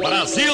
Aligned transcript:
Brasil! 0.00 0.52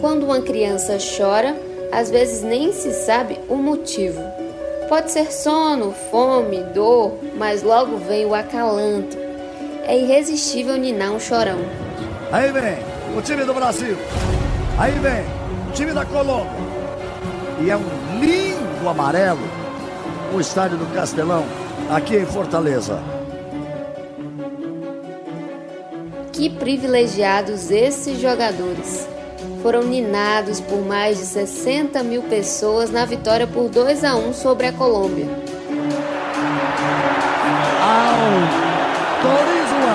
Quando 0.00 0.24
uma 0.24 0.40
criança 0.40 0.98
chora, 0.98 1.56
às 1.92 2.10
vezes 2.10 2.42
nem 2.42 2.72
se 2.72 2.92
sabe 2.92 3.38
o 3.48 3.54
motivo. 3.54 4.20
Pode 4.88 5.12
ser 5.12 5.32
sono, 5.32 5.92
fome, 6.10 6.64
dor, 6.74 7.18
mas 7.36 7.62
logo 7.62 7.96
vem 7.98 8.26
o 8.26 8.34
acalanto. 8.34 9.16
É 9.84 9.96
irresistível 9.96 10.76
ninar 10.76 11.12
um 11.12 11.20
chorão. 11.20 11.58
Aí 12.32 12.50
vem 12.50 12.78
o 13.16 13.22
time 13.22 13.44
do 13.44 13.54
Brasil. 13.54 13.96
Aí 14.78 14.92
vem 14.92 15.24
o 15.68 15.72
time 15.72 15.92
da 15.92 16.04
Colômbia. 16.04 16.66
E 17.64 17.70
é 17.70 17.76
um 17.76 18.20
lindo 18.20 18.88
amarelo 18.88 19.40
o 20.34 20.40
estádio 20.40 20.76
do 20.76 20.86
Castelão, 20.92 21.44
aqui 21.90 22.16
em 22.16 22.26
Fortaleza. 22.26 23.00
Que 26.32 26.50
privilegiados 26.50 27.70
esses 27.70 28.20
jogadores! 28.20 29.08
Foram 29.62 29.82
ninados 29.82 30.60
por 30.60 30.84
mais 30.84 31.18
de 31.18 31.24
60 31.24 32.02
mil 32.02 32.22
pessoas 32.22 32.90
na 32.90 33.04
vitória 33.04 33.46
por 33.46 33.68
2 33.68 34.04
a 34.04 34.14
1 34.14 34.32
sobre 34.34 34.66
a 34.66 34.72
Colômbia. 34.72 35.26
Autoriza 37.82 39.74
o 39.74 39.86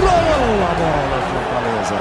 Rolou 0.00 0.64
a 0.64 0.74
bola, 0.74 1.18
Fortaleza. 1.30 1.96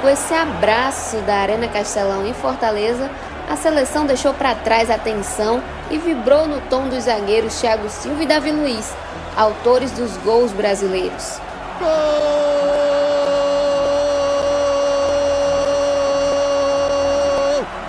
Com 0.00 0.08
esse 0.08 0.34
abraço 0.34 1.16
da 1.18 1.36
Arena 1.36 1.68
Castelão 1.68 2.26
em 2.26 2.34
Fortaleza, 2.34 3.10
a 3.48 3.56
seleção 3.56 4.06
deixou 4.06 4.34
para 4.34 4.54
trás 4.54 4.90
a 4.90 4.98
tensão 4.98 5.62
e 5.90 5.98
vibrou 5.98 6.46
no 6.46 6.60
tom 6.62 6.88
dos 6.88 7.04
zagueiros 7.04 7.60
Thiago 7.60 7.88
Silva 7.88 8.22
e 8.22 8.26
Davi 8.26 8.50
Luiz, 8.50 8.94
autores 9.36 9.90
dos 9.92 10.16
gols 10.18 10.52
brasileiros. 10.52 11.40
Gol! 11.78 11.88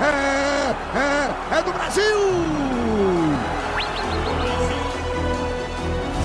É, 0.01 0.75
é, 0.97 1.59
é 1.59 1.61
do 1.61 1.71
Brasil! 1.71 2.55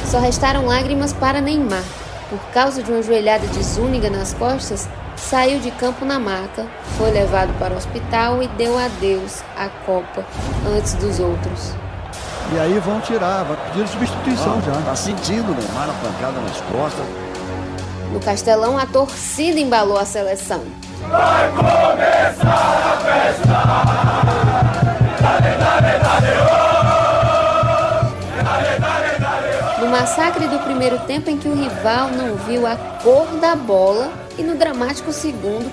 Só 0.06 0.18
restaram 0.18 0.66
lágrimas 0.66 1.12
para 1.12 1.40
Neymar. 1.40 1.84
Por 2.28 2.40
causa 2.52 2.82
de 2.82 2.90
uma 2.90 3.02
joelhada 3.02 3.46
de 3.46 3.62
Zúñiga 3.62 4.08
nas 4.08 4.34
costas, 4.34 4.88
saiu 5.30 5.60
de 5.60 5.70
campo 5.70 6.04
na 6.04 6.18
maca, 6.18 6.66
foi 6.98 7.12
levado 7.12 7.56
para 7.56 7.72
o 7.72 7.76
hospital 7.76 8.42
e 8.42 8.48
deu 8.48 8.76
adeus 8.76 9.44
à 9.56 9.68
Copa 9.86 10.24
antes 10.76 10.94
dos 10.94 11.20
outros. 11.20 11.72
E 12.52 12.58
aí 12.58 12.80
vão 12.80 13.00
tirar, 13.00 13.44
vai 13.44 13.56
pedir 13.68 13.86
substituição 13.86 14.60
já. 14.60 14.72
Tá 14.82 14.96
sentindo, 14.96 15.54
Neymar, 15.54 15.88
a 15.88 15.92
pancada 16.04 16.40
nas 16.40 16.60
costas. 16.62 17.06
No 18.12 18.18
Castelão, 18.18 18.76
a 18.76 18.84
torcida 18.86 19.60
embalou 19.60 19.96
a 19.96 20.04
seleção. 20.04 20.64
No 29.78 29.86
massacre 29.86 30.48
do 30.48 30.58
primeiro 30.58 30.98
tempo 31.06 31.30
em 31.30 31.36
que 31.36 31.48
o 31.48 31.54
rival 31.54 32.08
não 32.08 32.34
viu 32.34 32.66
a 32.66 32.74
cor 32.74 33.28
da 33.40 33.54
bola 33.54 34.10
e 34.40 34.42
no 34.42 34.56
dramático 34.56 35.12
segundo 35.12 35.70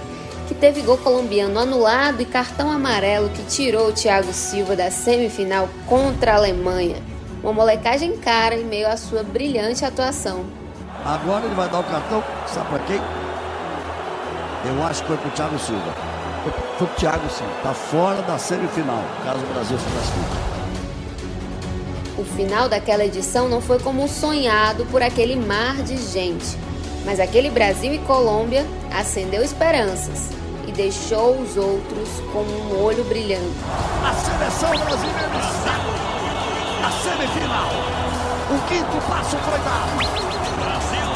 que 0.48 0.54
teve 0.54 0.82
gol 0.82 0.98
colombiano 0.98 1.58
anulado 1.58 2.22
e 2.22 2.26
cartão 2.26 2.70
amarelo 2.70 3.30
que 3.30 3.44
tirou 3.44 3.88
o 3.88 3.94
Thiago 3.94 4.34
Silva 4.34 4.76
da 4.76 4.92
semifinal 4.92 5.70
contra 5.86 6.34
a 6.34 6.36
Alemanha. 6.36 6.98
Uma 7.42 7.54
molecagem 7.54 8.18
cara 8.18 8.56
em 8.56 8.66
meio 8.66 8.88
à 8.88 8.98
sua 8.98 9.24
brilhante 9.24 9.86
atuação. 9.86 10.46
Agora 11.06 11.46
ele 11.46 11.56
vai 11.56 11.70
dar 11.70 11.80
o 11.80 11.84
cartão, 11.84 12.24
sabe 12.46 12.70
pra 12.70 12.80
quem? 12.80 13.00
Eu 14.66 14.84
acho 14.86 15.02
que 15.02 15.08
foi 15.08 15.18
pro 15.18 15.30
Thiago 15.32 15.60
Silva. 15.60 15.94
Foi, 16.44 16.52
pro 16.78 16.88
Thiago, 16.98 17.30
sim. 17.30 17.46
Tá 17.64 17.74
fora 17.74 18.22
da 18.24 18.38
semifinal, 18.38 19.04
caso 19.24 19.40
o 19.40 19.54
Brasil 19.54 19.78
se 19.78 19.86
classifique. 19.86 20.58
O 22.18 22.24
final 22.24 22.68
daquela 22.68 23.06
edição 23.06 23.48
não 23.48 23.62
foi 23.62 23.80
como 23.80 24.08
sonhado 24.08 24.86
por 24.88 25.02
aquele 25.02 25.36
mar 25.36 25.76
de 25.84 25.98
gente, 25.98 26.58
mas 27.08 27.22
aquele 27.22 27.50
Brasil 27.50 27.94
e 27.94 28.00
Colômbia 28.00 28.68
acendeu 28.92 29.42
esperanças 29.42 30.30
e 30.68 30.74
deixou 30.74 31.40
os 31.40 31.56
outros 31.56 32.10
com 32.34 32.42
um 32.42 32.84
olho 32.84 33.02
brilhando. 33.06 33.50
A 34.04 34.14
seleção 34.14 34.72
brasileira 34.72 35.38
está 35.38 35.78
na 36.82 36.92
semifinal. 36.92 37.70
O 38.52 38.68
quinto 38.68 39.08
passo 39.08 39.38
foi 39.38 39.58
dado. 39.60 39.98
Brasil 40.60 41.08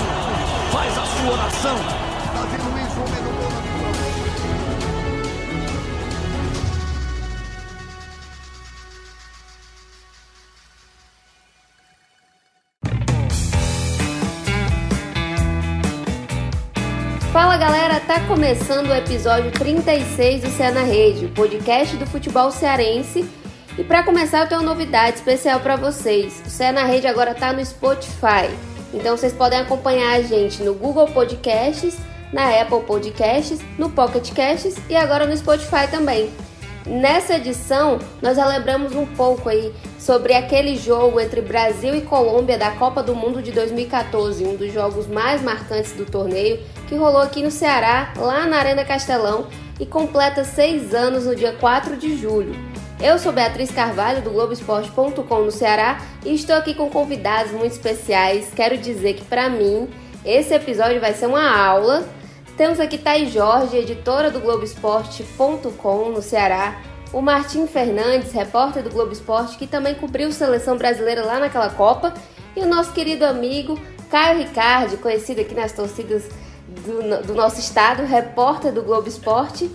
faz 0.71 0.97
a 0.97 1.05
sua 1.05 1.33
oração. 1.33 2.10
Galera, 18.11 18.19
tá 18.19 18.27
começando 18.27 18.87
o 18.87 18.93
episódio 18.93 19.51
36 19.51 20.41
do 20.41 20.49
Céu 20.49 20.73
na 20.73 20.81
Rede, 20.81 21.25
o 21.25 21.29
podcast 21.29 21.95
do 21.95 22.05
futebol 22.05 22.51
cearense. 22.51 23.25
E 23.77 23.83
para 23.83 24.03
começar, 24.03 24.41
eu 24.41 24.47
tenho 24.47 24.61
uma 24.61 24.69
novidade 24.69 25.17
especial 25.17 25.61
para 25.61 25.77
vocês. 25.77 26.41
O 26.45 26.49
Céu 26.49 26.73
na 26.73 26.83
Rede 26.83 27.07
agora 27.07 27.33
tá 27.33 27.53
no 27.53 27.63
Spotify. 27.63 28.49
Então 28.93 29.15
vocês 29.15 29.31
podem 29.31 29.59
acompanhar 29.59 30.13
a 30.13 30.21
gente 30.21 30.61
no 30.61 30.73
Google 30.73 31.07
Podcasts, 31.07 31.97
na 32.33 32.49
Apple 32.61 32.81
Podcasts, 32.81 33.59
no 33.77 33.89
Pocket 33.89 34.33
Casts 34.33 34.75
e 34.89 34.95
agora 34.95 35.25
no 35.25 35.37
Spotify 35.37 35.87
também. 35.89 36.29
Nessa 36.85 37.35
edição, 37.35 37.99
nós 38.21 38.37
relembramos 38.37 38.95
um 38.95 39.05
pouco 39.05 39.47
aí 39.49 39.71
sobre 39.99 40.33
aquele 40.33 40.75
jogo 40.75 41.19
entre 41.19 41.39
Brasil 41.39 41.95
e 41.95 42.01
Colômbia 42.01 42.57
da 42.57 42.71
Copa 42.71 43.03
do 43.03 43.13
Mundo 43.13 43.41
de 43.41 43.51
2014, 43.51 44.43
um 44.43 44.55
dos 44.55 44.73
jogos 44.73 45.05
mais 45.05 45.43
marcantes 45.43 45.93
do 45.93 46.05
torneio, 46.05 46.59
que 46.87 46.95
rolou 46.95 47.21
aqui 47.21 47.43
no 47.43 47.51
Ceará, 47.51 48.13
lá 48.17 48.47
na 48.47 48.57
Arena 48.57 48.83
Castelão, 48.83 49.47
e 49.79 49.85
completa 49.85 50.43
seis 50.43 50.93
anos 50.93 51.25
no 51.25 51.35
dia 51.35 51.53
4 51.53 51.95
de 51.97 52.17
julho. 52.17 52.55
Eu 52.99 53.19
sou 53.19 53.31
Beatriz 53.31 53.69
Carvalho, 53.71 54.23
do 54.23 54.31
Globoesporte.com 54.31 55.41
no 55.41 55.51
Ceará, 55.51 56.01
e 56.25 56.33
estou 56.33 56.55
aqui 56.55 56.73
com 56.73 56.89
convidados 56.89 57.51
muito 57.51 57.73
especiais. 57.73 58.51
Quero 58.55 58.77
dizer 58.77 59.13
que, 59.13 59.23
para 59.23 59.49
mim, 59.49 59.87
esse 60.25 60.53
episódio 60.53 60.99
vai 60.99 61.13
ser 61.13 61.27
uma 61.27 61.55
aula 61.55 62.05
temos 62.57 62.79
aqui 62.79 62.97
Thaís 62.97 63.31
Jorge, 63.31 63.77
editora 63.77 64.29
do 64.29 64.39
Globoesporte.com 64.39 66.09
no 66.09 66.21
Ceará. 66.21 66.81
O 67.13 67.21
Martim 67.21 67.67
Fernandes, 67.67 68.31
repórter 68.31 68.83
do 68.83 68.89
Globo 68.89 69.11
Esporte, 69.11 69.57
que 69.57 69.67
também 69.67 69.95
cobriu 69.95 70.31
seleção 70.31 70.77
brasileira 70.77 71.25
lá 71.25 71.39
naquela 71.39 71.69
Copa. 71.69 72.13
E 72.55 72.61
o 72.61 72.65
nosso 72.65 72.93
querido 72.93 73.25
amigo 73.25 73.77
Caio 74.09 74.39
Ricardi, 74.39 74.97
conhecido 74.97 75.41
aqui 75.41 75.53
nas 75.53 75.73
torcidas 75.73 76.23
do, 76.67 77.27
do 77.27 77.35
nosso 77.35 77.59
estado, 77.59 78.03
repórter 78.03 78.71
do 78.71 78.81
Globo 78.81 79.07
Esporte. 79.07 79.69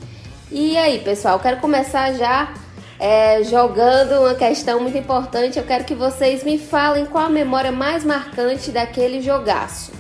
E 0.51 0.77
aí, 0.79 1.01
pessoal, 1.01 1.39
quero 1.39 1.59
começar 1.59 2.13
já 2.15 2.55
é, 2.99 3.43
jogando 3.45 4.21
uma 4.21 4.35
questão 4.35 4.81
muito 4.81 4.97
importante. 4.97 5.59
Eu 5.59 5.65
quero 5.65 5.85
que 5.85 5.95
vocês 5.95 6.43
me 6.43 6.59
falem 6.59 7.07
qual 7.07 7.27
a 7.27 7.31
memória 7.31 7.73
mais 7.73 8.05
marcante 8.05 8.71
daquele 8.71 9.21
jogaço. 9.21 9.93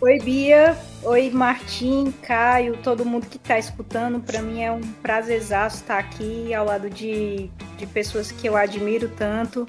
Oi, 0.00 0.18
Bia. 0.18 0.91
Oi, 1.04 1.30
Martim, 1.30 2.12
Caio, 2.22 2.76
todo 2.76 3.04
mundo 3.04 3.26
que 3.26 3.36
está 3.36 3.58
escutando. 3.58 4.20
Para 4.20 4.40
mim 4.40 4.62
é 4.62 4.70
um 4.70 4.80
prazerzaço 4.80 5.78
estar 5.78 5.98
aqui 5.98 6.54
ao 6.54 6.64
lado 6.64 6.88
de, 6.88 7.50
de 7.76 7.86
pessoas 7.86 8.30
que 8.30 8.46
eu 8.46 8.56
admiro 8.56 9.08
tanto. 9.08 9.66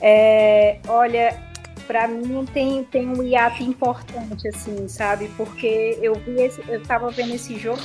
É, 0.00 0.80
olha, 0.88 1.40
para 1.86 2.08
mim 2.08 2.44
tem, 2.52 2.82
tem 2.82 3.08
um 3.08 3.22
hiato 3.22 3.62
importante, 3.62 4.48
assim, 4.48 4.88
sabe? 4.88 5.30
Porque 5.36 5.96
eu 6.02 6.16
vi 6.16 6.42
esse, 6.42 6.60
eu 6.68 6.82
tava 6.82 7.08
vendo 7.12 7.34
esse 7.34 7.56
jogo 7.56 7.80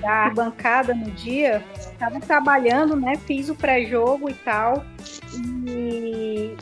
da 0.00 0.30
bancada 0.30 0.92
no 0.92 1.12
dia, 1.12 1.64
tava 1.96 2.18
trabalhando, 2.18 2.96
né? 2.96 3.14
Fiz 3.24 3.48
o 3.48 3.54
pré-jogo 3.54 4.28
e 4.28 4.34
tal. 4.34 4.84
E 5.32 6.56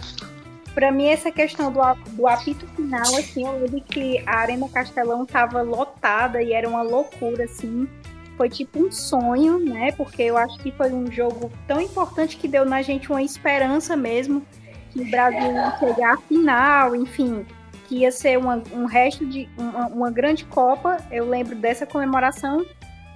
para 0.76 0.92
mim 0.92 1.06
essa 1.06 1.32
questão 1.32 1.72
do, 1.72 1.80
do 2.10 2.26
apito 2.28 2.66
final, 2.76 3.16
assim, 3.16 3.46
eu 3.46 3.52
lembro 3.52 3.80
que 3.80 4.22
a 4.26 4.40
Arena 4.40 4.68
Castelão 4.68 5.24
tava 5.24 5.62
lotada 5.62 6.42
e 6.42 6.52
era 6.52 6.68
uma 6.68 6.82
loucura, 6.82 7.44
assim. 7.44 7.88
Foi 8.36 8.50
tipo 8.50 8.84
um 8.84 8.92
sonho, 8.92 9.58
né? 9.58 9.92
Porque 9.92 10.20
eu 10.20 10.36
acho 10.36 10.58
que 10.58 10.70
foi 10.72 10.92
um 10.92 11.10
jogo 11.10 11.50
tão 11.66 11.80
importante 11.80 12.36
que 12.36 12.46
deu 12.46 12.66
na 12.66 12.82
gente 12.82 13.10
uma 13.10 13.22
esperança 13.22 13.96
mesmo 13.96 14.44
que 14.90 15.00
o 15.00 15.10
Brasil 15.10 15.50
ia 15.50 15.78
chegar 15.78 16.12
à 16.12 16.18
final, 16.18 16.94
enfim, 16.94 17.46
que 17.88 18.00
ia 18.00 18.12
ser 18.12 18.38
uma, 18.38 18.62
um 18.70 18.84
resto 18.84 19.24
de 19.24 19.48
uma, 19.56 19.86
uma 19.86 20.10
grande 20.10 20.44
Copa. 20.44 20.98
Eu 21.10 21.26
lembro 21.26 21.56
dessa 21.56 21.86
comemoração. 21.86 22.66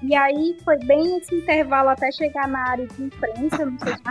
E 0.02 0.14
aí 0.14 0.56
foi 0.64 0.78
bem 0.78 1.18
esse 1.18 1.34
intervalo 1.34 1.90
até 1.90 2.10
chegar 2.10 2.48
na 2.48 2.70
área 2.70 2.86
de 2.86 3.02
imprensa, 3.02 3.66
não 3.66 3.78
sei 3.78 3.94
se 3.96 4.02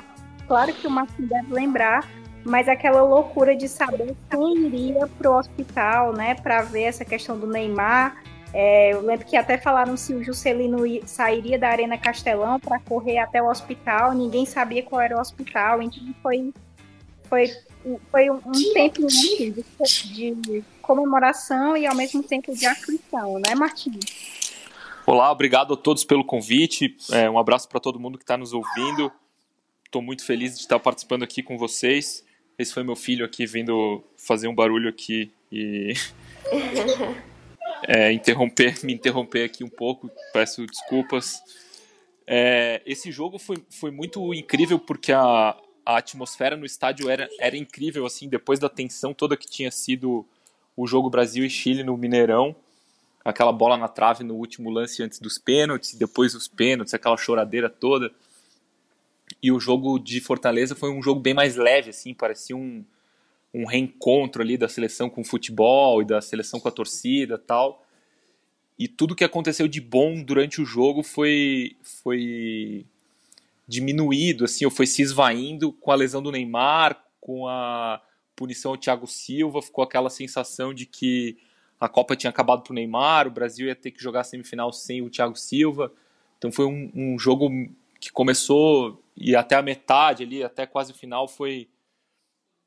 claro 0.48 0.72
que 0.74 0.86
o 0.86 0.92
Marquinhos 0.92 1.30
deve 1.30 1.54
lembrar, 1.54 2.08
mas 2.44 2.68
aquela 2.68 3.02
loucura 3.02 3.56
de 3.56 3.68
saber 3.68 4.16
quem 4.30 4.66
iria 4.66 5.08
para 5.08 5.32
o 5.32 5.38
hospital, 5.38 6.14
né, 6.14 6.36
para 6.36 6.62
ver 6.62 6.84
essa 6.84 7.04
questão 7.04 7.38
do 7.38 7.48
Neymar. 7.48 8.24
É, 8.52 8.94
eu 8.94 9.02
lembro 9.02 9.26
que 9.26 9.38
até 9.38 9.58
falaram 9.58 9.96
se 9.96 10.14
o 10.14 10.24
Juscelino 10.24 10.80
sairia 11.06 11.60
da 11.60 11.70
Arena 11.70 11.98
Castelão 11.98 12.60
para 12.60 12.80
correr 12.80 13.20
até 13.20 13.42
o 13.42 13.48
hospital, 13.48 14.14
ninguém 14.14 14.46
sabia 14.46 14.82
qual 14.82 15.02
era 15.02 15.16
o 15.16 15.20
hospital, 15.20 15.82
então 15.84 16.02
foi, 16.24 16.52
foi, 17.26 17.52
foi 18.12 18.30
um, 18.32 18.40
tempo 18.74 19.06
de, 19.06 19.52
de 19.52 20.64
comemoração 20.82 21.78
e 21.78 21.86
ao 21.86 21.96
mesmo 21.96 22.24
tempo 22.24 22.52
de 22.56 22.66
aflição, 22.66 23.36
né, 23.36 23.54
Martins? 23.56 24.50
Olá, 25.06 25.32
obrigado 25.32 25.74
a 25.74 25.78
todos 25.78 26.04
pelo 26.04 26.24
convite. 26.24 26.96
É, 27.12 27.30
um 27.30 27.38
abraço 27.38 27.68
para 27.68 27.80
todo 27.80 28.00
mundo 28.00 28.18
que 28.18 28.24
está 28.24 28.38
nos 28.38 28.54
ouvindo. 28.54 29.12
Estou 29.84 30.04
muito 30.04 30.24
feliz 30.24 30.54
de 30.54 30.60
estar 30.60 30.80
participando 30.80 31.24
aqui 31.24 31.42
com 31.42 31.58
vocês. 31.58 32.24
Esse 32.60 32.74
foi 32.74 32.84
meu 32.84 32.96
filho 32.96 33.26
aqui 33.26 33.46
vindo 33.46 34.04
fazer 34.18 34.50
um 34.50 34.54
barulho 34.54 34.90
aqui 34.90 35.32
e 35.52 35.94
é, 37.88 38.12
interromper, 38.12 38.84
me 38.84 38.94
interromper 38.94 39.46
aqui 39.46 39.64
um 39.64 39.70
pouco. 39.70 40.12
Peço 40.34 40.68
desculpas. 40.68 41.42
É, 42.28 42.82
esse 42.86 43.12
jogo 43.12 43.40
foi, 43.40 43.56
foi 43.70 43.90
muito 43.90 44.34
incrível 44.34 44.78
porque 44.78 45.14
a, 45.14 45.56
a 45.86 45.98
atmosfera 45.98 46.58
no 46.58 46.66
estádio 46.66 47.10
era, 47.10 47.30
era 47.40 47.56
incrível 47.56 48.06
assim 48.06 48.28
depois 48.28 48.60
da 48.60 48.68
tensão 48.68 49.14
toda 49.14 49.38
que 49.38 49.50
tinha 49.50 49.72
sido 49.72 50.26
o 50.76 50.86
jogo 50.86 51.10
Brasil 51.10 51.46
e 51.46 51.50
Chile 51.50 51.84
no 51.84 51.98
Mineirão 51.98 52.56
aquela 53.24 53.52
bola 53.52 53.78
na 53.78 53.88
trave 53.88 54.24
no 54.24 54.36
último 54.36 54.70
lance 54.70 55.04
antes 55.04 55.20
dos 55.20 55.38
pênaltis, 55.38 55.94
depois 55.94 56.34
dos 56.34 56.48
pênaltis, 56.48 56.94
aquela 56.94 57.18
choradeira 57.18 57.70
toda. 57.70 58.12
E 59.42 59.52
o 59.52 59.60
jogo 59.60 60.00
de 60.00 60.20
Fortaleza 60.20 60.76
foi 60.76 60.92
um 60.92 61.02
jogo 61.02 61.22
bem 61.22 61.34
mais 61.34 61.56
leve, 61.56 61.92
assim, 61.92 62.14
parecia 62.14 62.56
um, 62.56 62.84
um 63.54 63.66
reencontro 63.66 64.42
ali 64.42 64.58
da 64.58 64.68
seleção 64.68 65.10
com 65.10 65.22
o 65.22 65.26
futebol 65.26 66.02
e 66.02 66.06
da 66.06 66.22
seleção 66.22 66.60
com 66.60 66.68
a 66.68 66.72
torcida 66.72 67.38
tal. 67.38 67.86
E 68.78 68.88
tudo 68.88 69.16
que 69.16 69.24
aconteceu 69.24 69.68
de 69.68 69.82
bom 69.82 70.22
durante 70.22 70.62
o 70.62 70.66
jogo 70.66 71.04
foi, 71.04 71.76
foi 71.82 72.86
diminuído, 73.68 74.46
assim, 74.46 74.66
ou 74.66 74.72
foi 74.72 74.88
se 74.88 75.02
esvaindo 75.02 75.72
com 75.74 75.92
a 75.92 75.96
lesão 75.96 76.22
do 76.22 76.32
Neymar, 76.32 77.02
com 77.20 77.48
a 77.48 78.02
punição 78.36 78.72
ao 78.72 78.78
Thiago 78.78 79.06
Silva, 79.06 79.62
ficou 79.62 79.84
aquela 79.84 80.10
sensação 80.10 80.74
de 80.74 80.86
que 80.86 81.38
a 81.80 81.88
Copa 81.88 82.16
tinha 82.16 82.30
acabado 82.30 82.64
para 82.64 82.72
o 82.72 82.76
Neymar, 82.76 83.28
o 83.28 83.32
Brasil 83.32 83.68
ia 83.68 83.76
ter 83.76 83.92
que 83.92 84.02
jogar 84.02 84.22
a 84.22 84.24
semifinal 84.24 84.72
sem 84.74 85.02
o 85.02 85.10
Thiago 85.10 85.36
Silva. 85.36 85.92
Então 86.38 86.52
foi 86.52 86.66
um, 86.66 86.92
um, 86.96 87.20
jogo 87.20 87.50
que 88.00 88.12
começou 88.12 89.04
e 89.16 89.36
até 89.36 89.56
a 89.56 89.62
metade 89.62 90.24
ali, 90.24 90.44
até 90.44 90.66
quase 90.66 90.92
o 90.92 90.96
final, 90.96 91.28
foi, 91.28 91.70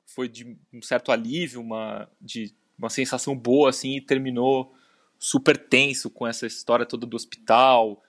foi 0.07 0.29
de 0.29 0.57
um 0.73 0.83
certo 0.83 1.11
alívio, 1.11 1.61
uma, 1.61 2.09
de 2.21 2.55
uma 2.79 2.91
sensação 2.91 3.37
boa, 3.37 3.71
assim, 3.71 3.97
e 3.97 4.01
terminou 4.01 4.75
super 5.19 5.57
tenso 5.57 6.11
com 6.11 6.27
essa 6.27 6.47
história 6.47 6.85
toda 6.85 7.07
do 7.07 7.17
hospital. 7.17 8.03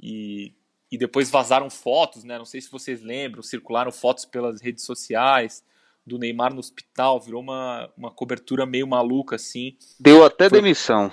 E, 0.00 0.54
e 0.90 0.96
depois 0.96 1.30
vazaram 1.30 1.68
fotos, 1.68 2.24
né? 2.24 2.38
Não 2.38 2.44
sei 2.44 2.60
se 2.60 2.70
vocês 2.70 3.02
lembram, 3.02 3.42
circularam 3.42 3.92
fotos 3.92 4.24
pelas 4.24 4.60
redes 4.62 4.84
sociais 4.84 5.62
do 6.06 6.18
Neymar 6.18 6.52
no 6.52 6.60
hospital, 6.60 7.20
virou 7.20 7.40
uma, 7.40 7.90
uma 7.96 8.10
cobertura 8.10 8.66
meio 8.66 8.86
maluca, 8.86 9.36
assim. 9.36 9.76
Deu 9.98 10.24
até 10.24 10.48
foi... 10.48 10.60
demissão. 10.60 11.10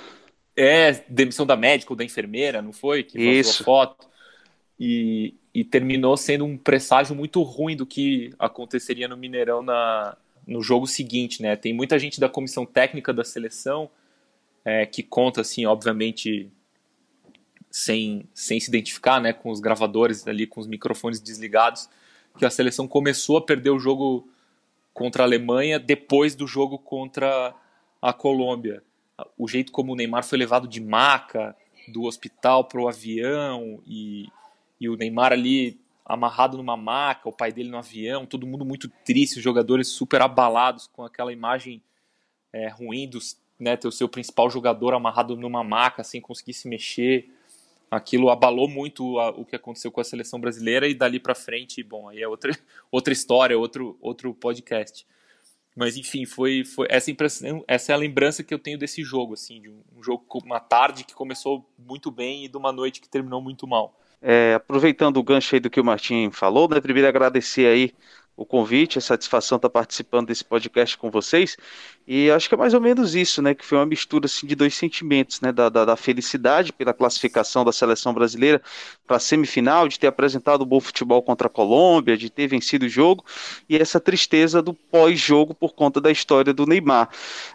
É, 0.55 0.91
demissão 1.07 1.45
da 1.45 1.55
médica 1.55 1.93
ou 1.93 1.97
da 1.97 2.03
enfermeira, 2.03 2.61
não 2.61 2.73
foi? 2.73 3.03
Que 3.03 3.19
Isso. 3.19 3.61
a 3.61 3.65
foto. 3.65 4.07
E, 4.79 5.35
e 5.53 5.63
terminou 5.63 6.15
sendo 6.15 6.45
um 6.45 6.57
presságio 6.57 7.15
muito 7.15 7.41
ruim 7.41 7.75
do 7.75 7.85
que 7.85 8.33
aconteceria 8.39 9.07
no 9.07 9.17
Mineirão 9.17 9.61
na, 9.61 10.17
no 10.47 10.61
jogo 10.61 10.87
seguinte, 10.87 11.41
né? 11.41 11.55
Tem 11.55 11.73
muita 11.73 11.99
gente 11.99 12.19
da 12.19 12.29
comissão 12.29 12.65
técnica 12.65 13.13
da 13.13 13.23
seleção 13.23 13.89
é, 14.63 14.85
que 14.85 15.03
conta, 15.03 15.41
assim, 15.41 15.65
obviamente, 15.65 16.49
sem, 17.69 18.27
sem 18.33 18.59
se 18.59 18.69
identificar, 18.69 19.19
né? 19.19 19.33
Com 19.33 19.49
os 19.49 19.59
gravadores 19.59 20.25
ali, 20.27 20.47
com 20.47 20.61
os 20.61 20.67
microfones 20.67 21.19
desligados, 21.19 21.89
que 22.37 22.45
a 22.45 22.49
seleção 22.49 22.87
começou 22.87 23.37
a 23.37 23.41
perder 23.41 23.71
o 23.71 23.79
jogo 23.79 24.27
contra 24.93 25.23
a 25.23 25.25
Alemanha 25.25 25.77
depois 25.79 26.33
do 26.33 26.47
jogo 26.47 26.77
contra 26.77 27.53
a 28.01 28.13
Colômbia. 28.13 28.81
O 29.37 29.47
jeito 29.47 29.71
como 29.71 29.91
o 29.91 29.95
Neymar 29.95 30.23
foi 30.23 30.37
levado 30.37 30.67
de 30.67 30.79
maca 30.79 31.55
do 31.89 32.03
hospital 32.03 32.63
para 32.63 32.79
o 32.79 32.87
avião 32.87 33.81
e, 33.85 34.27
e 34.81 34.89
o 34.89 34.97
Neymar 34.97 35.31
ali 35.31 35.79
amarrado 36.03 36.57
numa 36.57 36.75
maca, 36.75 37.29
o 37.29 37.31
pai 37.31 37.53
dele 37.53 37.69
no 37.69 37.77
avião, 37.77 38.25
todo 38.25 38.45
mundo 38.45 38.65
muito 38.65 38.89
triste, 39.05 39.37
os 39.37 39.43
jogadores 39.43 39.87
super 39.87 40.21
abalados 40.21 40.87
com 40.87 41.05
aquela 41.05 41.31
imagem 41.31 41.81
é, 42.51 42.67
ruim 42.67 43.07
dos 43.07 43.39
né, 43.57 43.77
ter 43.77 43.87
o 43.87 43.91
seu 43.91 44.09
principal 44.09 44.49
jogador 44.49 44.93
amarrado 44.93 45.37
numa 45.37 45.63
maca 45.63 46.03
sem 46.03 46.19
conseguir 46.19 46.53
se 46.53 46.67
mexer 46.67 47.29
aquilo 47.91 48.29
abalou 48.29 48.69
muito 48.69 49.19
a, 49.19 49.29
o 49.29 49.45
que 49.45 49.55
aconteceu 49.55 49.91
com 49.91 49.99
a 49.99 50.03
seleção 50.03 50.39
brasileira 50.39 50.87
e 50.87 50.95
dali 50.95 51.19
para 51.19 51.35
frente, 51.35 51.83
bom, 51.83 52.07
aí 52.07 52.21
é 52.21 52.27
outra, 52.27 52.51
outra 52.89 53.11
história, 53.11 53.59
outro, 53.59 53.97
outro 54.01 54.33
podcast. 54.33 55.05
Mas 55.75 55.97
enfim, 55.97 56.25
foi, 56.25 56.63
foi 56.63 56.87
essa 56.89 57.11
impressão, 57.11 57.63
essa 57.67 57.91
é 57.91 57.95
a 57.95 57.97
lembrança 57.97 58.43
que 58.43 58.53
eu 58.53 58.59
tenho 58.59 58.77
desse 58.77 59.03
jogo, 59.03 59.33
assim, 59.33 59.61
de 59.61 59.69
um, 59.69 59.81
um 59.97 60.03
jogo 60.03 60.25
uma 60.43 60.59
tarde 60.59 61.03
que 61.03 61.13
começou 61.13 61.69
muito 61.77 62.09
bem 62.09 62.45
e 62.45 62.47
de 62.47 62.57
uma 62.57 62.71
noite 62.71 63.01
que 63.01 63.09
terminou 63.09 63.41
muito 63.41 63.67
mal. 63.67 64.00
É, 64.21 64.53
aproveitando 64.53 65.17
o 65.17 65.23
gancho 65.23 65.55
aí 65.55 65.59
do 65.59 65.69
que 65.69 65.81
o 65.81 65.83
Martim 65.83 66.29
falou, 66.31 66.69
né, 66.69 66.79
primeiro 66.79 67.07
agradecer 67.07 67.65
aí 67.65 67.91
o 68.41 68.45
convite, 68.45 68.97
a 68.97 69.01
satisfação 69.01 69.57
estar 69.57 69.69
participando 69.69 70.27
desse 70.27 70.43
podcast 70.43 70.97
com 70.97 71.11
vocês. 71.11 71.57
E 72.07 72.31
acho 72.31 72.49
que 72.49 72.55
é 72.55 72.57
mais 72.57 72.73
ou 72.73 72.81
menos 72.81 73.13
isso, 73.13 73.41
né? 73.41 73.53
Que 73.53 73.63
foi 73.63 73.77
uma 73.77 73.85
mistura 73.85 74.25
assim, 74.25 74.47
de 74.47 74.55
dois 74.55 74.73
sentimentos, 74.73 75.41
né? 75.41 75.51
Da, 75.51 75.69
da, 75.69 75.85
da 75.85 75.95
felicidade 75.95 76.73
pela 76.73 76.93
classificação 76.93 77.63
da 77.63 77.71
seleção 77.71 78.13
brasileira 78.13 78.61
para 79.05 79.17
a 79.17 79.19
semifinal, 79.19 79.87
de 79.87 79.99
ter 79.99 80.07
apresentado 80.07 80.63
um 80.63 80.67
bom 80.67 80.79
futebol 80.79 81.21
contra 81.21 81.47
a 81.47 81.49
Colômbia, 81.49 82.17
de 82.17 82.29
ter 82.29 82.47
vencido 82.47 82.85
o 82.85 82.89
jogo, 82.89 83.23
e 83.69 83.77
essa 83.77 83.99
tristeza 83.99 84.61
do 84.61 84.73
pós-jogo 84.73 85.53
por 85.53 85.73
conta 85.73 86.01
da 86.01 86.11
história 86.11 86.53
do 86.53 86.65
Neymar. 86.65 87.09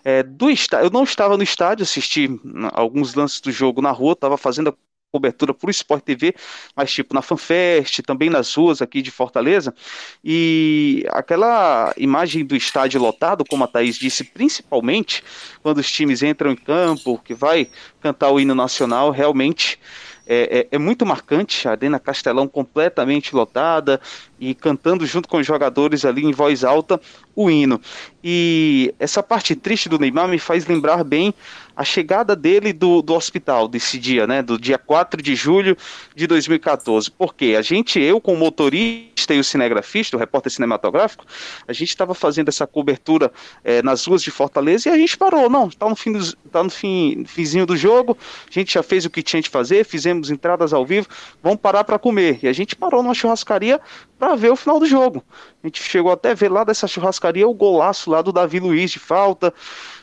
É, 0.05 0.23
do 0.23 0.49
Eu 0.49 0.91
não 0.93 1.05
estava 1.05 1.37
no 1.37 1.43
estádio, 1.43 1.83
assisti 1.83 2.29
alguns 2.73 3.15
lances 3.15 3.41
do 3.41 3.51
jogo 3.51 3.83
na 3.83 3.91
rua, 3.91 4.13
estava 4.13 4.37
fazendo 4.37 4.71
a 4.71 4.75
cobertura 5.17 5.55
o 5.61 5.71
Sport 5.71 6.05
TV, 6.05 6.35
mas 6.77 6.93
tipo 6.93 7.15
na 7.15 7.23
FanFest, 7.23 8.03
também 8.03 8.29
nas 8.29 8.55
ruas 8.55 8.83
aqui 8.83 9.01
de 9.01 9.11
Fortaleza, 9.11 9.75
e 10.23 11.05
aquela 11.09 11.93
imagem 11.97 12.45
do 12.45 12.55
estádio 12.55 13.01
lotado, 13.01 13.45
como 13.49 13.65
a 13.65 13.67
Thaís 13.67 13.97
disse, 13.97 14.23
principalmente 14.23 15.25
quando 15.63 15.79
os 15.79 15.91
times 15.91 16.23
entram 16.23 16.53
em 16.53 16.57
campo, 16.57 17.19
que 17.25 17.35
vai 17.35 17.69
cantar 18.01 18.31
o 18.31 18.39
hino 18.39 18.55
nacional, 18.55 19.11
realmente 19.11 19.79
é, 20.29 20.69
é, 20.71 20.75
é, 20.75 20.79
muito 20.79 21.07
marcante, 21.07 21.69
a 21.69 21.71
Arena 21.71 22.01
Castelão 22.01 22.49
completamente 22.49 23.35
lotada 23.35 24.01
e 24.41 24.57
cantando 24.57 25.07
junto 25.07 25.29
com 25.29 25.39
os 25.39 25.47
jogadores 25.47 26.05
ali 26.05 26.25
em 26.25 26.33
voz 26.33 26.65
alta 26.65 27.01
o 27.35 27.49
hino. 27.49 27.81
E 28.25 28.93
essa 28.99 29.23
parte 29.23 29.55
triste 29.55 29.89
do 29.89 30.01
Neymar 30.01 30.27
me 30.27 30.41
faz 30.41 30.67
lembrar 30.67 31.05
bem 31.05 31.33
a 31.77 31.85
chegada 31.85 32.35
dele 32.35 32.73
do, 32.73 33.03
do 33.03 33.15
hospital 33.15 33.69
desse 33.69 33.99
dia, 33.99 34.27
né? 34.27 34.43
Do 34.43 34.59
dia 34.59 34.79
4 34.79 35.21
de 35.21 35.35
julho 35.35 35.77
de 36.15 36.27
2014. 36.27 37.11
Porque 37.11 37.55
a 37.57 37.61
gente, 37.61 38.01
eu 38.01 38.19
como 38.19 38.39
motorista 38.39 39.35
e 39.35 39.39
o 39.39 39.45
cinegrafista, 39.45 40.17
o 40.17 40.19
repórter 40.19 40.51
cinematográfico, 40.51 41.27
a 41.69 41.73
gente 41.75 41.91
estava 41.91 42.15
fazendo 42.15 42.49
essa 42.49 42.67
cobertura 42.67 43.31
é, 43.63 43.83
nas 43.83 44.07
ruas 44.07 44.23
de 44.23 44.31
Fortaleza 44.31 44.89
e 44.89 44.93
a 44.93 44.97
gente 44.97 45.19
parou. 45.19 45.51
Não, 45.51 45.69
está 45.69 45.87
no 45.89 45.95
fim 45.95 46.13
do, 46.13 46.37
tá 46.51 46.63
no 46.63 46.71
fim, 46.71 47.25
finzinho 47.27 47.67
do 47.67 47.77
jogo, 47.77 48.17
a 48.49 48.53
gente 48.53 48.73
já 48.73 48.83
fez 48.83 49.05
o 49.05 49.11
que 49.11 49.23
tinha 49.23 49.43
de 49.43 49.51
fazer, 49.51 49.85
fizemos 49.85 50.31
entradas 50.31 50.73
ao 50.73 50.87
vivo, 50.87 51.07
vamos 51.43 51.61
parar 51.61 51.85
para 51.85 51.99
comer. 51.99 52.39
E 52.43 52.49
a 52.49 52.53
gente 52.53 52.75
parou 52.75 53.03
numa 53.03 53.15
churrascaria 53.15 53.81
para 54.19 54.35
ver 54.35 54.51
o 54.51 54.57
final 54.57 54.81
do 54.81 54.87
jogo. 54.87 55.23
A 55.63 55.67
gente 55.67 55.83
chegou 55.83 56.11
até 56.11 56.35
ver 56.35 56.51
lá 56.51 56.65
dessa 56.65 56.87
churrascaria 56.87 57.47
o 57.47 57.53
golaço 57.53 58.11
lá 58.11 58.23
do 58.23 58.33
Davi 58.33 58.61
Luiz 58.61 58.91
de 58.91 58.99
falta. 58.99 59.53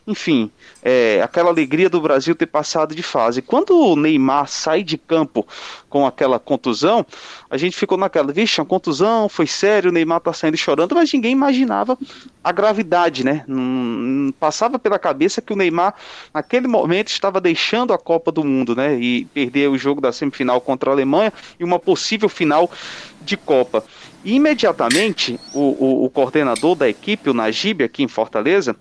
Enfim, 0.05 0.51
é, 0.81 1.21
aquela 1.23 1.49
alegria 1.49 1.89
do 1.89 2.01
Brasil 2.01 2.35
ter 2.35 2.47
passado 2.47 2.93
de 2.93 3.01
fase. 3.01 3.41
Quando 3.41 3.71
o 3.71 3.95
Neymar 3.95 4.49
sai 4.49 4.83
de 4.83 4.97
campo 4.97 5.47
com 5.89 6.05
aquela 6.05 6.37
contusão, 6.37 7.05
a 7.49 7.55
gente 7.55 7.77
ficou 7.77 7.97
naquela, 7.97 8.33
vixe, 8.33 8.59
a 8.59 8.65
contusão 8.65 9.29
foi 9.29 9.47
sério, 9.47 9.89
o 9.89 9.93
Neymar 9.93 10.19
tá 10.19 10.33
saindo 10.33 10.57
chorando, 10.57 10.93
mas 10.93 11.13
ninguém 11.13 11.31
imaginava 11.31 11.97
a 12.43 12.51
gravidade, 12.51 13.23
né? 13.23 13.45
Não, 13.47 14.33
passava 14.33 14.77
pela 14.77 14.99
cabeça 14.99 15.41
que 15.41 15.53
o 15.53 15.55
Neymar, 15.55 15.95
naquele 16.33 16.67
momento, 16.67 17.07
estava 17.07 17.39
deixando 17.39 17.93
a 17.93 17.97
Copa 17.97 18.29
do 18.29 18.43
Mundo, 18.43 18.75
né? 18.75 18.99
E 18.99 19.23
perder 19.25 19.69
o 19.69 19.77
jogo 19.77 20.01
da 20.01 20.11
semifinal 20.11 20.59
contra 20.59 20.89
a 20.89 20.93
Alemanha 20.93 21.31
e 21.57 21.63
uma 21.63 21.79
possível 21.79 22.27
final 22.27 22.69
de 23.21 23.37
Copa. 23.37 23.85
E 24.23 24.35
imediatamente, 24.35 25.39
o, 25.53 25.59
o, 25.59 26.05
o 26.05 26.09
coordenador 26.09 26.75
da 26.75 26.87
equipe, 26.87 27.29
o 27.29 27.33
Najib, 27.33 27.83
aqui 27.83 28.03
em 28.03 28.07
Fortaleza, 28.07 28.75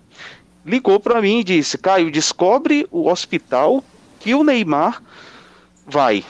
ligou 0.65 0.99
para 0.99 1.21
mim 1.21 1.39
e 1.39 1.43
disse: 1.43 1.77
Caio, 1.77 2.11
descobre 2.11 2.87
o 2.91 3.09
hospital 3.09 3.83
que 4.19 4.33
o 4.33 4.43
Neymar 4.43 5.01
vai. 5.85 6.23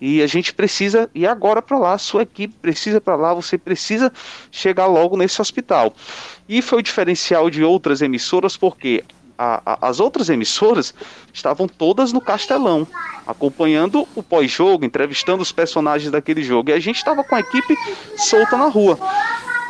E 0.00 0.20
a 0.20 0.26
gente 0.26 0.52
precisa 0.52 1.08
ir 1.14 1.28
agora 1.28 1.62
para 1.62 1.78
lá, 1.78 1.96
sua 1.96 2.22
equipe 2.22 2.52
precisa 2.60 3.00
para 3.00 3.14
lá, 3.14 3.32
você 3.32 3.56
precisa 3.56 4.12
chegar 4.50 4.86
logo 4.86 5.16
nesse 5.16 5.40
hospital. 5.40 5.94
E 6.48 6.60
foi 6.60 6.80
o 6.80 6.82
diferencial 6.82 7.48
de 7.48 7.62
outras 7.62 8.02
emissoras, 8.02 8.56
porque 8.56 9.04
a, 9.38 9.62
a, 9.64 9.88
as 9.88 10.00
outras 10.00 10.28
emissoras 10.28 10.92
estavam 11.32 11.68
todas 11.68 12.12
no 12.12 12.20
Castelão, 12.20 12.84
acompanhando 13.24 14.06
o 14.16 14.24
pós-jogo, 14.24 14.84
entrevistando 14.84 15.40
os 15.40 15.52
personagens 15.52 16.10
daquele 16.10 16.42
jogo. 16.42 16.70
E 16.70 16.72
a 16.72 16.80
gente 16.80 16.96
estava 16.96 17.22
com 17.22 17.36
a 17.36 17.40
equipe 17.40 17.76
solta 18.16 18.56
na 18.56 18.66
rua. 18.66 18.98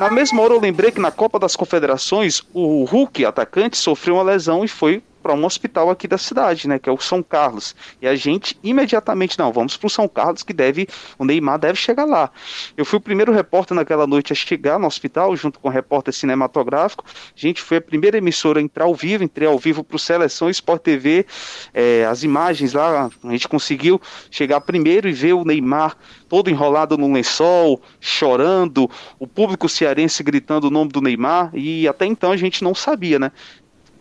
Na 0.03 0.11
mesma 0.11 0.43
hora 0.43 0.53
eu 0.53 0.61
lembrei 0.61 0.91
que 0.91 1.01
na 1.01 1.13
Copa 1.13 1.39
das 1.39 1.55
Confederações 1.55 2.43
o 2.53 2.83
Hulk, 2.83 3.25
atacante, 3.25 3.77
sofreu 3.77 4.17
uma 4.17 4.25
lesão 4.25 4.65
e 4.65 4.69
foi 4.69 5.01
para 5.23 5.33
um 5.33 5.45
hospital 5.45 5.89
aqui 5.89 6.09
da 6.09 6.19
cidade, 6.19 6.69
né, 6.69 6.79
que 6.79 6.89
é 6.89 6.93
o 6.93 6.99
São 6.99 7.23
Carlos. 7.23 7.75
E 8.01 8.07
a 8.07 8.15
gente 8.15 8.59
imediatamente 8.63 9.39
não, 9.39 9.53
vamos 9.53 9.77
para 9.77 9.87
o 9.87 9.91
São 9.91 10.09
Carlos 10.09 10.43
que 10.43 10.53
deve, 10.53 10.89
o 11.19 11.25
Neymar 11.25 11.59
deve 11.59 11.79
chegar 11.79 12.05
lá. 12.05 12.31
Eu 12.77 12.85
fui 12.85 12.99
o 12.99 13.01
primeiro 13.01 13.33
repórter 13.33 13.75
naquela 13.75 14.07
noite 14.07 14.33
a 14.33 14.37
chegar 14.37 14.79
no 14.79 14.87
hospital 14.87 15.35
junto 15.37 15.61
com 15.61 15.69
o 15.69 15.71
repórter 15.71 16.13
cinematográfico. 16.13 17.05
A 17.07 17.41
gente 17.41 17.63
foi 17.63 17.77
a 17.77 17.81
primeira 17.81 18.19
emissora 18.19 18.59
a 18.59 18.63
entrar 18.63 18.85
ao 18.85 18.95
vivo, 18.95 19.23
entrei 19.23 19.47
ao 19.47 19.59
vivo 19.59 19.85
para 19.85 19.97
o 19.97 19.99
Seleção 19.99 20.51
Sport 20.51 20.83
TV. 20.83 21.25
É, 21.73 22.05
as 22.05 22.23
imagens 22.23 22.73
lá, 22.73 23.09
a 23.23 23.31
gente 23.31 23.47
conseguiu 23.49 24.01
chegar 24.31 24.61
primeiro 24.61 25.09
e 25.09 25.13
ver 25.13 25.35
o 25.35 25.45
Neymar 25.45 25.97
todo 26.29 26.51
enrolado 26.51 26.97
no 26.97 27.13
lençol, 27.13 27.81
chorando, 28.01 28.91
o 29.19 29.27
público 29.27 29.69
cearense 29.69 30.23
gritando 30.23 30.69
o 30.69 30.71
nome 30.71 30.91
do 30.91 31.01
Neymar, 31.01 31.51
e 31.53 31.87
até 31.87 32.07
então 32.07 32.33
a 32.33 32.37
gente 32.37 32.65
não 32.65 32.75
sabia, 32.75 33.19
né? 33.19 33.31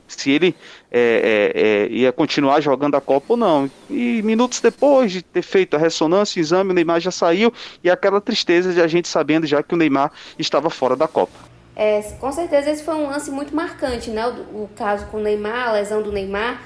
se 0.08 0.32
ele 0.32 0.56
é, 0.92 1.52
é, 1.56 1.62
é, 1.62 1.88
ia 1.90 2.12
continuar 2.12 2.60
jogando 2.60 2.96
a 2.96 3.02
Copa 3.02 3.28
ou 3.30 3.38
não. 3.38 3.72
E 3.90 4.22
minutos 4.22 4.60
depois 4.60 5.12
de 5.12 5.22
ter 5.22 5.42
feito 5.42 5.76
a 5.76 5.80
ressonância, 5.80 6.40
o 6.40 6.44
exame, 6.44 6.72
o 6.72 6.74
Neymar 6.74 7.00
já 7.00 7.12
saiu 7.12 7.54
e 7.84 7.90
aquela 7.90 8.20
tristeza 8.20 8.74
de 8.74 8.82
a 8.82 8.88
gente 8.88 9.08
sabendo 9.08 9.48
já 9.48 9.64
que 9.64 9.74
o 9.74 9.78
Neymar 9.78 10.12
estava 10.38 10.70
fora 10.70 10.96
da 10.96 11.08
Copa. 11.08 11.52
É, 11.76 12.02
com 12.20 12.32
certeza 12.32 12.70
esse 12.70 12.84
foi 12.84 12.96
um 12.96 13.08
lance 13.08 13.32
muito 13.32 13.56
marcante, 13.56 14.10
né? 14.10 14.28
O, 14.28 14.64
o 14.64 14.70
caso 14.76 15.08
com 15.08 15.18
o 15.18 15.22
Neymar, 15.22 15.70
a 15.70 15.72
lesão 15.74 16.02
do 16.02 16.12
Neymar. 16.12 16.62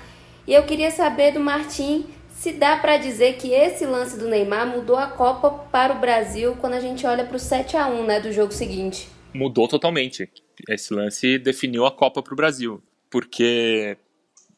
E 0.47 0.53
eu 0.53 0.63
queria 0.63 0.89
saber 0.89 1.31
do 1.31 1.39
Martim 1.39 2.05
se 2.29 2.51
dá 2.51 2.77
para 2.77 2.97
dizer 2.97 3.37
que 3.37 3.53
esse 3.53 3.85
lance 3.85 4.17
do 4.17 4.27
Neymar 4.27 4.67
mudou 4.67 4.97
a 4.97 5.07
Copa 5.07 5.49
para 5.71 5.93
o 5.93 5.99
Brasil 5.99 6.55
quando 6.59 6.73
a 6.73 6.79
gente 6.79 7.05
olha 7.05 7.23
para 7.23 7.37
o 7.37 7.39
7 7.39 7.77
a 7.77 7.87
1 7.87 8.05
né, 8.05 8.19
do 8.19 8.31
jogo 8.31 8.51
seguinte. 8.51 9.07
Mudou 9.33 9.67
totalmente. 9.67 10.29
Esse 10.69 10.93
lance 10.93 11.37
definiu 11.37 11.85
a 11.85 11.91
Copa 11.91 12.21
para 12.21 12.33
o 12.33 12.35
Brasil 12.35 12.81
porque 13.15 13.97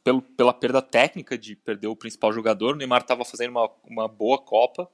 pelo, 0.08 0.22
pela 0.22 0.54
perda 0.54 0.82
técnica 0.82 1.38
de 1.38 1.54
perder 1.54 1.88
o 1.88 1.96
principal 1.96 2.32
jogador, 2.32 2.76
o 2.76 2.78
Neymar 2.78 3.02
estava 3.02 3.26
fazendo 3.26 3.50
uma, 3.50 3.70
uma 3.84 4.08
boa 4.08 4.38
Copa, 4.38 4.90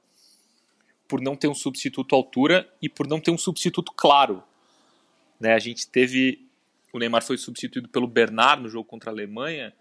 por 1.06 1.20
não 1.20 1.36
ter 1.36 1.46
um 1.46 1.54
substituto 1.54 2.16
à 2.16 2.18
altura 2.18 2.68
e 2.82 2.88
por 2.88 3.06
não 3.06 3.20
ter 3.20 3.30
um 3.30 3.38
substituto 3.38 3.92
claro. 3.92 4.42
Né, 5.38 5.54
a 5.54 5.58
gente 5.60 5.86
teve. 5.86 6.48
O 6.92 6.98
Neymar 6.98 7.22
foi 7.22 7.38
substituído 7.38 7.88
pelo 7.88 8.08
Bernard 8.08 8.60
no 8.60 8.68
jogo 8.68 8.88
contra 8.88 9.08
a 9.08 9.12
Alemanha, 9.12 9.72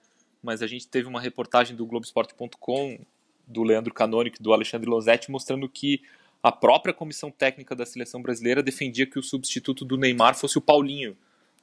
mas 0.43 0.61
a 0.61 0.67
gente 0.67 0.87
teve 0.87 1.07
uma 1.07 1.19
reportagem 1.19 1.75
do 1.75 1.83
Globoesporte.com, 1.83 2.99
do 3.47 3.63
Leandro 3.63 3.91
Canônico 3.91 4.37
e 4.39 4.43
do 4.43 4.53
Alexandre 4.53 4.87
Losetti, 4.87 5.31
mostrando 5.31 5.67
que 5.67 6.03
a 6.43 6.51
própria 6.51 6.93
comissão 6.93 7.31
técnica 7.31 7.75
da 7.75 7.87
seleção 7.87 8.21
brasileira 8.21 8.61
defendia 8.61 9.07
que 9.07 9.17
o 9.17 9.23
substituto 9.23 9.83
do 9.83 9.97
Neymar 9.97 10.35
fosse 10.35 10.59
o 10.59 10.61
Paulinho 10.61 11.17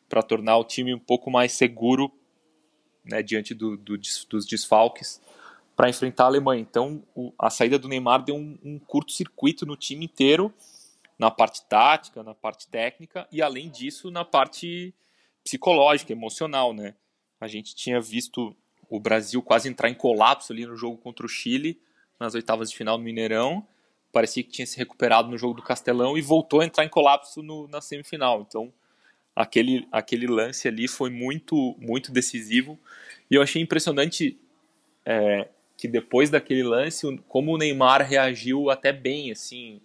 para 0.09 0.25
tornar 0.25 0.57
o 0.57 0.65
time 0.65 0.93
um 0.93 0.99
pouco 0.99 1.31
mais 1.31 1.53
seguro 1.53 2.13
né, 3.05 3.23
diante 3.23 3.55
do, 3.55 3.77
do, 3.77 3.97
dos 3.97 4.47
desfalques 4.47 5.21
para 5.77 5.89
enfrentar 5.89 6.25
a 6.25 6.27
Alemanha. 6.27 6.61
Então, 6.61 7.03
o, 7.15 7.33
a 7.39 7.49
saída 7.49 7.79
do 7.79 7.89
Neymar 7.89 8.23
deu 8.23 8.37
um, 8.37 8.59
um 8.63 8.79
curto-circuito 8.79 9.65
no 9.65 9.77
time 9.77 10.05
inteiro, 10.05 10.53
na 11.19 11.31
parte 11.31 11.63
tática, 11.67 12.23
na 12.23 12.35
parte 12.35 12.69
técnica 12.69 13.27
e, 13.33 13.41
além 13.41 13.71
disso, 13.71 14.11
na 14.11 14.25
parte 14.25 14.95
psicológica, 15.43 16.13
emocional. 16.13 16.73
Né? 16.73 16.95
A 17.41 17.49
gente 17.49 17.75
tinha 17.75 18.01
visto 18.01 18.55
o 18.89 18.99
Brasil 19.01 19.43
quase 19.43 19.69
entrar 19.69 19.89
em 19.89 19.95
colapso 19.95 20.53
ali 20.53 20.67
no 20.67 20.77
jogo 20.77 20.99
contra 20.99 21.25
o 21.25 21.29
Chile, 21.29 21.81
nas 22.19 22.35
oitavas 22.35 22.71
de 22.71 22.77
final 22.77 22.99
no 22.99 23.05
Mineirão. 23.05 23.67
Parecia 24.13 24.43
que 24.43 24.51
tinha 24.51 24.67
se 24.67 24.77
recuperado 24.77 25.31
no 25.31 25.39
jogo 25.39 25.55
do 25.55 25.63
Castelão 25.63 26.19
e 26.19 26.21
voltou 26.21 26.61
a 26.61 26.65
entrar 26.65 26.85
em 26.85 26.89
colapso 26.89 27.43
no, 27.43 27.69
na 27.69 27.81
semifinal. 27.81 28.45
Então, 28.47 28.73
aquele, 29.41 29.89
aquele 29.91 30.27
lance 30.27 30.69
ali 30.69 30.87
foi 30.87 31.09
muito, 31.09 31.75
muito 31.79 32.13
decisivo. 32.13 32.79
E 33.31 33.35
eu 33.35 33.43
achei 33.43 33.63
impressionante 33.63 34.39
é, 35.05 35.49
que 35.77 35.89
depois 35.89 36.29
daquele 36.29 36.63
lance, 36.63 37.07
como 37.27 37.55
o 37.55 37.57
Neymar 37.57 38.07
reagiu 38.07 38.69
até 38.69 38.93
bem, 38.93 39.33
assim, 39.33 39.81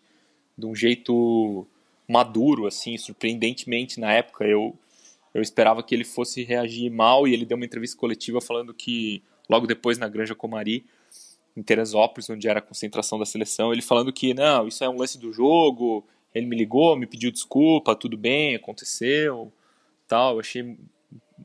de 0.58 0.66
um 0.66 0.76
jeito 0.76 1.66
maduro, 2.08 2.68
assim, 2.68 2.98
surpreendentemente 2.98 3.98
na 4.00 4.12
época. 4.12 4.44
Eu, 4.44 4.76
eu 5.34 5.42
esperava 5.42 5.82
que 5.82 5.96
ele 5.96 6.04
fosse 6.04 6.44
reagir 6.44 6.92
mal 6.92 7.26
e 7.26 7.34
ele 7.34 7.46
deu 7.46 7.56
uma 7.56 7.66
entrevista 7.66 7.98
coletiva 7.98 8.42
falando 8.42 8.74
que, 8.74 9.24
logo 9.50 9.66
depois 9.66 9.98
na 9.98 10.10
Granja 10.10 10.36
Comari, 10.36 10.86
em 11.56 11.64
Teresópolis, 11.64 12.30
onde 12.30 12.50
era 12.50 12.60
a 12.60 12.62
concentração 12.62 13.18
da 13.18 13.26
seleção, 13.26 13.72
ele 13.72 13.82
falando 13.82 14.12
que 14.12 14.34
não, 14.34 14.68
isso 14.68 14.84
é 14.84 14.90
um 14.90 14.98
lance 14.98 15.18
do 15.18 15.32
jogo, 15.32 16.06
ele 16.36 16.46
me 16.46 16.56
ligou, 16.56 16.98
me 16.98 17.08
pediu 17.08 17.32
desculpa, 17.32 17.96
tudo 17.96 18.18
bem, 18.18 18.56
aconteceu, 18.56 19.52
tal. 20.06 20.34
Eu 20.34 20.40
achei, 20.42 20.78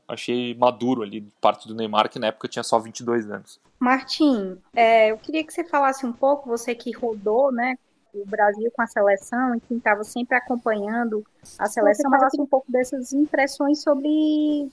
achei 0.05 0.53
maduro 0.53 1.01
ali, 1.01 1.21
parte 1.39 1.65
do 1.65 1.73
Neymar, 1.73 2.09
que 2.09 2.19
na 2.19 2.27
época 2.27 2.49
tinha 2.49 2.61
só 2.61 2.77
22 2.77 3.31
anos. 3.31 3.59
Martim, 3.79 4.57
é, 4.75 5.11
eu 5.11 5.17
queria 5.17 5.43
que 5.45 5.53
você 5.53 5.63
falasse 5.63 6.05
um 6.05 6.11
pouco, 6.11 6.49
você 6.49 6.75
que 6.75 6.91
rodou, 6.91 7.51
né, 7.51 7.75
o 8.13 8.25
Brasil 8.25 8.69
com 8.75 8.81
a 8.81 8.87
seleção 8.87 9.55
e 9.55 9.61
quem 9.61 9.77
estava 9.77 10.03
sempre 10.03 10.35
acompanhando 10.35 11.25
a 11.57 11.65
seleção, 11.67 12.11
mas 12.11 12.21
assim, 12.23 12.41
um 12.41 12.45
pouco 12.45 12.69
dessas 12.69 13.13
impressões 13.13 13.81
sobre 13.81 14.69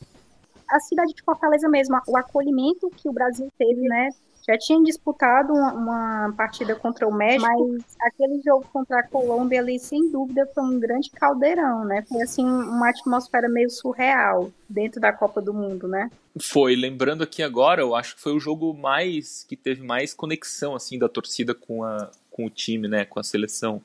a 0.68 0.80
cidade 0.80 1.14
de 1.14 1.22
Fortaleza 1.22 1.68
mesmo, 1.68 1.96
o 2.08 2.16
acolhimento 2.16 2.90
que 2.90 3.08
o 3.08 3.12
Brasil 3.12 3.50
teve, 3.56 3.82
né, 3.82 4.10
já 4.49 4.57
tinha 4.57 4.83
disputado 4.83 5.52
uma, 5.52 5.73
uma, 5.75 6.35
partida 6.35 6.75
contra 6.75 7.07
o 7.07 7.12
México, 7.12 7.47
mas 7.47 7.97
aquele 8.00 8.40
jogo 8.43 8.67
contra 8.73 9.00
a 9.00 9.02
Colômbia 9.02 9.61
ali, 9.61 9.78
sem 9.78 10.11
dúvida, 10.11 10.49
foi 10.55 10.64
um 10.64 10.81
grande 10.81 11.11
caldeirão, 11.11 11.85
né? 11.85 12.02
Foi 12.09 12.23
assim 12.23 12.43
uma 12.43 12.88
atmosfera 12.88 13.47
meio 13.47 13.69
surreal 13.69 14.50
dentro 14.67 14.99
da 14.99 15.12
Copa 15.12 15.43
do 15.43 15.52
Mundo, 15.52 15.87
né? 15.87 16.11
Foi, 16.40 16.75
lembrando 16.75 17.23
aqui 17.23 17.43
agora, 17.43 17.83
eu 17.83 17.95
acho 17.95 18.17
que 18.17 18.23
foi 18.23 18.35
o 18.35 18.40
jogo 18.40 18.73
mais 18.73 19.45
que 19.45 19.55
teve 19.55 19.83
mais 19.83 20.14
conexão 20.14 20.75
assim 20.75 20.99
da 20.99 21.11
torcida 21.11 21.55
com 21.55 21.85
a 21.85 22.11
com 22.31 22.47
o 22.47 22.50
time, 22.50 22.87
né, 22.87 23.05
com 23.05 23.19
a 23.19 23.25
seleção. 23.25 23.83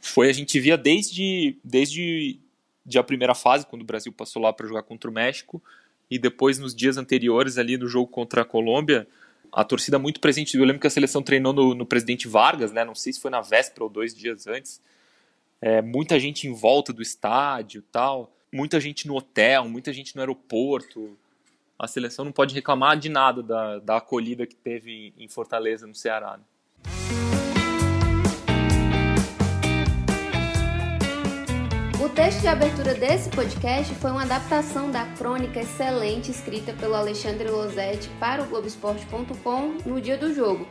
Foi 0.00 0.30
a 0.30 0.32
gente 0.32 0.58
via 0.60 0.78
desde 0.78 1.58
desde 1.62 2.38
de 2.86 2.98
a 2.98 3.02
primeira 3.02 3.34
fase, 3.34 3.66
quando 3.66 3.82
o 3.82 3.86
Brasil 3.86 4.12
passou 4.12 4.40
lá 4.40 4.52
para 4.52 4.66
jogar 4.66 4.82
contra 4.82 5.10
o 5.10 5.12
México, 5.12 5.62
e 6.10 6.18
depois 6.18 6.58
nos 6.58 6.74
dias 6.74 6.96
anteriores 6.96 7.58
ali 7.58 7.76
no 7.76 7.88
jogo 7.88 8.06
contra 8.06 8.42
a 8.42 8.44
Colômbia, 8.44 9.06
a 9.54 9.62
torcida 9.62 9.98
muito 9.98 10.18
presente. 10.20 10.56
Eu 10.56 10.64
lembro 10.64 10.80
que 10.80 10.86
a 10.86 10.90
seleção 10.90 11.22
treinou 11.22 11.52
no, 11.52 11.74
no 11.74 11.86
Presidente 11.86 12.26
Vargas, 12.26 12.72
né? 12.72 12.84
Não 12.84 12.94
sei 12.94 13.12
se 13.12 13.20
foi 13.20 13.30
na 13.30 13.40
véspera 13.40 13.84
ou 13.84 13.88
dois 13.88 14.12
dias 14.12 14.48
antes. 14.48 14.82
É, 15.60 15.80
muita 15.80 16.18
gente 16.18 16.48
em 16.48 16.52
volta 16.52 16.92
do 16.92 17.00
estádio, 17.00 17.80
tal. 17.92 18.32
Muita 18.52 18.80
gente 18.80 19.06
no 19.06 19.14
hotel, 19.14 19.68
muita 19.68 19.92
gente 19.92 20.14
no 20.16 20.22
aeroporto. 20.22 21.16
A 21.78 21.86
seleção 21.86 22.24
não 22.24 22.32
pode 22.32 22.54
reclamar 22.54 22.98
de 22.98 23.08
nada 23.08 23.42
da, 23.42 23.78
da 23.78 23.96
acolhida 23.96 24.44
que 24.44 24.56
teve 24.56 25.14
em 25.16 25.28
Fortaleza, 25.28 25.86
no 25.86 25.94
Ceará. 25.94 26.36
Né? 26.36 26.42
Texto 32.14 32.42
de 32.42 32.46
abertura 32.46 32.94
desse 32.94 33.28
podcast 33.28 33.92
foi 33.96 34.12
uma 34.12 34.22
adaptação 34.22 34.88
da 34.88 35.04
crônica 35.04 35.58
excelente 35.58 36.30
escrita 36.30 36.72
pelo 36.74 36.94
Alexandre 36.94 37.50
Losetti 37.50 38.08
para 38.20 38.40
o 38.40 38.46
Globoesporte.com 38.46 39.78
no 39.84 40.00
dia 40.00 40.16
do 40.16 40.32
jogo. 40.32 40.64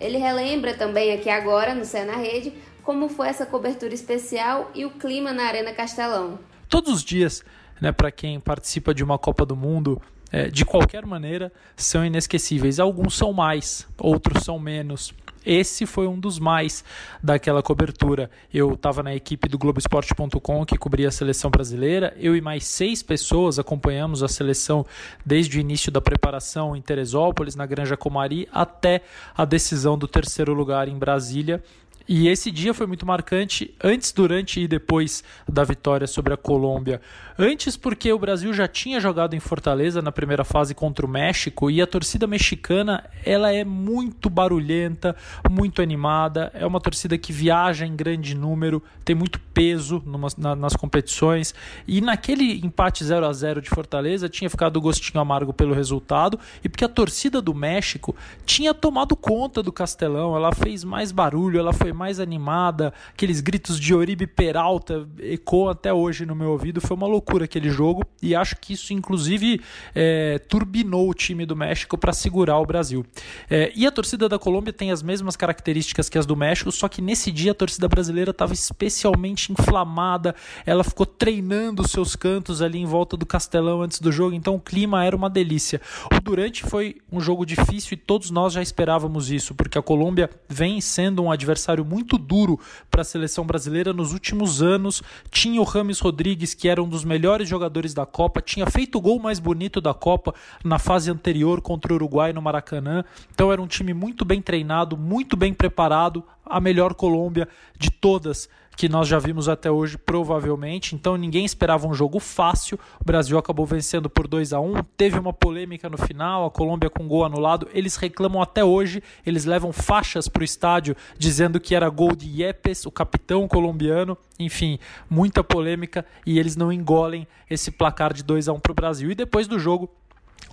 Ele 0.00 0.18
relembra 0.18 0.74
também 0.74 1.12
aqui 1.12 1.30
agora, 1.30 1.72
no 1.72 1.84
Cé 1.84 2.04
na 2.04 2.16
Rede, 2.16 2.52
como 2.82 3.08
foi 3.08 3.28
essa 3.28 3.46
cobertura 3.46 3.94
especial 3.94 4.72
e 4.74 4.84
o 4.84 4.90
clima 4.90 5.32
na 5.32 5.44
Arena 5.44 5.72
Castelão. 5.72 6.40
Todos 6.68 6.92
os 6.92 7.04
dias, 7.04 7.44
né, 7.80 7.92
para 7.92 8.10
quem 8.10 8.40
participa 8.40 8.92
de 8.92 9.04
uma 9.04 9.18
Copa 9.18 9.46
do 9.46 9.54
Mundo, 9.54 10.02
é, 10.32 10.48
de 10.48 10.64
qualquer 10.64 11.06
maneira, 11.06 11.52
são 11.76 12.04
inesquecíveis. 12.04 12.80
Alguns 12.80 13.16
são 13.16 13.32
mais, 13.32 13.86
outros 13.98 14.42
são 14.42 14.58
menos. 14.58 15.14
Esse 15.48 15.86
foi 15.86 16.06
um 16.06 16.20
dos 16.20 16.38
mais 16.38 16.84
daquela 17.22 17.62
cobertura. 17.62 18.30
Eu 18.52 18.74
estava 18.74 19.02
na 19.02 19.14
equipe 19.14 19.48
do 19.48 19.56
Globoesporte.com 19.56 20.66
que 20.66 20.76
cobria 20.76 21.08
a 21.08 21.10
seleção 21.10 21.50
brasileira. 21.50 22.14
Eu 22.18 22.36
e 22.36 22.40
mais 22.42 22.66
seis 22.66 23.02
pessoas 23.02 23.58
acompanhamos 23.58 24.22
a 24.22 24.28
seleção 24.28 24.84
desde 25.24 25.56
o 25.56 25.60
início 25.60 25.90
da 25.90 26.02
preparação 26.02 26.76
em 26.76 26.82
Teresópolis, 26.82 27.56
na 27.56 27.64
Granja 27.64 27.96
Comari, 27.96 28.46
até 28.52 29.00
a 29.34 29.46
decisão 29.46 29.96
do 29.96 30.06
terceiro 30.06 30.52
lugar 30.52 30.86
em 30.86 30.98
Brasília 30.98 31.62
E 32.08 32.26
esse 32.26 32.50
dia 32.50 32.72
foi 32.72 32.86
muito 32.86 33.04
marcante, 33.04 33.74
antes, 33.84 34.12
durante 34.12 34.60
e 34.60 34.66
depois 34.66 35.22
da 35.46 35.62
vitória 35.62 36.06
sobre 36.06 36.32
a 36.32 36.38
Colômbia. 36.38 37.02
Antes, 37.38 37.76
porque 37.76 38.10
o 38.10 38.18
Brasil 38.18 38.52
já 38.54 38.66
tinha 38.66 38.98
jogado 38.98 39.36
em 39.36 39.40
Fortaleza 39.40 40.00
na 40.00 40.10
primeira 40.10 40.42
fase 40.42 40.74
contra 40.74 41.04
o 41.04 41.08
México 41.08 41.70
e 41.70 41.82
a 41.82 41.86
torcida 41.86 42.26
mexicana 42.26 43.04
ela 43.24 43.52
é 43.52 43.62
muito 43.62 44.30
barulhenta, 44.30 45.14
muito 45.50 45.82
animada, 45.82 46.50
é 46.54 46.66
uma 46.66 46.80
torcida 46.80 47.18
que 47.18 47.32
viaja 47.32 47.84
em 47.84 47.94
grande 47.94 48.34
número, 48.34 48.82
tem 49.04 49.14
muito 49.14 49.38
peso 49.52 50.02
numa, 50.06 50.28
na, 50.38 50.56
nas 50.56 50.74
competições. 50.74 51.54
E 51.86 52.00
naquele 52.00 52.58
empate 52.64 53.04
0 53.04 53.26
a 53.26 53.32
0 53.32 53.60
de 53.60 53.68
Fortaleza 53.68 54.30
tinha 54.30 54.48
ficado 54.48 54.80
gostinho 54.80 55.20
amargo 55.20 55.52
pelo 55.52 55.74
resultado 55.74 56.40
e 56.64 56.68
porque 56.70 56.84
a 56.84 56.88
torcida 56.88 57.42
do 57.42 57.54
México 57.54 58.16
tinha 58.46 58.72
tomado 58.72 59.14
conta 59.14 59.62
do 59.62 59.70
Castelão, 59.70 60.34
ela 60.34 60.52
fez 60.52 60.82
mais 60.82 61.12
barulho, 61.12 61.58
ela 61.58 61.72
foi 61.72 61.92
mais 61.98 62.20
animada, 62.20 62.94
aqueles 63.10 63.40
gritos 63.40 63.78
de 63.78 63.92
Oribe 63.92 64.26
Peralta 64.26 65.08
ecoam 65.18 65.68
até 65.68 65.92
hoje 65.92 66.24
no 66.24 66.34
meu 66.34 66.52
ouvido, 66.52 66.80
foi 66.80 66.96
uma 66.96 67.06
loucura 67.06 67.44
aquele 67.44 67.68
jogo 67.68 68.04
e 68.22 68.34
acho 68.34 68.56
que 68.56 68.72
isso 68.72 68.92
inclusive 68.92 69.60
é, 69.94 70.38
turbinou 70.38 71.10
o 71.10 71.14
time 71.14 71.44
do 71.44 71.56
México 71.56 71.98
para 71.98 72.12
segurar 72.12 72.58
o 72.58 72.64
Brasil. 72.64 73.04
É, 73.50 73.72
e 73.74 73.84
a 73.86 73.90
torcida 73.90 74.28
da 74.28 74.38
Colômbia 74.38 74.72
tem 74.72 74.92
as 74.92 75.02
mesmas 75.02 75.36
características 75.36 76.08
que 76.08 76.16
as 76.16 76.24
do 76.24 76.36
México, 76.36 76.70
só 76.70 76.88
que 76.88 77.02
nesse 77.02 77.32
dia 77.32 77.50
a 77.50 77.54
torcida 77.54 77.88
brasileira 77.88 78.30
estava 78.30 78.52
especialmente 78.52 79.50
inflamada, 79.52 80.34
ela 80.64 80.84
ficou 80.84 81.04
treinando 81.04 81.82
os 81.82 81.90
seus 81.90 82.14
cantos 82.14 82.62
ali 82.62 82.78
em 82.78 82.86
volta 82.86 83.16
do 83.16 83.26
Castelão 83.26 83.82
antes 83.82 84.00
do 84.00 84.12
jogo, 84.12 84.34
então 84.34 84.54
o 84.54 84.60
clima 84.60 85.04
era 85.04 85.16
uma 85.16 85.28
delícia. 85.28 85.80
O 86.14 86.20
Durante 86.20 86.62
foi 86.62 86.96
um 87.10 87.20
jogo 87.20 87.46
difícil 87.46 87.94
e 87.94 87.96
todos 87.96 88.30
nós 88.30 88.52
já 88.52 88.62
esperávamos 88.62 89.30
isso, 89.30 89.54
porque 89.54 89.78
a 89.78 89.82
Colômbia 89.82 90.28
vem 90.48 90.80
sendo 90.80 91.22
um 91.22 91.32
adversário 91.32 91.84
muito 91.88 92.18
duro 92.18 92.60
para 92.90 93.02
a 93.02 93.04
seleção 93.04 93.44
brasileira 93.44 93.92
nos 93.92 94.12
últimos 94.12 94.62
anos. 94.62 95.02
Tinha 95.30 95.60
o 95.60 95.64
Rames 95.64 96.00
Rodrigues, 96.00 96.54
que 96.54 96.68
era 96.68 96.82
um 96.82 96.88
dos 96.88 97.04
melhores 97.04 97.48
jogadores 97.48 97.94
da 97.94 98.04
Copa, 98.04 98.42
tinha 98.42 98.66
feito 98.66 98.98
o 98.98 99.00
gol 99.00 99.18
mais 99.18 99.38
bonito 99.38 99.80
da 99.80 99.94
Copa 99.94 100.34
na 100.62 100.78
fase 100.78 101.10
anterior 101.10 101.60
contra 101.60 101.92
o 101.92 101.96
Uruguai 101.96 102.32
no 102.32 102.42
Maracanã. 102.42 103.04
Então 103.32 103.52
era 103.52 103.62
um 103.62 103.66
time 103.66 103.94
muito 103.94 104.24
bem 104.24 104.42
treinado, 104.42 104.96
muito 104.96 105.36
bem 105.36 105.54
preparado, 105.54 106.22
a 106.44 106.60
melhor 106.60 106.94
Colômbia 106.94 107.48
de 107.78 107.90
todas 107.90 108.48
que 108.78 108.88
nós 108.88 109.08
já 109.08 109.18
vimos 109.18 109.48
até 109.48 109.68
hoje, 109.68 109.98
provavelmente. 109.98 110.94
Então 110.94 111.16
ninguém 111.16 111.44
esperava 111.44 111.88
um 111.88 111.92
jogo 111.92 112.20
fácil. 112.20 112.78
O 113.00 113.04
Brasil 113.04 113.36
acabou 113.36 113.66
vencendo 113.66 114.08
por 114.08 114.28
2 114.28 114.52
a 114.52 114.60
1 114.60 114.84
Teve 114.96 115.18
uma 115.18 115.32
polêmica 115.32 115.90
no 115.90 115.98
final, 115.98 116.46
a 116.46 116.50
Colômbia 116.50 116.88
com 116.88 117.08
gol 117.08 117.24
anulado. 117.24 117.66
Eles 117.74 117.96
reclamam 117.96 118.40
até 118.40 118.62
hoje, 118.62 119.02
eles 119.26 119.44
levam 119.44 119.72
faixas 119.72 120.28
para 120.28 120.42
o 120.42 120.44
estádio 120.44 120.94
dizendo 121.18 121.58
que 121.58 121.74
era 121.74 121.88
gol 121.88 122.14
de 122.14 122.40
Yepes, 122.40 122.86
o 122.86 122.92
capitão 122.92 123.48
colombiano. 123.48 124.16
Enfim, 124.38 124.78
muita 125.10 125.42
polêmica 125.42 126.06
e 126.24 126.38
eles 126.38 126.54
não 126.54 126.72
engolem 126.72 127.26
esse 127.50 127.72
placar 127.72 128.14
de 128.14 128.22
2 128.22 128.48
a 128.48 128.52
1 128.52 128.60
para 128.60 128.70
o 128.70 128.76
Brasil. 128.76 129.10
E 129.10 129.14
depois 129.16 129.48
do 129.48 129.58
jogo, 129.58 129.90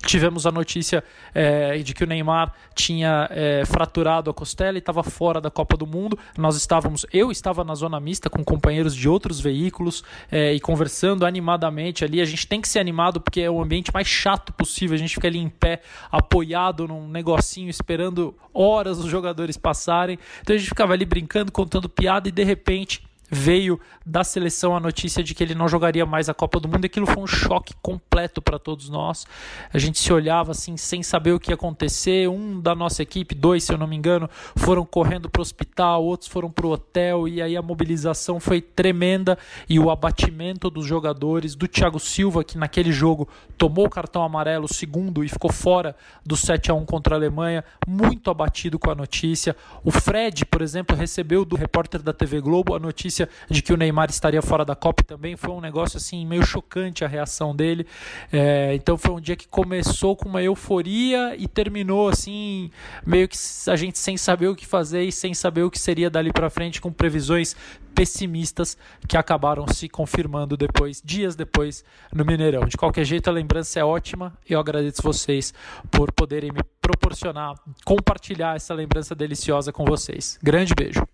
Tivemos 0.05 0.45
a 0.45 0.51
notícia 0.51 1.03
é, 1.33 1.77
de 1.79 1.93
que 1.93 2.03
o 2.03 2.07
Neymar 2.07 2.53
tinha 2.75 3.27
é, 3.31 3.63
fraturado 3.65 4.29
a 4.29 4.33
costela 4.33 4.77
e 4.77 4.79
estava 4.79 5.01
fora 5.03 5.41
da 5.41 5.49
Copa 5.49 5.75
do 5.75 5.87
Mundo. 5.87 6.17
Nós 6.37 6.55
estávamos, 6.55 7.05
eu 7.11 7.31
estava 7.31 7.63
na 7.63 7.73
zona 7.73 7.99
mista 7.99 8.29
com 8.29 8.43
companheiros 8.43 8.95
de 8.95 9.09
outros 9.09 9.39
veículos 9.39 10.03
é, 10.31 10.53
e 10.53 10.59
conversando 10.59 11.25
animadamente 11.25 12.05
ali. 12.05 12.21
A 12.21 12.25
gente 12.25 12.47
tem 12.47 12.61
que 12.61 12.67
ser 12.67 12.79
animado 12.79 13.19
porque 13.19 13.41
é 13.41 13.49
o 13.49 13.61
ambiente 13.61 13.91
mais 13.93 14.07
chato 14.07 14.53
possível. 14.53 14.93
A 14.93 14.99
gente 14.99 15.15
fica 15.15 15.27
ali 15.27 15.39
em 15.39 15.49
pé, 15.49 15.81
apoiado 16.11 16.87
num 16.87 17.07
negocinho, 17.07 17.69
esperando 17.69 18.35
horas 18.53 18.99
os 18.99 19.07
jogadores 19.07 19.57
passarem. 19.57 20.19
Então 20.41 20.55
a 20.55 20.59
gente 20.59 20.69
ficava 20.69 20.93
ali 20.93 21.05
brincando, 21.05 21.51
contando 21.51 21.89
piada 21.89 22.29
e 22.29 22.31
de 22.31 22.43
repente 22.43 23.01
veio 23.35 23.79
da 24.05 24.23
seleção 24.23 24.75
a 24.75 24.79
notícia 24.79 25.23
de 25.23 25.35
que 25.35 25.43
ele 25.43 25.53
não 25.53 25.67
jogaria 25.67 26.05
mais 26.05 26.29
a 26.29 26.33
Copa 26.33 26.59
do 26.59 26.67
Mundo. 26.67 26.85
Aquilo 26.85 27.05
foi 27.05 27.21
um 27.21 27.27
choque 27.27 27.73
completo 27.81 28.41
para 28.41 28.57
todos 28.57 28.89
nós. 28.89 29.25
A 29.73 29.77
gente 29.77 29.99
se 29.99 30.13
olhava 30.13 30.51
assim 30.51 30.77
sem 30.77 31.03
saber 31.03 31.33
o 31.33 31.39
que 31.39 31.51
ia 31.51 31.55
acontecer. 31.55 32.29
Um 32.29 32.59
da 32.59 32.73
nossa 32.73 33.03
equipe, 33.03 33.35
dois, 33.35 33.63
se 33.63 33.73
eu 33.73 33.77
não 33.77 33.87
me 33.87 33.95
engano, 33.95 34.29
foram 34.55 34.85
correndo 34.85 35.29
para 35.29 35.39
o 35.39 35.41
hospital, 35.41 36.03
outros 36.03 36.29
foram 36.29 36.49
para 36.49 36.65
o 36.65 36.71
hotel 36.71 37.27
e 37.27 37.41
aí 37.41 37.57
a 37.57 37.61
mobilização 37.61 38.39
foi 38.39 38.61
tremenda 38.61 39.37
e 39.67 39.79
o 39.79 39.89
abatimento 39.89 40.69
dos 40.69 40.85
jogadores 40.85 41.55
do 41.55 41.67
Thiago 41.67 41.99
Silva 41.99 42.43
que 42.43 42.57
naquele 42.57 42.91
jogo 42.91 43.27
tomou 43.57 43.85
o 43.85 43.89
cartão 43.89 44.23
amarelo, 44.23 44.71
segundo 44.71 45.23
e 45.23 45.29
ficou 45.29 45.51
fora 45.51 45.95
do 46.25 46.37
7 46.37 46.71
a 46.71 46.73
1 46.73 46.85
contra 46.85 47.15
a 47.15 47.17
Alemanha, 47.17 47.63
muito 47.87 48.29
abatido 48.29 48.77
com 48.79 48.91
a 48.91 48.95
notícia. 48.95 49.55
O 49.83 49.91
Fred, 49.91 50.45
por 50.45 50.61
exemplo, 50.61 50.95
recebeu 50.95 51.43
do 51.43 51.55
repórter 51.55 52.01
da 52.01 52.13
TV 52.13 52.39
Globo 52.39 52.75
a 52.75 52.79
notícia 52.79 53.24
notícia 53.25 53.29
de 53.49 53.61
que 53.61 53.73
o 53.73 53.77
Neymar 53.77 54.09
estaria 54.09 54.41
fora 54.41 54.63
da 54.63 54.75
Copa 54.75 55.03
também 55.03 55.35
foi 55.35 55.51
um 55.51 55.61
negócio 55.61 55.97
assim 55.97 56.25
meio 56.25 56.45
chocante 56.45 57.03
a 57.03 57.07
reação 57.07 57.55
dele. 57.55 57.85
É, 58.31 58.73
então 58.75 58.97
foi 58.97 59.11
um 59.11 59.19
dia 59.19 59.35
que 59.35 59.47
começou 59.47 60.15
com 60.15 60.29
uma 60.29 60.41
euforia 60.41 61.35
e 61.37 61.47
terminou 61.47 62.09
assim 62.09 62.71
meio 63.05 63.27
que 63.27 63.37
a 63.67 63.75
gente 63.75 63.97
sem 63.97 64.17
saber 64.17 64.47
o 64.47 64.55
que 64.55 64.65
fazer 64.65 65.03
e 65.03 65.11
sem 65.11 65.33
saber 65.33 65.63
o 65.63 65.71
que 65.71 65.79
seria 65.79 66.09
dali 66.09 66.31
para 66.31 66.49
frente 66.49 66.81
com 66.81 66.91
previsões 66.91 67.55
pessimistas 67.93 68.77
que 69.07 69.15
acabaram 69.15 69.65
se 69.69 69.87
confirmando 69.87 70.57
depois, 70.57 71.01
dias 71.03 71.33
depois, 71.33 71.83
no 72.13 72.25
Mineirão. 72.25 72.65
De 72.65 72.75
qualquer 72.75 73.05
jeito, 73.05 73.29
a 73.29 73.33
lembrança 73.33 73.79
é 73.79 73.85
ótima. 73.85 74.33
Eu 74.47 74.59
agradeço 74.59 75.01
vocês 75.01 75.53
por 75.89 76.11
poderem 76.11 76.51
me 76.51 76.61
proporcionar, 76.81 77.55
compartilhar 77.85 78.57
essa 78.57 78.73
lembrança 78.73 79.15
deliciosa 79.15 79.71
com 79.71 79.85
vocês. 79.85 80.37
Grande 80.43 80.73
beijo. 80.75 81.07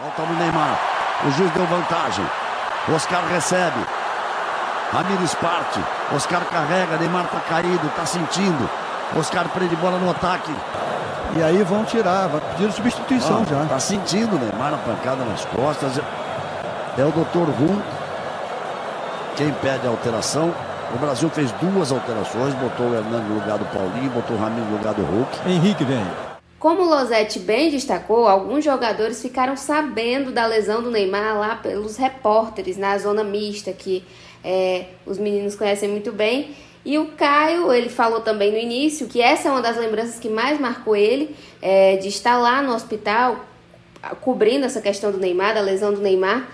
Volta 0.00 0.24
no 0.24 0.38
Neymar. 0.38 1.01
O 1.26 1.30
juiz 1.30 1.50
deu 1.52 1.66
vantagem. 1.66 2.24
Oscar 2.94 3.22
recebe. 3.30 3.80
Ramires 4.92 5.34
parte. 5.36 5.80
Oscar 6.14 6.44
carrega. 6.46 6.96
Neymar 6.98 7.26
tá 7.26 7.40
caído, 7.40 7.88
tá 7.96 8.04
sentindo. 8.04 8.68
Oscar 9.16 9.48
prende 9.48 9.76
bola 9.76 9.98
no 9.98 10.10
ataque. 10.10 10.54
E 11.36 11.42
aí 11.42 11.62
vão 11.62 11.84
tirar, 11.84 12.28
vai 12.28 12.40
pedir 12.40 12.72
substituição 12.72 13.42
ah, 13.42 13.48
já. 13.48 13.64
Tá 13.66 13.78
sentindo, 13.78 14.38
Neymar 14.38 14.74
a 14.74 14.78
pancada 14.78 15.24
nas 15.24 15.44
costas. 15.46 15.98
É 16.98 17.04
o 17.04 17.10
doutor 17.10 17.48
Rum 17.48 17.80
quem 19.36 19.52
pede 19.52 19.86
a 19.86 19.90
alteração. 19.90 20.52
O 20.94 20.98
Brasil 20.98 21.28
fez 21.30 21.50
duas 21.52 21.90
alterações, 21.90 22.54
botou 22.54 22.90
o 22.90 22.94
Hernando 22.94 23.28
no 23.28 23.34
lugar 23.36 23.58
do 23.58 23.64
Paulinho, 23.66 24.10
botou 24.10 24.36
o 24.36 24.40
Ramiro 24.40 24.66
no 24.66 24.76
lugar 24.76 24.92
do 24.92 25.02
Hulk. 25.02 25.48
Henrique 25.48 25.84
vem. 25.84 26.04
Como 26.62 26.84
Losetti 26.84 27.40
bem 27.40 27.70
destacou, 27.70 28.28
alguns 28.28 28.64
jogadores 28.64 29.20
ficaram 29.20 29.56
sabendo 29.56 30.30
da 30.30 30.46
lesão 30.46 30.80
do 30.80 30.92
Neymar 30.92 31.36
lá 31.36 31.56
pelos 31.56 31.96
repórteres 31.96 32.76
na 32.76 32.96
zona 32.98 33.24
mista, 33.24 33.72
que 33.72 34.04
é, 34.44 34.84
os 35.04 35.18
meninos 35.18 35.56
conhecem 35.56 35.88
muito 35.88 36.12
bem. 36.12 36.54
E 36.84 37.00
o 37.00 37.06
Caio, 37.16 37.72
ele 37.72 37.88
falou 37.88 38.20
também 38.20 38.52
no 38.52 38.58
início 38.58 39.08
que 39.08 39.20
essa 39.20 39.48
é 39.48 39.50
uma 39.50 39.60
das 39.60 39.76
lembranças 39.76 40.20
que 40.20 40.28
mais 40.28 40.60
marcou 40.60 40.94
ele, 40.94 41.34
é, 41.60 41.96
de 41.96 42.06
estar 42.06 42.38
lá 42.38 42.62
no 42.62 42.72
hospital 42.72 43.44
cobrindo 44.20 44.64
essa 44.64 44.80
questão 44.80 45.10
do 45.10 45.18
Neymar, 45.18 45.54
da 45.54 45.60
lesão 45.60 45.92
do 45.92 46.00
Neymar. 46.00 46.46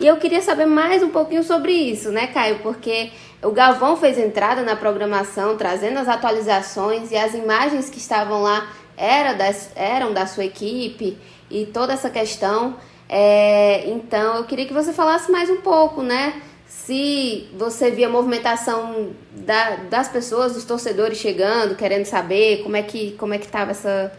E 0.00 0.06
eu 0.08 0.16
queria 0.16 0.42
saber 0.42 0.66
mais 0.66 1.00
um 1.00 1.10
pouquinho 1.10 1.44
sobre 1.44 1.70
isso, 1.70 2.10
né, 2.10 2.26
Caio? 2.26 2.58
Porque 2.58 3.12
o 3.40 3.52
Galvão 3.52 3.96
fez 3.96 4.18
entrada 4.18 4.62
na 4.62 4.74
programação, 4.74 5.56
trazendo 5.56 6.00
as 6.00 6.08
atualizações 6.08 7.12
e 7.12 7.16
as 7.16 7.34
imagens 7.34 7.88
que 7.88 7.98
estavam 7.98 8.42
lá 8.42 8.66
era 8.96 9.32
das, 9.32 9.70
eram 9.74 10.12
da 10.12 10.26
sua 10.26 10.44
equipe 10.44 11.16
e 11.50 11.66
toda 11.66 11.92
essa 11.92 12.10
questão. 12.10 12.76
É, 13.08 13.88
então, 13.90 14.36
eu 14.36 14.44
queria 14.44 14.66
que 14.66 14.72
você 14.72 14.92
falasse 14.92 15.30
mais 15.30 15.50
um 15.50 15.60
pouco, 15.60 16.02
né? 16.02 16.40
Se 16.66 17.48
você 17.56 17.90
via 17.90 18.06
a 18.06 18.10
movimentação 18.10 19.10
da, 19.30 19.76
das 19.76 20.08
pessoas, 20.08 20.54
dos 20.54 20.64
torcedores 20.64 21.18
chegando, 21.18 21.76
querendo 21.76 22.04
saber 22.04 22.62
como 22.62 22.76
é 22.76 22.82
que 22.82 23.12
como 23.12 23.34
é 23.34 23.38
que 23.38 23.46
estava 23.46 23.70
essa 23.70 24.12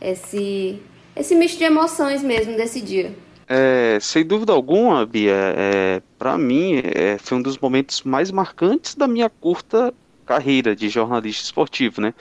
esse 0.00 0.80
esse 1.14 1.34
misto 1.34 1.58
de 1.58 1.64
emoções 1.64 2.22
mesmo 2.22 2.56
desse 2.56 2.80
dia. 2.80 3.14
É, 3.48 3.98
sem 4.00 4.24
dúvida 4.24 4.52
alguma, 4.52 5.04
Bia, 5.04 5.34
é, 5.34 6.02
para 6.16 6.38
mim 6.38 6.80
é, 6.84 7.18
foi 7.18 7.36
um 7.36 7.42
dos 7.42 7.58
momentos 7.58 8.02
mais 8.02 8.30
marcantes 8.30 8.94
da 8.94 9.08
minha 9.08 9.28
curta 9.28 9.92
carreira 10.24 10.76
de 10.76 10.88
jornalista 10.88 11.44
esportivo, 11.44 12.00
né? 12.00 12.14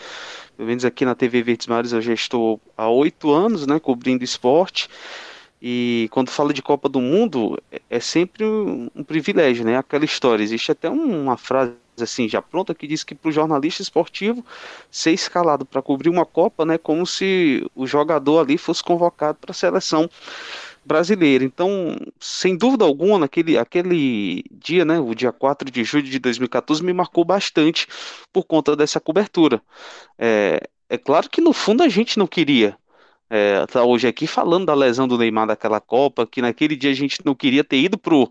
Pelo 0.60 0.68
menos 0.68 0.84
aqui 0.84 1.06
na 1.06 1.16
TV 1.16 1.42
Verdes 1.42 1.68
Mares 1.68 1.94
eu 1.94 2.02
já 2.02 2.14
estou 2.14 2.60
há 2.76 2.90
oito 2.90 3.32
anos, 3.32 3.66
né, 3.66 3.80
cobrindo 3.80 4.26
esporte. 4.26 4.90
E 5.62 6.10
quando 6.12 6.30
fala 6.30 6.54
de 6.54 6.62
Copa 6.62 6.90
do 6.90 7.00
Mundo, 7.00 7.58
é, 7.72 7.82
é 7.90 8.00
sempre 8.02 8.44
um, 8.44 8.90
privilégio, 9.06 9.64
né? 9.64 9.78
Aquela 9.78 10.04
história. 10.04 10.44
Existe 10.44 10.70
até 10.74 10.90
uma 10.90 11.38
frase 11.38 11.76
assim 11.98 12.28
já 12.28 12.42
pronta 12.42 12.76
que 12.76 12.88
diz 12.88 13.06
que 13.06 13.16
para 13.16 13.30
o 13.30 13.32
jornalista 13.32 13.82
esportivo 13.82 14.46
ser 14.92 15.12
escalado 15.12 15.66
para 15.66 15.82
cobrir 15.82 16.10
uma 16.10 16.26
Copa, 16.26 16.66
né, 16.66 16.78
como 16.78 17.06
se 17.06 17.66
o 17.74 17.88
jogador 17.88 18.40
ali 18.40 18.58
fosse 18.58 18.84
convocado 18.84 19.38
para 19.40 19.52
a 19.52 19.54
seleção 19.54 20.10
brasileira. 20.90 21.44
Então, 21.44 21.96
sem 22.20 22.58
dúvida 22.58 22.84
alguma, 22.84 23.20
naquele 23.20 23.58
aquele 23.58 24.44
dia, 24.52 24.84
né, 24.84 25.00
o 25.00 25.14
dia 25.14 25.32
4 25.32 25.70
de 25.72 25.84
julho 25.84 26.04
de 26.04 26.20
2014, 26.20 26.84
me 26.84 26.92
marcou 26.92 27.24
bastante 27.24 27.88
por 28.34 28.44
conta 28.44 28.76
dessa 28.76 29.00
cobertura. 29.00 29.62
É, 30.18 30.60
é 30.90 30.98
claro 30.98 31.30
que 31.30 31.40
no 31.40 31.54
fundo 31.54 31.84
a 31.84 31.88
gente 31.88 32.18
não 32.18 32.28
queria 32.28 32.76
é, 33.30 33.66
tá 33.68 33.84
hoje 33.84 34.08
aqui 34.08 34.26
falando 34.26 34.66
da 34.66 34.74
lesão 34.74 35.08
do 35.08 35.18
Neymar 35.18 35.46
daquela 35.48 35.80
Copa, 35.80 36.26
que 36.26 36.42
naquele 36.42 36.76
dia 36.76 36.90
a 36.90 36.96
gente 36.96 37.20
não 37.24 37.36
queria 37.36 37.64
ter 37.64 37.78
ido 37.78 37.98
pro 37.98 38.30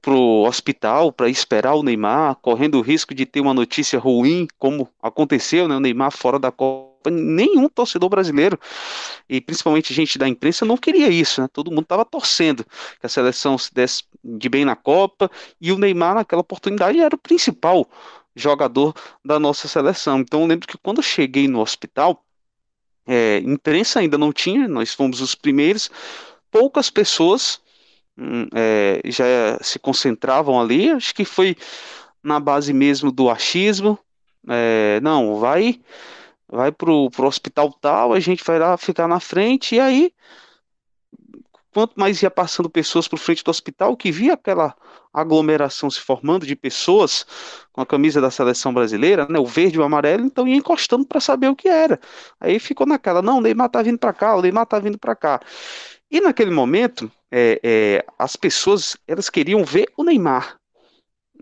pro 0.00 0.44
hospital 0.46 1.12
para 1.12 1.28
esperar 1.28 1.74
o 1.74 1.82
Neymar, 1.82 2.36
correndo 2.36 2.78
o 2.78 2.80
risco 2.80 3.14
de 3.14 3.26
ter 3.26 3.40
uma 3.40 3.54
notícia 3.54 3.98
ruim, 3.98 4.46
como 4.58 4.88
aconteceu, 5.02 5.68
né? 5.68 5.76
O 5.76 5.80
Neymar 5.80 6.10
fora 6.10 6.38
da 6.38 6.50
Copa, 6.50 7.10
nenhum 7.10 7.68
torcedor 7.68 8.08
brasileiro 8.08 8.58
e 9.28 9.40
principalmente 9.40 9.94
gente 9.94 10.18
da 10.18 10.28
imprensa 10.28 10.64
não 10.64 10.76
queria 10.76 11.08
isso, 11.08 11.40
né? 11.40 11.48
Todo 11.52 11.70
mundo 11.70 11.82
estava 11.82 12.04
torcendo 12.04 12.64
que 12.98 13.06
a 13.06 13.08
seleção 13.08 13.56
se 13.56 13.72
desse 13.72 14.04
de 14.22 14.48
bem 14.48 14.64
na 14.64 14.76
Copa 14.76 15.30
e 15.60 15.72
o 15.72 15.78
Neymar 15.78 16.14
naquela 16.14 16.42
oportunidade 16.42 16.98
era 16.98 17.14
o 17.14 17.18
principal 17.18 17.88
jogador 18.34 18.94
da 19.24 19.38
nossa 19.38 19.68
seleção. 19.68 20.20
Então 20.20 20.42
eu 20.42 20.46
lembro 20.46 20.66
que 20.66 20.78
quando 20.78 20.98
eu 20.98 21.02
cheguei 21.02 21.48
no 21.48 21.60
hospital, 21.60 22.24
é, 23.06 23.38
imprensa 23.38 24.00
ainda 24.00 24.18
não 24.18 24.32
tinha, 24.32 24.68
nós 24.68 24.94
fomos 24.94 25.20
os 25.20 25.34
primeiros, 25.34 25.90
poucas 26.50 26.90
pessoas 26.90 27.60
é, 28.54 29.00
já 29.06 29.58
se 29.60 29.78
concentravam 29.78 30.60
ali, 30.60 30.90
acho 30.90 31.14
que 31.14 31.24
foi 31.24 31.56
na 32.22 32.38
base 32.38 32.72
mesmo 32.72 33.10
do 33.10 33.30
achismo, 33.30 33.98
é, 34.48 35.00
não, 35.02 35.36
vai 35.38 35.80
vai 36.48 36.72
pro, 36.72 37.08
pro 37.10 37.28
hospital 37.28 37.72
tal, 37.80 38.12
a 38.12 38.20
gente 38.20 38.42
vai 38.44 38.58
lá 38.58 38.76
ficar 38.76 39.06
na 39.06 39.20
frente, 39.20 39.76
e 39.76 39.80
aí 39.80 40.12
quanto 41.72 41.94
mais 41.96 42.22
ia 42.22 42.30
passando 42.30 42.68
pessoas 42.68 43.06
por 43.06 43.18
frente 43.18 43.44
do 43.44 43.50
hospital, 43.50 43.96
que 43.96 44.10
via 44.10 44.34
aquela 44.34 44.74
aglomeração 45.12 45.90
se 45.90 46.00
formando 46.00 46.46
de 46.46 46.54
pessoas 46.54 47.26
com 47.72 47.80
a 47.80 47.86
camisa 47.86 48.20
da 48.20 48.30
seleção 48.30 48.72
brasileira, 48.72 49.26
né, 49.28 49.38
o 49.38 49.46
verde 49.46 49.76
e 49.76 49.80
o 49.80 49.82
amarelo, 49.82 50.24
então 50.24 50.46
ia 50.46 50.56
encostando 50.56 51.06
para 51.06 51.20
saber 51.20 51.48
o 51.48 51.56
que 51.56 51.68
era. 51.68 52.00
Aí 52.40 52.58
ficou 52.58 52.86
naquela, 52.86 53.22
não, 53.22 53.38
o 53.38 53.40
Neymar 53.40 53.68
tá 53.70 53.82
vindo 53.82 53.98
para 53.98 54.12
cá, 54.12 54.36
o 54.36 54.42
Neymar 54.42 54.66
tá 54.66 54.78
vindo 54.78 54.98
para 54.98 55.14
cá. 55.16 55.40
E 56.10 56.20
naquele 56.20 56.50
momento, 56.50 57.10
é, 57.30 57.60
é, 57.62 58.04
as 58.18 58.36
pessoas 58.36 58.96
elas 59.06 59.30
queriam 59.30 59.64
ver 59.64 59.90
o 59.96 60.04
Neymar. 60.04 60.58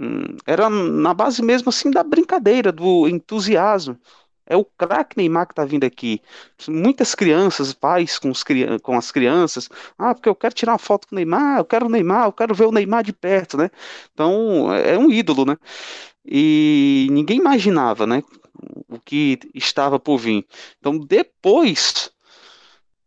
Hum, 0.00 0.36
era 0.46 0.70
na 0.70 1.12
base 1.12 1.42
mesmo 1.42 1.70
assim 1.70 1.90
da 1.90 2.02
brincadeira, 2.02 2.70
do 2.70 3.08
entusiasmo. 3.08 3.98
É 4.46 4.56
o 4.56 4.64
craque 4.64 5.16
Neymar 5.16 5.46
que 5.46 5.52
está 5.52 5.64
vindo 5.64 5.84
aqui. 5.84 6.22
Muitas 6.68 7.14
crianças, 7.14 7.74
pais 7.74 8.18
com, 8.18 8.30
os, 8.30 8.42
com, 8.82 8.96
as 8.96 9.10
crianças, 9.12 9.68
ah, 9.98 10.14
porque 10.14 10.28
eu 10.28 10.34
quero 10.34 10.54
tirar 10.54 10.72
uma 10.72 10.78
foto 10.78 11.06
com 11.06 11.14
o 11.14 11.16
Neymar, 11.16 11.58
eu 11.58 11.64
quero 11.66 11.86
o 11.86 11.88
Neymar, 11.90 12.26
eu 12.26 12.32
quero 12.32 12.54
ver 12.54 12.64
o 12.66 12.72
Neymar 12.72 13.04
de 13.04 13.12
perto, 13.12 13.58
né? 13.58 13.70
Então, 14.14 14.72
é, 14.72 14.94
é 14.94 14.98
um 14.98 15.10
ídolo, 15.10 15.44
né? 15.44 15.56
E 16.24 17.08
ninguém 17.10 17.38
imaginava, 17.38 18.06
né? 18.06 18.22
O 18.88 18.98
que 18.98 19.38
estava 19.54 20.00
por 20.00 20.18
vir. 20.18 20.46
Então, 20.78 20.98
depois 20.98 22.10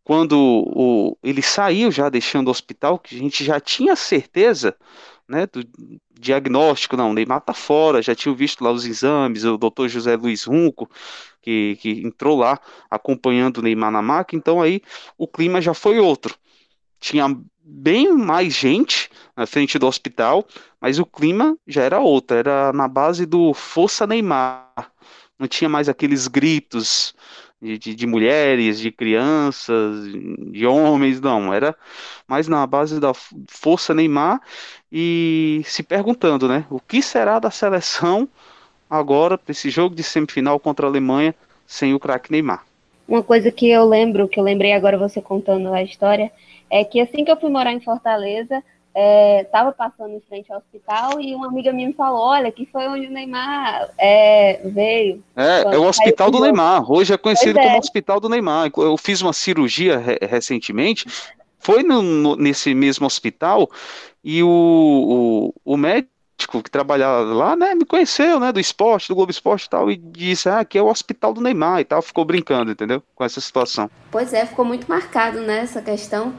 quando 0.03 0.33
o, 0.33 1.17
ele 1.23 1.41
saiu 1.41 1.91
já 1.91 2.09
deixando 2.09 2.47
o 2.47 2.51
hospital, 2.51 2.97
que 2.99 3.15
a 3.15 3.19
gente 3.19 3.43
já 3.43 3.59
tinha 3.59 3.95
certeza 3.95 4.75
né, 5.27 5.47
do 5.47 5.65
diagnóstico, 6.19 6.97
não, 6.97 7.11
o 7.11 7.13
Neymar 7.13 7.41
tá 7.41 7.53
fora, 7.53 8.01
já 8.01 8.13
tinha 8.13 8.33
visto 8.35 8.63
lá 8.63 8.71
os 8.71 8.85
exames, 8.85 9.43
o 9.43 9.57
doutor 9.57 9.87
José 9.87 10.15
Luiz 10.15 10.43
Runco, 10.43 10.89
que, 11.41 11.77
que 11.81 11.89
entrou 12.05 12.37
lá 12.37 12.59
acompanhando 12.89 13.57
o 13.57 13.61
Neymar 13.61 13.91
na 13.91 14.01
maca, 14.01 14.35
então 14.35 14.61
aí 14.61 14.81
o 15.17 15.27
clima 15.27 15.61
já 15.61 15.73
foi 15.73 15.99
outro. 15.99 16.35
Tinha 16.99 17.27
bem 17.63 18.11
mais 18.11 18.53
gente 18.53 19.09
na 19.35 19.45
frente 19.45 19.79
do 19.79 19.87
hospital, 19.87 20.45
mas 20.79 20.99
o 20.99 21.05
clima 21.05 21.57
já 21.65 21.83
era 21.83 21.99
outro, 21.99 22.35
era 22.35 22.73
na 22.73 22.87
base 22.87 23.25
do 23.25 23.53
Força 23.53 24.05
Neymar. 24.05 24.91
Não 25.39 25.47
tinha 25.47 25.69
mais 25.69 25.89
aqueles 25.89 26.27
gritos 26.27 27.15
de, 27.61 27.77
de, 27.77 27.95
de, 27.95 28.07
mulheres, 28.07 28.79
de 28.79 28.91
crianças, 28.91 30.05
de 30.51 30.65
homens, 30.65 31.21
não. 31.21 31.53
Era 31.53 31.75
mais 32.27 32.47
na 32.47 32.65
base 32.65 32.99
da 32.99 33.13
força 33.47 33.93
Neymar 33.93 34.41
e 34.91 35.61
se 35.65 35.83
perguntando, 35.83 36.47
né? 36.47 36.65
O 36.69 36.79
que 36.79 37.01
será 37.01 37.39
da 37.39 37.51
seleção 37.51 38.27
agora 38.89 39.37
para 39.37 39.51
esse 39.51 39.69
jogo 39.69 39.95
de 39.95 40.03
semifinal 40.03 40.59
contra 40.59 40.85
a 40.85 40.89
Alemanha 40.89 41.35
sem 41.67 41.93
o 41.93 41.99
craque 41.99 42.31
Neymar? 42.31 42.65
Uma 43.07 43.21
coisa 43.21 43.51
que 43.51 43.69
eu 43.69 43.85
lembro, 43.85 44.27
que 44.27 44.39
eu 44.39 44.43
lembrei 44.43 44.73
agora 44.73 44.97
você 44.97 45.21
contando 45.21 45.73
a 45.73 45.83
história, 45.83 46.31
é 46.69 46.83
que 46.83 46.99
assim 46.99 47.23
que 47.25 47.31
eu 47.31 47.39
fui 47.39 47.49
morar 47.49 47.73
em 47.73 47.81
Fortaleza, 47.81 48.63
estava 48.95 49.69
é, 49.69 49.73
passando 49.73 50.13
em 50.13 50.19
frente 50.21 50.51
ao 50.51 50.59
hospital 50.59 51.19
e 51.21 51.33
uma 51.33 51.47
amiga 51.47 51.71
minha 51.71 51.87
me 51.87 51.93
falou, 51.93 52.21
olha, 52.21 52.51
que 52.51 52.65
foi 52.65 52.87
onde 52.87 53.07
o 53.07 53.11
Neymar 53.11 53.89
é, 53.97 54.61
veio. 54.65 55.23
É, 55.35 55.75
é 55.75 55.77
o 55.77 55.87
hospital 55.87 56.29
do 56.29 56.41
Neymar, 56.41 56.91
hoje 56.91 57.13
é 57.13 57.17
conhecido 57.17 57.59
é. 57.59 57.63
como 57.63 57.77
hospital 57.77 58.19
do 58.19 58.29
Neymar. 58.29 58.71
Eu 58.75 58.97
fiz 58.97 59.21
uma 59.21 59.33
cirurgia 59.33 59.97
re 59.97 60.17
recentemente, 60.21 61.05
foi 61.59 61.83
no, 61.83 62.01
no, 62.01 62.35
nesse 62.35 62.73
mesmo 62.73 63.05
hospital 63.05 63.69
e 64.23 64.43
o, 64.43 65.53
o, 65.65 65.73
o 65.73 65.77
médico 65.77 66.11
que 66.63 66.71
trabalhava 66.71 67.33
lá, 67.33 67.55
né, 67.55 67.75
me 67.75 67.85
conheceu, 67.85 68.39
né, 68.39 68.51
do 68.51 68.59
esporte, 68.59 69.07
do 69.07 69.15
Globo 69.15 69.31
Esporte 69.31 69.65
e 69.65 69.69
tal, 69.69 69.91
e 69.91 69.95
disse, 69.95 70.49
ah, 70.49 70.59
aqui 70.59 70.77
é 70.77 70.81
o 70.81 70.87
hospital 70.87 71.33
do 71.33 71.39
Neymar 71.39 71.79
e 71.79 71.85
tal, 71.85 72.01
ficou 72.01 72.25
brincando, 72.25 72.71
entendeu, 72.71 73.01
com 73.13 73.23
essa 73.23 73.39
situação. 73.39 73.89
Pois 74.09 74.33
é, 74.33 74.45
ficou 74.45 74.65
muito 74.65 74.87
marcado, 74.89 75.39
né, 75.41 75.59
essa 75.59 75.81
questão 75.81 76.33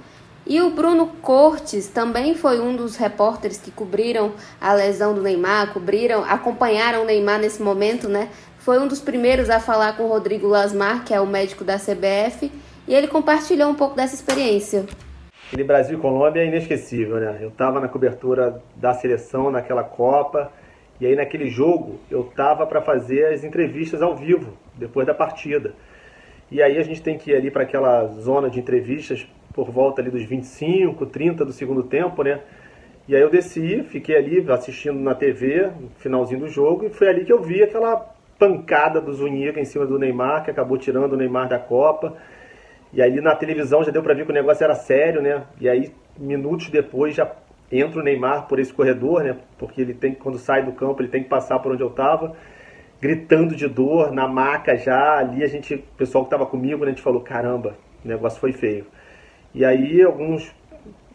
e 0.47 0.61
o 0.61 0.71
Bruno 0.71 1.07
Cortes 1.23 1.89
também 1.89 2.35
foi 2.35 2.61
um 2.61 2.75
dos 2.75 2.97
repórteres 2.97 3.59
que 3.59 3.71
cobriram 3.71 4.33
a 4.61 4.73
lesão 4.73 5.15
do 5.15 5.23
Neymar, 5.23 5.73
cobriram, 5.73 6.25
acompanharam 6.25 7.03
o 7.03 7.05
Neymar 7.05 7.39
nesse 7.39 7.63
momento, 7.63 8.09
né? 8.09 8.29
Foi 8.59 8.79
um 8.79 8.89
dos 8.89 9.01
primeiros 9.01 9.51
a 9.51 9.61
falar 9.61 9.97
com 9.97 10.05
o 10.05 10.09
Rodrigo 10.09 10.47
Lasmar, 10.47 11.05
que 11.05 11.15
é 11.15 11.21
o 11.21 11.27
médico 11.27 11.65
da 11.65 11.77
CBF, 11.77 12.51
e 12.87 12.95
ele 12.95 13.09
compartilhou 13.09 13.71
um 13.71 13.75
pouco 13.75 13.95
dessa 13.95 14.15
experiência. 14.15 14.85
Aquele 15.47 15.65
Brasil 15.65 15.99
e 15.99 16.01
Colômbia 16.01 16.43
é 16.43 16.47
inesquecível, 16.47 17.17
né? 17.17 17.39
Eu 17.41 17.49
estava 17.49 17.81
na 17.81 17.87
cobertura 17.87 18.63
da 18.75 18.95
seleção 18.95 19.51
naquela 19.51 19.85
Copa, 19.85 20.51
e 21.01 21.07
aí 21.07 21.15
naquele 21.15 21.51
jogo 21.51 22.01
eu 22.11 22.23
estava 22.23 22.67
para 22.67 22.81
fazer 22.81 23.27
as 23.27 23.45
entrevistas 23.45 24.03
ao 24.03 24.17
vivo, 24.17 24.57
depois 24.77 25.07
da 25.07 25.15
partida. 25.15 25.75
E 26.51 26.63
aí 26.63 26.79
a 26.79 26.83
gente 26.83 27.03
tem 27.03 27.17
que 27.17 27.31
ir 27.31 27.35
ali 27.35 27.51
para 27.51 27.63
aquela 27.63 28.07
zona 28.09 28.51
de 28.51 28.61
entrevistas 28.61 29.27
por 29.55 29.71
volta 29.71 30.01
ali 30.01 30.11
dos 30.11 30.25
25, 30.25 31.07
30 31.07 31.45
do 31.45 31.53
segundo 31.53 31.83
tempo, 31.83 32.23
né? 32.23 32.41
E 33.09 33.17
aí 33.17 33.23
eu 33.23 33.31
desci, 33.31 33.83
fiquei 33.83 34.17
ali 34.17 34.45
assistindo 34.51 34.99
na 34.99 35.15
TV, 35.15 35.71
no 35.81 35.91
finalzinho 35.97 36.41
do 36.41 36.49
jogo, 36.49 36.87
e 36.87 36.91
foi 36.91 37.09
ali 37.09 37.25
que 37.25 37.33
eu 37.33 37.43
vi 37.43 37.63
aquela 37.63 37.97
pancada 38.39 39.01
do 39.01 39.13
Zuniga 39.13 39.61
em 39.61 39.65
cima 39.65 39.87
do 39.87 39.99
Neymar, 39.99 40.45
que 40.45 40.51
acabou 40.51 40.79
tirando 40.79 41.13
o 41.13 41.17
Neymar 41.17 41.49
da 41.49 41.59
Copa. 41.59 42.17
E 42.93 43.03
aí 43.03 43.21
na 43.21 43.35
televisão 43.35 43.83
já 43.83 43.91
deu 43.91 44.03
para 44.03 44.15
ver 44.15 44.25
que 44.25 44.31
o 44.31 44.35
negócio 44.35 44.63
era 44.63 44.75
sério, 44.75 45.21
né? 45.21 45.45
E 45.61 45.69
aí 45.69 45.93
minutos 46.19 46.69
depois 46.69 47.15
já 47.15 47.31
entra 47.71 48.01
o 48.01 48.03
Neymar 48.03 48.47
por 48.47 48.59
esse 48.59 48.73
corredor, 48.73 49.25
né? 49.25 49.37
Porque 49.59 49.81
ele 49.81 49.95
tem 49.95 50.15
quando 50.15 50.39
sai 50.39 50.65
do 50.65 50.73
campo, 50.73 51.03
ele 51.03 51.09
tem 51.09 51.23
que 51.23 51.29
passar 51.29 51.59
por 51.59 51.73
onde 51.73 51.83
eu 51.83 51.91
tava, 51.91 52.37
gritando 53.01 53.57
de 53.57 53.67
dor 53.67 54.13
na 54.13 54.29
maca 54.29 54.77
já. 54.77 55.19
Ali 55.19 55.43
a 55.43 55.47
gente, 55.47 55.75
o 55.75 55.83
pessoal 55.97 56.25
que 56.25 56.31
tava 56.31 56.47
comigo, 56.47 56.85
né, 56.85 56.91
a 56.91 56.95
gente 56.95 57.03
falou: 57.03 57.21
"Caramba, 57.21 57.77
o 58.05 58.09
negócio 58.09 58.41
foi 58.41 58.53
feio". 58.53 58.87
E 59.55 59.65
aí, 59.65 60.03
alguns, 60.03 60.55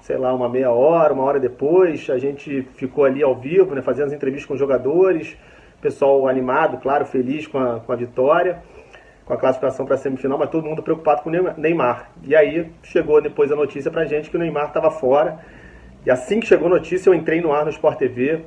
sei 0.02 0.18
lá, 0.18 0.34
uma 0.34 0.48
meia 0.48 0.72
hora, 0.72 1.14
uma 1.14 1.24
hora 1.24 1.40
depois, 1.40 2.10
a 2.10 2.18
gente 2.18 2.62
ficou 2.76 3.06
ali 3.06 3.24
ao 3.24 3.36
vivo, 3.36 3.74
né, 3.74 3.82
fazendo 3.82 4.08
as 4.08 4.14
entrevistas 4.14 4.46
com 4.46 4.54
os 4.54 4.60
jogadores, 4.60 5.36
pessoal 5.82 6.28
animado, 6.28 6.78
claro, 6.78 7.06
feliz 7.06 7.48
com 7.48 7.58
a, 7.58 7.80
com 7.80 7.92
a 7.92 7.96
vitória, 7.96 8.62
com 9.26 9.34
a 9.34 9.38
classificação 9.38 9.86
para 9.86 9.96
a 9.96 9.98
semifinal, 9.98 10.38
mas 10.38 10.50
todo 10.50 10.66
mundo 10.66 10.82
preocupado 10.84 11.22
com 11.22 11.30
o 11.30 11.54
Neymar. 11.58 12.12
E 12.24 12.36
aí 12.36 12.72
chegou 12.84 13.22
depois 13.22 13.52
a 13.52 13.56
notícia 13.56 13.92
para 13.92 14.04
a 14.04 14.06
gente 14.06 14.30
que 14.30 14.38
o 14.38 14.40
Neymar 14.40 14.68
estava 14.68 14.90
fora. 14.90 15.40
E 16.06 16.12
assim 16.12 16.40
que 16.40 16.48
chegou 16.48 16.68
a 16.68 16.70
notícia, 16.70 17.10
eu 17.10 17.14
entrei 17.14 17.42
no 17.42 17.52
ar 17.52 17.66
no 17.66 17.72
Sport 17.72 17.98
TV. 17.98 18.44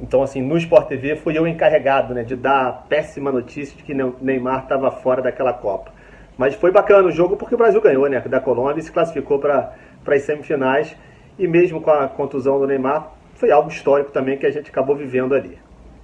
Então, 0.00 0.22
assim, 0.22 0.42
no 0.42 0.56
Sport 0.58 0.88
TV 0.88 1.16
fui 1.16 1.38
eu 1.38 1.46
encarregado 1.46 2.12
né, 2.12 2.24
de 2.24 2.34
dar 2.34 2.66
a 2.66 2.72
péssima 2.72 3.30
notícia 3.30 3.76
de 3.76 3.82
que 3.82 3.94
Neymar 3.94 4.64
estava 4.64 4.90
fora 4.90 5.22
daquela 5.22 5.52
Copa. 5.52 5.92
Mas 6.36 6.54
foi 6.54 6.70
bacana 6.70 7.08
o 7.08 7.12
jogo 7.12 7.36
porque 7.36 7.54
o 7.54 7.58
Brasil 7.58 7.80
ganhou, 7.80 8.08
né? 8.08 8.20
Da 8.20 8.40
Colômbia 8.40 8.80
e 8.80 8.82
se 8.82 8.92
classificou 8.92 9.38
para 9.38 9.74
as 10.06 10.22
semifinais. 10.22 10.94
E 11.38 11.46
mesmo 11.46 11.80
com 11.80 11.90
a 11.90 12.08
contusão 12.08 12.58
do 12.58 12.66
Neymar, 12.66 13.12
foi 13.34 13.50
algo 13.50 13.68
histórico 13.70 14.10
também 14.10 14.38
que 14.38 14.46
a 14.46 14.50
gente 14.50 14.70
acabou 14.70 14.96
vivendo 14.96 15.34
ali. 15.34 15.58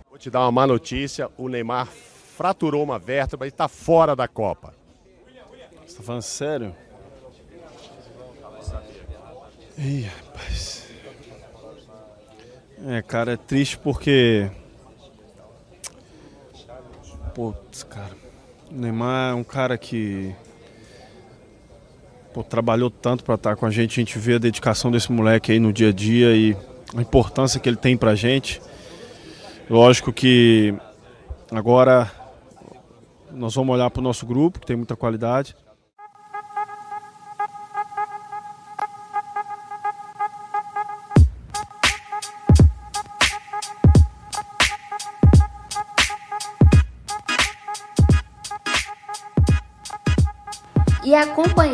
Vou 0.09 0.19
te 0.19 0.31
dar 0.31 0.41
uma 0.41 0.53
má 0.53 0.67
notícia: 0.67 1.31
o 1.37 1.49
Neymar 1.49 1.87
fraturou 1.87 2.83
uma 2.83 2.99
vértebra 2.99 3.47
e 3.47 3.49
está 3.49 3.69
fora 3.69 4.17
da 4.17 4.29
Copa. 4.29 4.75
Você 5.81 5.87
está 5.87 6.03
falando 6.03 6.23
sério? 6.23 6.75
Ih, 9.79 10.03
rapaz. 10.03 10.93
É, 12.87 13.03
cara, 13.03 13.33
é 13.33 13.37
triste 13.37 13.79
porque. 13.79 14.51
Putz, 17.35 17.83
cara. 17.85 18.22
Neymar 18.75 19.33
é 19.33 19.35
um 19.35 19.45
cara 19.45 19.77
que 19.77 20.35
pô, 22.33 22.43
trabalhou 22.43 22.91
tanto 22.91 23.23
para 23.23 23.35
estar 23.35 23.55
com 23.55 23.67
a 23.67 23.71
gente. 23.71 24.01
A 24.01 24.03
gente 24.03 24.19
vê 24.19 24.37
a 24.37 24.39
dedicação 24.39 24.91
desse 24.91 25.13
moleque 25.13 25.53
aí 25.53 25.61
no 25.61 25.73
dia 25.73 25.91
a 25.91 25.93
dia 25.93 26.35
e 26.35 26.57
a 26.97 27.03
importância 27.03 27.61
que 27.61 27.69
ele 27.69 27.77
tem 27.77 27.97
para 27.97 28.13
a 28.13 28.15
gente. 28.15 28.63
Lógico 29.69 30.11
que 30.11 30.75
agora 31.51 32.11
nós 33.31 33.55
vamos 33.55 33.75
olhar 33.75 33.91
para 33.91 34.01
o 34.01 34.03
nosso 34.03 34.25
grupo, 34.25 34.59
que 34.59 34.67
tem 34.67 34.77
muita 34.77 34.97
qualidade. 34.97 35.55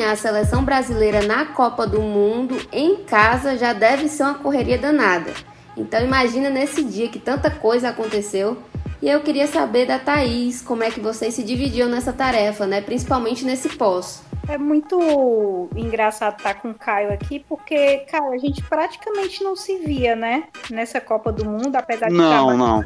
Acompanhar 0.08 0.12
a 0.12 0.16
seleção 0.16 0.64
brasileira 0.64 1.22
na 1.22 1.46
Copa 1.46 1.86
do 1.86 2.00
Mundo 2.00 2.56
em 2.72 2.96
casa 3.04 3.56
já 3.56 3.72
deve 3.72 4.08
ser 4.08 4.22
uma 4.22 4.34
correria 4.34 4.78
danada. 4.78 5.32
Então 5.76 6.02
imagina 6.02 6.50
nesse 6.50 6.82
dia 6.82 7.08
que 7.08 7.18
tanta 7.18 7.50
coisa 7.50 7.90
aconteceu. 7.90 8.58
E 9.00 9.08
eu 9.08 9.20
queria 9.20 9.46
saber 9.46 9.86
da 9.86 9.98
Thaís 9.98 10.60
como 10.60 10.82
é 10.82 10.90
que 10.90 11.00
vocês 11.00 11.34
se 11.34 11.44
dividiam 11.44 11.88
nessa 11.88 12.12
tarefa, 12.12 12.66
né? 12.66 12.80
Principalmente 12.80 13.44
nesse 13.44 13.68
pós. 13.68 14.22
É 14.48 14.58
muito 14.58 15.68
engraçado 15.76 16.38
estar 16.38 16.54
com 16.54 16.70
o 16.70 16.74
Caio 16.74 17.12
aqui, 17.12 17.44
porque, 17.48 17.98
cara, 18.10 18.30
a 18.30 18.38
gente 18.38 18.62
praticamente 18.62 19.44
não 19.44 19.54
se 19.54 19.78
via, 19.78 20.16
né? 20.16 20.44
Nessa 20.70 21.00
Copa 21.00 21.30
do 21.30 21.44
Mundo, 21.44 21.76
apesar 21.76 22.08
de. 22.08 22.14
Não, 22.14 22.56
não. 22.56 22.84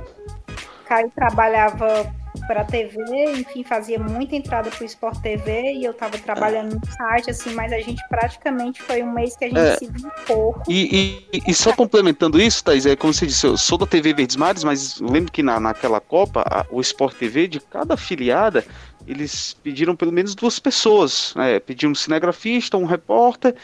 Caio 0.85 1.11
trabalhava 1.15 2.13
para 2.47 2.65
TV, 2.65 2.97
enfim, 3.33 3.63
fazia 3.65 3.99
muita 3.99 4.37
entrada 4.37 4.71
para 4.71 4.83
o 4.83 4.87
Sport 4.87 5.21
TV 5.21 5.75
e 5.75 5.85
eu 5.85 5.93
estava 5.93 6.19
trabalhando 6.19 6.75
no 6.75 6.93
site, 6.93 7.31
assim, 7.31 7.55
mas 7.55 7.73
a 7.73 7.79
gente 7.79 8.03
praticamente 8.09 8.83
foi 8.83 9.03
um 9.03 9.13
mês 9.13 9.37
que 9.37 9.45
a 9.45 9.49
gente 9.49 9.59
é, 9.59 9.77
se 9.77 9.87
viu 9.87 10.09
um 10.09 10.25
pouco. 10.27 10.63
E, 10.71 11.27
e, 11.33 11.43
e, 11.47 11.55
só 11.55 11.73
complementando 11.75 12.41
isso, 12.41 12.63
Thais, 12.65 12.87
é 12.87 12.97
como 12.97 13.13
você 13.13 13.27
disse, 13.27 13.47
eu 13.47 13.57
sou 13.57 13.79
da 13.79 13.87
TV 13.87 14.13
Verdes 14.13 14.37
Mares, 14.37 14.65
mas 14.65 15.01
lembro 15.01 15.31
que 15.33 15.43
na, 15.43 15.59
naquela 15.61 16.01
Copa, 16.01 16.43
a, 16.47 16.67
o 16.71 16.81
Sport 16.81 17.17
TV, 17.17 17.49
de 17.49 17.61
cada 17.61 17.95
afiliada, 17.95 18.65
eles 19.07 19.57
pediram 19.63 19.97
pelo 19.97 20.13
menos 20.13 20.35
duas 20.35 20.59
pessoas, 20.59 21.35
né? 21.35 21.59
pediram 21.61 21.93
um 21.93 21.95
cinegrafista, 21.95 22.77
um 22.77 22.85
repórter 22.85 23.55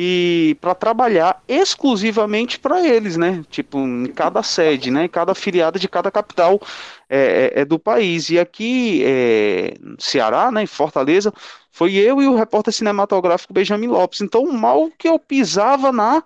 e 0.00 0.56
para 0.60 0.76
trabalhar 0.76 1.42
exclusivamente 1.48 2.56
para 2.56 2.86
eles, 2.86 3.16
né? 3.16 3.44
Tipo, 3.50 3.80
em 3.80 4.06
cada 4.06 4.44
sede, 4.44 4.92
né? 4.92 5.06
Em 5.06 5.08
cada 5.08 5.32
afiliada 5.32 5.76
de 5.76 5.88
cada 5.88 6.08
capital 6.08 6.60
é, 7.10 7.52
é, 7.56 7.60
é 7.62 7.64
do 7.64 7.80
país. 7.80 8.30
E 8.30 8.38
aqui, 8.38 9.02
é, 9.04 9.74
Ceará, 9.98 10.52
né? 10.52 10.62
Em 10.62 10.66
Fortaleza, 10.66 11.34
foi 11.72 11.94
eu 11.96 12.22
e 12.22 12.28
o 12.28 12.36
repórter 12.36 12.72
cinematográfico 12.72 13.52
Benjamin 13.52 13.88
Lopes. 13.88 14.20
Então, 14.20 14.46
mal 14.52 14.88
que 14.96 15.08
eu 15.08 15.18
pisava 15.18 15.90
na 15.90 16.22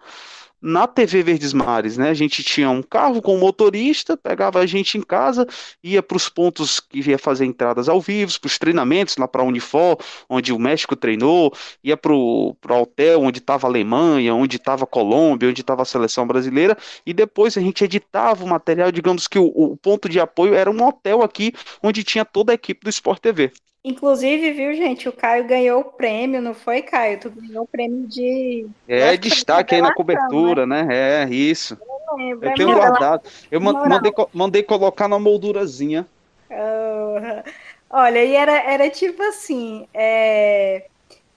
na 0.63 0.87
TV 0.87 1.23
Verdes 1.25 1.53
Mares, 1.53 1.99
né? 1.99 2.11
A 2.11 2.15
gente 2.15 2.43
tinha 2.45 2.71
um 2.71 2.83
carro 2.83 3.21
com 3.21 3.37
motorista, 3.37 4.17
pegava 4.17 4.61
a 4.61 4.67
gente 4.67 4.97
em 4.97 5.03
casa, 5.03 5.47
ia 5.83 6.01
para 6.03 6.17
os 6.17 6.29
pontos 6.29 6.79
que 6.79 7.01
ia 7.01 7.19
fazer 7.19 7.45
entradas 7.45 7.89
ao 7.89 8.01
vivo, 8.01 8.41
para 8.41 8.47
os 8.47 8.59
treinamentos 8.59 9.17
lá 9.17 9.27
para 9.27 9.43
a 9.43 9.45
Unifor, 9.45 9.99
onde 10.29 10.53
o 10.53 10.59
México 10.59 10.95
treinou, 10.95 11.53
ia 11.83 11.97
para 11.97 12.13
o 12.13 12.57
hotel 12.71 13.23
onde 13.23 13.39
estava 13.41 13.67
a 13.67 13.71
Alemanha, 13.71 14.35
onde 14.35 14.57
estava 14.57 14.85
a 14.85 14.87
Colômbia, 14.87 15.49
onde 15.49 15.61
estava 15.61 15.83
a 15.83 15.85
seleção 15.85 16.27
brasileira, 16.27 16.77
e 17.05 17.13
depois 17.13 17.57
a 17.57 17.61
gente 17.61 17.83
editava 17.85 18.45
o 18.45 18.49
material, 18.49 18.93
digamos 18.93 19.27
que 19.27 19.39
o, 19.39 19.47
o 19.47 19.77
ponto 19.77 20.09
de 20.09 20.21
apoio 20.21 20.55
era 20.55 20.71
um 20.71 20.87
hotel 20.87 21.23
aqui, 21.23 21.53
onde 21.83 22.05
tinha 22.05 22.25
toda 22.25 22.53
a 22.53 22.55
equipe 22.55 22.85
do 22.85 22.91
Sport 22.91 23.21
TV. 23.21 23.53
Inclusive, 23.85 24.53
viu, 24.53 24.75
gente, 24.75 25.09
o 25.09 25.13
Caio 25.13 25.45
ganhou 25.45 25.81
o 25.81 25.85
prêmio, 25.85 26.41
não 26.41 26.55
foi, 26.55 26.83
Caio? 26.83 27.19
Tu 27.19 27.31
ganhou 27.31 27.65
o 27.65 27.67
prêmio 27.67 28.07
de. 28.07 28.69
É, 28.87 29.17
destaque 29.17 29.75
aí 29.75 29.83
na 29.83 29.93
cobertura, 29.93 30.65
né? 30.65 30.85
né? 30.85 31.25
É, 31.25 31.29
isso. 31.29 31.77
Eu, 31.81 32.17
lembro, 32.17 32.47
eu 32.47 32.51
é 32.53 32.55
tenho 32.55 32.75
guardado. 32.75 33.29
Eu 33.51 33.61
mandei, 33.61 34.13
mandei 34.33 34.63
colocar 34.63 35.09
na 35.09 35.19
moldurazinha. 35.19 36.07
Uh, 36.49 37.43
olha, 37.91 38.25
e 38.25 38.37
era, 38.37 38.53
era 38.53 38.89
tipo 38.89 39.21
assim. 39.21 39.89
É... 39.93 40.87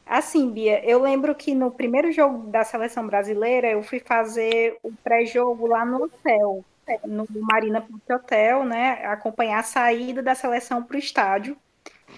Assim, 0.05 0.51
Bia, 0.51 0.87
eu 0.87 1.01
lembro 1.01 1.33
que 1.33 1.55
no 1.55 1.71
primeiro 1.71 2.11
jogo 2.11 2.47
da 2.49 2.63
seleção 2.63 3.07
brasileira 3.07 3.71
eu 3.71 3.81
fui 3.81 3.99
fazer 3.99 4.77
o 4.83 4.91
pré-jogo 5.03 5.65
lá 5.65 5.83
no 5.83 6.03
hotel, 6.03 6.63
no 7.03 7.25
Marina 7.41 7.83
Hotel, 8.07 8.63
né? 8.65 9.03
Acompanhar 9.05 9.61
a 9.61 9.63
saída 9.63 10.21
da 10.21 10.35
seleção 10.35 10.83
para 10.83 10.95
o 10.95 10.99
estádio 10.99 11.57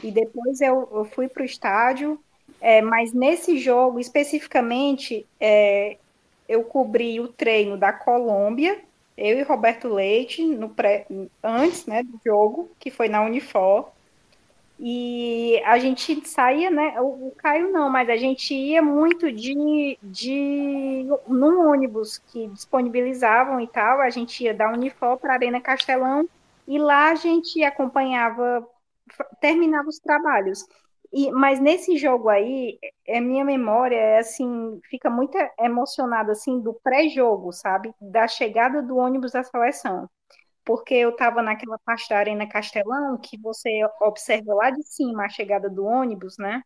e 0.03 0.11
depois 0.11 0.61
eu, 0.61 0.87
eu 0.91 1.05
fui 1.05 1.27
para 1.27 1.43
o 1.43 1.45
estádio, 1.45 2.19
é, 2.61 2.81
mas 2.81 3.13
nesse 3.13 3.57
jogo 3.57 3.99
especificamente 3.99 5.25
é, 5.39 5.97
eu 6.47 6.63
cobri 6.63 7.19
o 7.19 7.27
treino 7.27 7.77
da 7.77 7.91
Colômbia, 7.91 8.79
eu 9.17 9.39
e 9.39 9.43
Roberto 9.43 9.87
Leite, 9.87 10.43
no 10.43 10.69
pré, 10.69 11.05
antes 11.43 11.85
né, 11.85 12.03
do 12.03 12.19
jogo, 12.23 12.69
que 12.79 12.91
foi 12.91 13.09
na 13.09 13.23
Unifor. 13.23 13.89
E 14.79 15.59
a 15.65 15.79
gente 15.79 16.27
saía, 16.27 16.69
né? 16.69 17.01
O, 17.01 17.29
o 17.29 17.33
Caio 17.35 17.71
não, 17.71 17.89
mas 17.89 18.09
a 18.09 18.15
gente 18.15 18.53
ia 18.53 18.79
muito 18.79 19.31
de, 19.31 19.97
de 20.03 21.07
num 21.27 21.67
ônibus 21.71 22.19
que 22.19 22.47
disponibilizavam 22.49 23.59
e 23.59 23.67
tal. 23.67 23.99
A 24.01 24.09
gente 24.11 24.43
ia 24.43 24.53
da 24.53 24.71
Unifor 24.71 25.17
para 25.17 25.31
a 25.33 25.35
Arena 25.35 25.59
Castelão 25.59 26.29
e 26.67 26.77
lá 26.77 27.09
a 27.09 27.15
gente 27.15 27.63
acompanhava 27.63 28.67
terminava 29.39 29.87
os 29.89 29.99
trabalhos. 29.99 30.63
E, 31.11 31.31
mas 31.31 31.59
nesse 31.59 31.97
jogo 31.97 32.29
aí, 32.29 32.77
é 33.05 33.19
minha 33.21 33.45
memória 33.45 33.95
é 33.95 34.19
assim, 34.19 34.79
fica 34.89 35.09
muito 35.09 35.37
emocionada 35.59 36.33
assim 36.33 36.59
do 36.59 36.73
pré-jogo, 36.73 37.51
sabe? 37.53 37.93
Da 38.01 38.27
chegada 38.27 38.81
do 38.81 38.97
ônibus 38.97 39.31
da 39.31 39.43
seleção. 39.43 40.09
Porque 40.65 40.93
eu 40.95 41.11
estava 41.11 41.41
naquela 41.41 41.79
parte 41.79 42.09
da 42.09 42.17
Arena 42.17 42.47
Castelão 42.47 43.17
que 43.17 43.39
você 43.39 43.69
observa 44.01 44.53
lá 44.53 44.69
de 44.69 44.83
cima 44.83 45.25
a 45.25 45.29
chegada 45.29 45.69
do 45.69 45.85
ônibus, 45.85 46.37
né? 46.37 46.61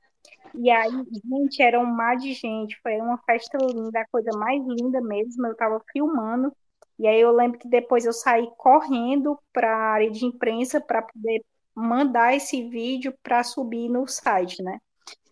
E 0.55 0.69
aí, 0.69 0.91
gente, 1.25 1.61
era 1.61 1.79
um 1.79 1.85
mar 1.85 2.17
de 2.17 2.33
gente, 2.33 2.79
foi 2.81 2.97
uma 2.97 3.17
festa 3.19 3.57
linda, 3.57 4.01
a 4.01 4.07
coisa 4.07 4.31
mais 4.37 4.61
linda 4.65 5.01
mesmo. 5.01 5.47
Eu 5.47 5.53
estava 5.53 5.81
filmando, 5.91 6.51
e 6.99 7.07
aí 7.07 7.19
eu 7.21 7.31
lembro 7.31 7.59
que 7.59 7.67
depois 7.69 8.05
eu 8.05 8.13
saí 8.13 8.47
correndo 8.57 9.39
para 9.53 9.75
a 9.75 9.91
área 9.93 10.11
de 10.11 10.25
imprensa 10.25 10.81
para 10.81 11.01
poder 11.01 11.43
mandar 11.75 12.35
esse 12.35 12.67
vídeo 12.69 13.13
para 13.23 13.43
subir 13.43 13.89
no 13.89 14.07
site, 14.07 14.61
né? 14.61 14.79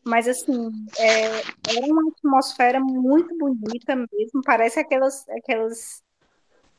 Mas 0.03 0.27
assim, 0.27 0.71
é, 0.97 1.39
era 1.75 1.85
uma 1.85 2.09
atmosfera 2.09 2.79
muito 2.79 3.37
bonita 3.37 3.95
mesmo, 3.95 4.41
parece 4.43 4.79
aquelas, 4.79 5.27
aquelas 5.29 6.01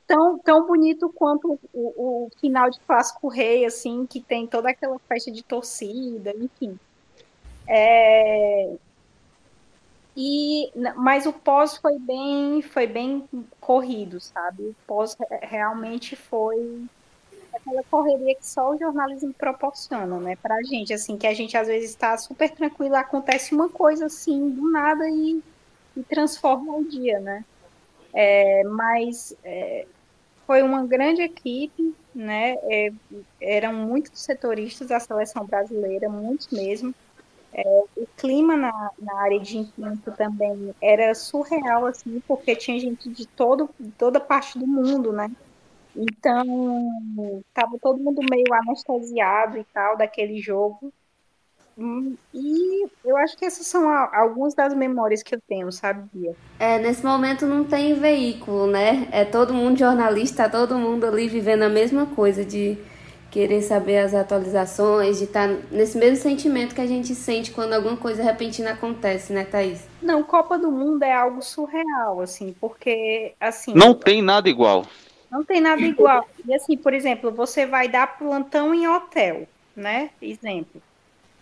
tão, 0.06 0.38
tão 0.38 0.66
bonito 0.66 1.12
quanto 1.14 1.58
o, 1.72 2.26
o 2.26 2.28
final 2.40 2.70
de 2.70 2.80
Clássico 2.80 3.28
Rei, 3.28 3.64
assim, 3.64 4.06
que 4.06 4.20
tem 4.20 4.46
toda 4.46 4.70
aquela 4.70 4.98
festa 5.00 5.30
de 5.30 5.44
torcida, 5.44 6.34
enfim. 6.36 6.78
É, 7.68 8.74
e, 10.16 10.70
mas 10.96 11.26
o 11.26 11.32
pós 11.32 11.76
foi 11.76 11.98
bem, 11.98 12.60
foi 12.62 12.86
bem 12.86 13.28
corrido, 13.60 14.20
sabe? 14.20 14.64
O 14.64 14.76
pós 14.86 15.16
realmente 15.42 16.16
foi 16.16 16.84
aquela 17.60 17.82
correria 17.84 18.34
que 18.34 18.46
só 18.46 18.70
o 18.70 18.78
jornalismo 18.78 19.32
proporciona, 19.34 20.18
né, 20.18 20.36
pra 20.36 20.62
gente, 20.62 20.92
assim, 20.92 21.16
que 21.16 21.26
a 21.26 21.34
gente 21.34 21.56
às 21.56 21.66
vezes 21.66 21.90
está 21.90 22.16
super 22.16 22.50
tranquilo, 22.50 22.96
acontece 22.96 23.54
uma 23.54 23.68
coisa 23.68 24.06
assim, 24.06 24.50
do 24.50 24.70
nada 24.70 25.08
e, 25.08 25.42
e 25.96 26.02
transforma 26.02 26.76
o 26.76 26.84
dia, 26.84 27.20
né. 27.20 27.44
É, 28.12 28.64
mas 28.64 29.36
é, 29.44 29.86
foi 30.46 30.62
uma 30.62 30.84
grande 30.84 31.22
equipe, 31.22 31.94
né, 32.14 32.54
é, 32.62 32.92
eram 33.40 33.72
muitos 33.72 34.20
setoristas 34.20 34.88
da 34.88 34.98
seleção 34.98 35.46
brasileira, 35.46 36.08
muitos 36.08 36.48
mesmo, 36.48 36.94
é, 37.52 37.82
o 37.96 38.06
clima 38.16 38.56
na, 38.56 38.90
na 38.98 39.20
área 39.22 39.40
de 39.40 39.58
imprensa 39.58 40.12
também 40.12 40.74
era 40.80 41.14
surreal, 41.14 41.86
assim, 41.86 42.22
porque 42.26 42.54
tinha 42.54 42.78
gente 42.78 43.08
de 43.08 43.26
todo, 43.26 43.68
toda 43.98 44.20
parte 44.20 44.58
do 44.58 44.66
mundo, 44.66 45.12
né? 45.12 45.30
Então, 45.94 47.42
tava 47.52 47.78
todo 47.80 47.98
mundo 47.98 48.20
meio 48.30 48.52
anestesiado 48.52 49.58
e 49.58 49.64
tal 49.64 49.96
daquele 49.96 50.40
jogo. 50.40 50.92
Hum, 51.78 52.14
e 52.34 52.86
eu 53.04 53.16
acho 53.16 53.36
que 53.38 53.44
essas 53.44 53.66
são 53.66 53.88
algumas 53.88 54.54
das 54.54 54.74
memórias 54.74 55.22
que 55.22 55.34
eu 55.34 55.40
tenho, 55.48 55.72
sabe, 55.72 56.06
Bia? 56.12 56.34
É, 56.58 56.78
nesse 56.78 57.04
momento 57.04 57.46
não 57.46 57.64
tem 57.64 57.94
veículo, 57.94 58.66
né? 58.66 59.08
É 59.10 59.24
todo 59.24 59.54
mundo 59.54 59.78
jornalista, 59.78 60.48
todo 60.48 60.78
mundo 60.78 61.06
ali 61.06 61.26
vivendo 61.26 61.62
a 61.62 61.70
mesma 61.70 62.04
coisa, 62.06 62.44
de 62.44 62.76
querer 63.30 63.62
saber 63.62 63.98
as 63.98 64.12
atualizações, 64.12 65.18
de 65.18 65.24
estar 65.24 65.48
tá 65.48 65.54
nesse 65.70 65.96
mesmo 65.96 66.16
sentimento 66.16 66.74
que 66.74 66.80
a 66.80 66.86
gente 66.86 67.14
sente 67.14 67.52
quando 67.52 67.72
alguma 67.72 67.96
coisa 67.96 68.22
repentina 68.22 68.72
acontece, 68.72 69.32
né, 69.32 69.44
Thaís? 69.44 69.80
Não, 70.02 70.22
Copa 70.22 70.58
do 70.58 70.70
Mundo 70.70 71.02
é 71.02 71.12
algo 71.14 71.40
surreal, 71.40 72.20
assim, 72.20 72.54
porque, 72.60 73.32
assim... 73.40 73.72
Não 73.72 73.94
tem 73.94 74.20
nada 74.20 74.48
igual. 74.48 74.84
Não 75.30 75.44
tem 75.44 75.60
nada 75.60 75.80
igual. 75.82 76.28
E 76.44 76.52
assim, 76.54 76.76
por 76.76 76.92
exemplo, 76.92 77.30
você 77.30 77.64
vai 77.64 77.88
dar 77.88 78.18
plantão 78.18 78.74
em 78.74 78.88
hotel, 78.88 79.46
né? 79.76 80.10
Exemplo. 80.20 80.82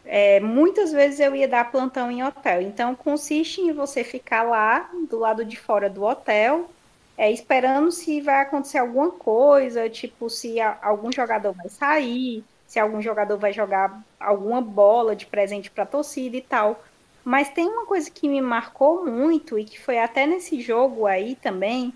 É, 0.05 0.41
muitas 0.41 0.93
vezes 0.93 1.21
eu 1.21 1.35
ia 1.35 1.49
dar 1.49 1.71
plantão 1.71 2.11
em 2.11 2.23
hotel. 2.23 2.63
Então, 2.63 2.95
consiste 2.95 3.61
em 3.61 3.73
você 3.73 4.05
ficar 4.05 4.43
lá, 4.43 4.91
do 5.09 5.19
lado 5.19 5.45
de 5.45 5.59
fora 5.59 5.89
do 5.89 6.03
hotel, 6.03 6.71
é, 7.17 7.31
esperando 7.31 7.91
se 7.91 8.21
vai 8.21 8.43
acontecer 8.43 8.79
alguma 8.79 9.11
coisa, 9.11 9.89
tipo, 9.89 10.31
se 10.31 10.61
a, 10.61 10.79
algum 10.81 11.11
jogador 11.13 11.53
vai 11.53 11.69
sair, 11.69 12.45
se 12.67 12.79
algum 12.79 13.03
jogador 13.03 13.37
vai 13.39 13.53
jogar 13.53 14.01
alguma 14.21 14.61
bola 14.61 15.17
de 15.17 15.27
presente 15.27 15.71
para 15.71 15.85
a 15.85 15.87
torcida 15.87 16.37
e 16.37 16.43
tal. 16.43 16.83
Mas 17.25 17.51
tem 17.51 17.67
uma 17.67 17.85
coisa 17.87 18.11
que 18.11 18.29
me 18.29 18.41
marcou 18.41 19.05
muito 19.05 19.59
e 19.59 19.65
que 19.65 19.81
foi 19.81 19.99
até 19.99 20.27
nesse 20.27 20.61
jogo 20.61 21.07
aí 21.07 21.35
também, 21.35 21.93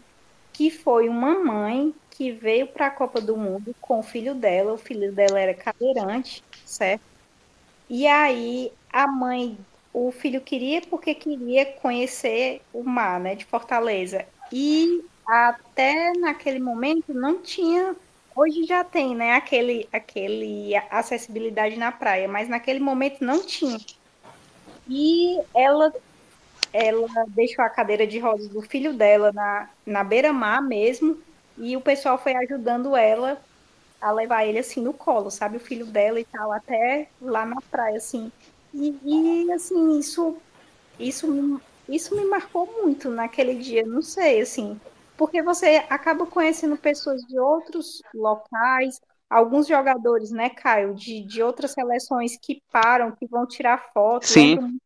que 0.52 0.70
foi 0.70 1.08
uma 1.08 1.38
mãe 1.38 1.94
que 2.10 2.30
veio 2.30 2.66
para 2.66 2.88
a 2.88 2.90
Copa 2.90 3.20
do 3.20 3.36
Mundo 3.36 3.74
com 3.80 3.98
o 3.98 4.02
filho 4.02 4.34
dela, 4.34 4.72
o 4.72 4.78
filho 4.78 5.12
dela 5.12 5.40
era 5.40 5.54
cadeirante, 5.54 6.44
certo? 6.64 7.02
E 7.88 8.06
aí 8.06 8.72
a 8.92 9.06
mãe 9.06 9.56
o 9.92 10.10
filho 10.10 10.40
queria 10.40 10.80
porque 10.82 11.14
queria 11.14 11.66
conhecer 11.66 12.62
o 12.72 12.82
mar, 12.82 13.20
né, 13.20 13.34
de 13.34 13.44
Fortaleza. 13.44 14.24
E 14.50 15.04
até 15.26 16.12
naquele 16.18 16.58
momento 16.58 17.12
não 17.12 17.40
tinha, 17.42 17.94
hoje 18.34 18.64
já 18.64 18.82
tem, 18.82 19.14
né, 19.14 19.34
aquele, 19.34 19.88
aquele 19.92 20.74
acessibilidade 20.90 21.76
na 21.76 21.92
praia, 21.92 22.26
mas 22.26 22.48
naquele 22.48 22.80
momento 22.80 23.22
não 23.22 23.44
tinha. 23.44 23.78
E 24.88 25.38
ela 25.54 25.92
ela 26.72 27.08
deixou 27.28 27.64
a 27.64 27.70
cadeira 27.70 28.06
de 28.06 28.18
rodas 28.18 28.48
do 28.48 28.62
filho 28.62 28.94
dela 28.96 29.32
na, 29.32 29.70
na 29.86 30.04
beira-mar 30.04 30.62
mesmo, 30.62 31.22
e 31.56 31.76
o 31.76 31.82
pessoal 31.82 32.18
foi 32.18 32.34
ajudando 32.34 32.96
ela 32.96 33.42
a 34.00 34.10
levar 34.12 34.44
ele 34.46 34.58
assim 34.58 34.80
no 34.82 34.94
colo, 34.94 35.30
sabe? 35.30 35.56
O 35.58 35.60
filho 35.60 35.86
dela 35.86 36.20
e 36.20 36.24
tal, 36.26 36.52
até 36.52 37.08
lá 37.20 37.44
na 37.46 37.56
praia, 37.70 37.96
assim. 37.98 38.32
E, 38.72 38.98
e 39.04 39.52
assim, 39.52 39.98
isso, 39.98 40.42
isso, 40.98 41.28
me, 41.30 41.60
isso 41.88 42.16
me 42.16 42.24
marcou 42.24 42.66
muito 42.82 43.10
naquele 43.10 43.54
dia, 43.56 43.82
não 43.86 44.02
sei, 44.02 44.40
assim, 44.40 44.80
porque 45.16 45.42
você 45.42 45.84
acaba 45.88 46.26
conhecendo 46.26 46.76
pessoas 46.76 47.22
de 47.22 47.38
outros 47.38 48.00
locais, 48.14 48.98
alguns 49.28 49.66
jogadores, 49.66 50.30
né, 50.30 50.50
Caio, 50.50 50.94
de, 50.94 51.24
de 51.26 51.42
outras 51.42 51.72
seleções 51.72 52.36
que 52.36 52.62
param, 52.70 53.12
que 53.12 53.26
vão 53.26 53.46
tirar 53.46 53.92
foto. 53.92 54.26
Sim. 54.26 54.78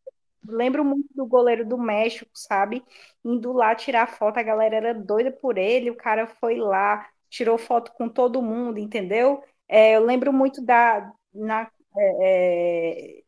Lembro, 0.48 0.84
muito 0.84 1.08
do 1.14 1.26
goleiro 1.26 1.64
do 1.66 1.78
México, 1.78 2.30
sabe? 2.34 2.84
Indo 3.24 3.52
lá 3.52 3.74
tirar 3.74 4.06
foto, 4.06 4.38
a 4.38 4.42
galera 4.42 4.76
era 4.76 4.94
doida 4.94 5.30
por 5.30 5.58
ele, 5.58 5.90
o 5.90 5.96
cara 5.96 6.26
foi 6.26 6.56
lá, 6.56 7.06
tirou 7.28 7.58
foto 7.58 7.92
com 7.92 8.08
todo 8.08 8.42
mundo, 8.42 8.78
entendeu? 8.78 9.42
É, 9.68 9.96
eu 9.96 10.04
lembro 10.04 10.32
muito 10.32 10.60
da. 10.62 11.10
Na, 11.34 11.68
é, 11.96 13.22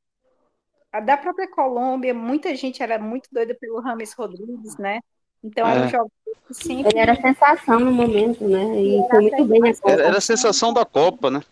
é 0.93 1.01
da 1.01 1.17
própria 1.17 1.49
Colômbia, 1.51 2.15
muita 2.15 2.55
gente 2.55 2.83
era 2.83 2.99
muito 2.99 3.29
doida 3.31 3.55
pelo 3.55 3.81
Rames 3.81 4.13
Rodrigues, 4.15 4.77
né? 4.79 5.01
Então 5.43 5.67
era 5.69 5.81
um 5.81 5.85
É. 5.85 5.89
jogo 5.89 6.11
que 6.47 6.55
sempre. 6.55 6.91
Ele 6.93 6.99
era 6.99 7.15
sensação 7.15 7.79
no 7.79 7.93
momento, 7.93 8.47
né? 8.49 8.81
E 8.81 9.07
foi 9.09 9.21
muito 9.21 9.45
bem 9.45 9.61
na 9.61 9.75
Copa. 9.75 9.91
Era, 9.91 10.05
era 10.05 10.19
a 10.19 10.21
sensação 10.21 10.73
da 10.73 10.85
Copa, 10.85 11.31
né? 11.31 11.43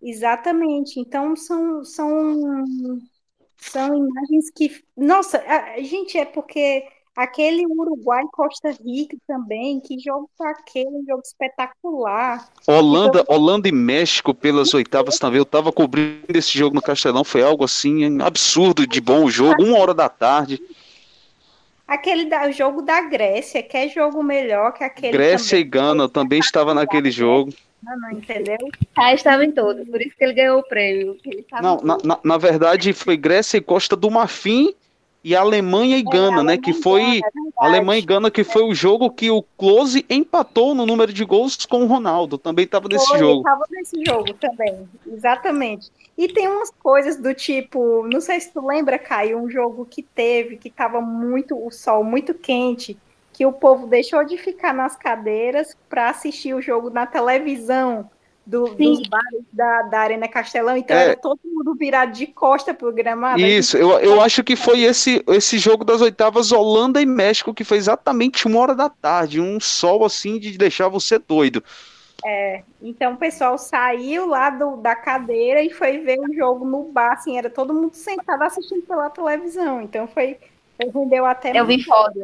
Exatamente. 0.00 1.00
Então 1.00 1.34
são, 1.34 1.84
são, 1.84 2.64
são 3.58 3.94
imagens 3.94 4.50
que. 4.54 4.82
Nossa, 4.96 5.38
a- 5.46 5.80
gente, 5.82 6.16
é 6.16 6.24
porque 6.24 6.84
aquele 7.14 7.66
Uruguai 7.66 8.24
Costa 8.32 8.70
Rica 8.70 9.16
também, 9.26 9.80
que 9.80 9.98
jogo 9.98 10.30
foi 10.38 10.46
aquele, 10.48 10.88
um 10.88 11.04
jogo 11.06 11.22
espetacular. 11.24 12.48
Holanda, 12.66 13.24
Holanda 13.28 13.68
e 13.68 13.72
México 13.72 14.32
pelas 14.32 14.72
oitavas 14.72 15.18
também. 15.18 15.38
Eu 15.38 15.44
tava 15.44 15.72
cobrindo 15.72 16.24
esse 16.38 16.56
jogo 16.56 16.76
no 16.76 16.82
Castelão, 16.82 17.24
foi 17.24 17.42
algo 17.42 17.64
assim 17.64 18.20
absurdo 18.22 18.86
de 18.86 19.00
bom 19.00 19.24
o 19.24 19.30
jogo, 19.30 19.64
uma 19.64 19.78
hora 19.78 19.92
da 19.92 20.08
tarde. 20.08 20.62
Aquele 21.86 22.26
da, 22.26 22.50
jogo 22.50 22.82
da 22.82 23.00
Grécia, 23.00 23.62
que 23.62 23.74
é 23.76 23.88
jogo 23.88 24.22
melhor 24.22 24.72
que 24.72 24.84
aquele 24.84 25.12
Grécia 25.12 25.56
também. 25.56 25.66
e 25.66 25.70
Gana 25.70 26.08
também 26.08 26.38
estava 26.38 26.74
naquele 26.74 27.10
jogo. 27.10 27.50
Não, 27.82 27.98
não, 27.98 28.10
entendeu? 28.10 28.58
Ah, 28.96 29.14
estava 29.14 29.44
em 29.44 29.52
todos, 29.52 29.88
por 29.88 30.00
isso 30.00 30.16
que 30.16 30.24
ele 30.24 30.34
ganhou 30.34 30.58
o 30.58 30.62
prêmio. 30.62 31.16
ele 31.24 31.40
estava 31.40 31.62
Não, 31.62 31.80
na, 31.82 31.96
na, 32.02 32.18
na 32.22 32.38
verdade 32.38 32.92
foi 32.92 33.16
Grécia 33.16 33.58
e 33.58 33.60
Costa 33.60 33.94
do 33.94 34.10
Marfim 34.10 34.74
e 35.22 35.34
Alemanha 35.34 35.98
e 35.98 36.02
Gana, 36.02 36.42
né? 36.42 36.56
Que 36.56 36.72
foi 36.72 37.20
Alemanha 37.58 37.98
e 37.98 38.04
Gana 38.04 38.30
que 38.30 38.44
foi 38.44 38.62
o 38.62 38.74
jogo 38.74 39.10
que 39.10 39.30
o 39.30 39.42
Close 39.42 40.04
empatou 40.08 40.74
no 40.74 40.86
número 40.86 41.12
de 41.12 41.24
gols 41.24 41.66
com 41.66 41.82
o 41.82 41.86
Ronaldo. 41.86 42.38
Também 42.38 42.64
estava 42.64 42.88
nesse 42.88 43.08
Foi, 43.08 43.18
jogo. 43.18 43.42
Tava 43.42 43.64
nesse 43.70 44.04
jogo 44.04 44.32
também, 44.34 44.88
exatamente. 45.06 45.90
E 46.16 46.28
tem 46.28 46.48
umas 46.48 46.70
coisas 46.70 47.16
do 47.16 47.34
tipo, 47.34 48.06
não 48.08 48.20
sei 48.20 48.40
se 48.40 48.52
tu 48.52 48.64
lembra, 48.66 48.98
Caio, 48.98 49.38
um 49.38 49.50
jogo 49.50 49.84
que 49.84 50.02
teve, 50.02 50.56
que 50.56 50.70
tava 50.70 51.00
muito, 51.00 51.56
o 51.56 51.70
sol 51.70 52.02
muito 52.02 52.34
quente, 52.34 52.96
que 53.38 53.46
o 53.46 53.52
povo 53.52 53.86
deixou 53.86 54.24
de 54.24 54.36
ficar 54.36 54.74
nas 54.74 54.96
cadeiras 54.96 55.76
para 55.88 56.10
assistir 56.10 56.54
o 56.54 56.60
jogo 56.60 56.90
na 56.90 57.06
televisão 57.06 58.10
do- 58.44 58.74
dos 58.74 59.06
bares 59.08 59.44
da, 59.52 59.82
da 59.82 60.00
Arena 60.00 60.26
Castelão, 60.26 60.76
então 60.76 60.96
É. 60.96 61.04
era 61.04 61.16
todo 61.16 61.38
mundo 61.44 61.72
virado 61.76 62.10
de 62.10 62.26
costa 62.26 62.74
pro 62.74 62.92
gramado. 62.92 63.40
Isso, 63.40 63.76
eu, 63.76 63.90
eu 64.00 64.20
acho 64.20 64.42
que 64.42 64.56
foi 64.56 64.80
esse, 64.80 65.22
esse 65.28 65.56
jogo 65.56 65.84
das 65.84 66.00
oitavas 66.00 66.50
Holanda 66.50 67.00
e 67.00 67.06
México 67.06 67.54
que 67.54 67.62
foi 67.62 67.76
exatamente 67.76 68.44
uma 68.48 68.58
hora 68.58 68.74
da 68.74 68.88
tarde, 68.88 69.40
um 69.40 69.60
sol 69.60 70.04
assim 70.04 70.40
de 70.40 70.58
deixar 70.58 70.88
você 70.88 71.16
doido. 71.16 71.62
É, 72.24 72.64
então 72.82 73.12
o 73.12 73.16
pessoal 73.16 73.56
saiu 73.56 74.26
lá 74.26 74.50
do, 74.50 74.78
da 74.78 74.96
cadeira 74.96 75.62
e 75.62 75.70
foi 75.70 75.98
ver 75.98 76.18
o 76.18 76.34
jogo 76.34 76.64
no 76.64 76.82
bar, 76.90 77.12
assim, 77.12 77.38
era 77.38 77.48
todo 77.48 77.72
mundo 77.72 77.94
sentado 77.94 78.42
assistindo 78.42 78.82
pela 78.82 79.08
televisão. 79.08 79.80
Então 79.80 80.08
foi- 80.08 80.38
rendeu 80.86 81.24
até 81.24 81.58
Eu 81.58 81.66
vi 81.66 81.82
foto 81.84 82.18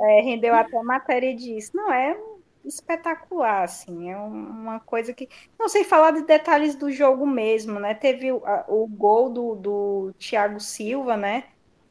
é, 0.00 0.20
rendeu 0.22 0.54
até 0.54 0.82
matéria 0.82 1.34
disso. 1.34 1.70
Não, 1.74 1.92
é 1.92 2.16
espetacular, 2.64 3.62
assim, 3.64 4.10
é 4.10 4.16
um- 4.16 4.30
uma 4.32 4.80
coisa 4.80 5.12
que. 5.12 5.28
Não 5.58 5.68
sei 5.68 5.84
falar 5.84 6.12
de 6.12 6.22
detalhes 6.22 6.74
do 6.74 6.90
jogo 6.90 7.26
mesmo, 7.26 7.78
né? 7.78 7.94
Teve 7.94 8.32
o, 8.32 8.44
a- 8.44 8.64
o 8.68 8.86
gol 8.86 9.30
do, 9.30 9.54
do 9.54 10.12
Thiago 10.18 10.58
Silva, 10.60 11.16
né? 11.16 11.44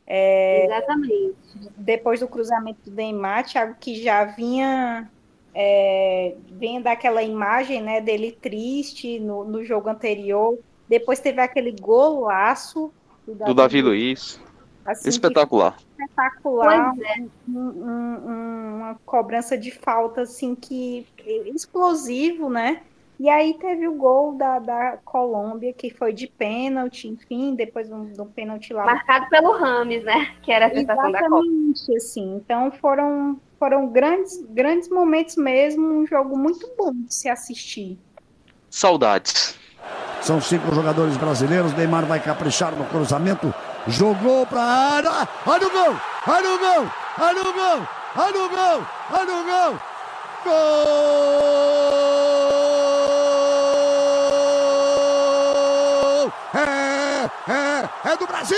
É, 0.05 0.65
Exatamente. 0.65 1.35
depois 1.77 2.19
do 2.19 2.27
cruzamento 2.27 2.89
do 2.89 2.91
Neymar, 2.95 3.45
Thiago 3.45 3.75
que 3.79 4.01
já 4.01 4.25
vinha 4.25 5.09
é, 5.55 6.35
vinha 6.51 6.81
daquela 6.81 7.21
imagem 7.23 7.81
né, 7.81 8.01
dele 8.01 8.31
triste 8.31 9.19
no, 9.19 9.43
no 9.43 9.63
jogo 9.63 9.89
anterior. 9.89 10.57
Depois 10.89 11.19
teve 11.19 11.39
aquele 11.39 11.71
golaço 11.71 12.91
Do 13.25 13.53
Davi 13.53 13.81
Luiz. 13.81 14.39
Assim, 14.85 15.09
Espetacular. 15.09 15.75
espetacular, 15.91 16.93
Pois 16.95 17.07
é. 17.07 17.21
um- 17.49 17.59
um- 17.59 18.29
um- 18.29 18.75
uma 18.77 18.95
cobrança 19.05 19.57
de 19.57 19.71
falta 19.71 20.21
assim 20.21 20.55
que 20.55 21.05
explosivo, 21.45 22.49
né? 22.49 22.81
E 23.19 23.29
aí 23.29 23.53
teve 23.53 23.87
o 23.87 23.93
gol 23.93 24.33
da, 24.33 24.59
da 24.59 24.97
Colômbia, 25.05 25.71
que 25.71 25.89
foi 25.91 26.11
de 26.11 26.27
pênalti, 26.27 27.07
enfim, 27.07 27.55
depois 27.55 27.89
um, 27.91 28.05
do 28.11 28.25
pênalti 28.25 28.73
lá. 28.73 28.85
Marcado 28.85 29.29
pelo 29.29 29.51
Rames, 29.57 30.03
né? 30.03 30.33
Que 30.41 30.51
era 30.51 30.65
a 30.65 30.69
sensação 30.69 31.11
da 31.11 31.19
Copa. 31.19 31.37
Exatamente, 31.37 31.95
assim. 31.95 32.35
Então 32.35 32.71
foram, 32.71 33.39
foram 33.59 33.87
grandes, 33.87 34.43
grandes 34.49 34.89
momentos 34.89 35.37
mesmo, 35.37 35.87
um 35.87 36.05
jogo 36.07 36.37
muito 36.37 36.69
bom 36.77 36.91
de 36.91 37.13
se 37.13 37.29
assistir. 37.29 37.97
Saudades. 38.69 39.57
São 40.21 40.41
cinco 40.41 40.73
jogadores 40.73 41.15
brasileiros. 41.15 41.73
Neymar 41.73 42.05
vai 42.05 42.19
caprichar 42.19 42.75
no 42.75 42.85
cruzamento. 42.85 43.53
Jogou 43.87 44.45
para 44.45 44.61
a 44.61 44.95
área. 44.95 45.27
Olha 45.45 45.67
o 45.67 45.69
gol! 45.69 45.95
Olha 46.25 46.53
o 46.53 46.57
gol! 46.57 46.87
Olha 47.19 47.41
o 47.41 47.53
gol! 47.53 47.87
Olha 48.15 48.43
o 48.43 48.49
gol! 48.49 48.87
Olha 49.11 49.35
o 49.35 49.43
gol! 49.43 49.77
Gol! 50.45 50.53
É, 56.55 57.29
é, 57.51 57.89
é 58.05 58.17
do 58.17 58.25
Brasil! 58.25 58.57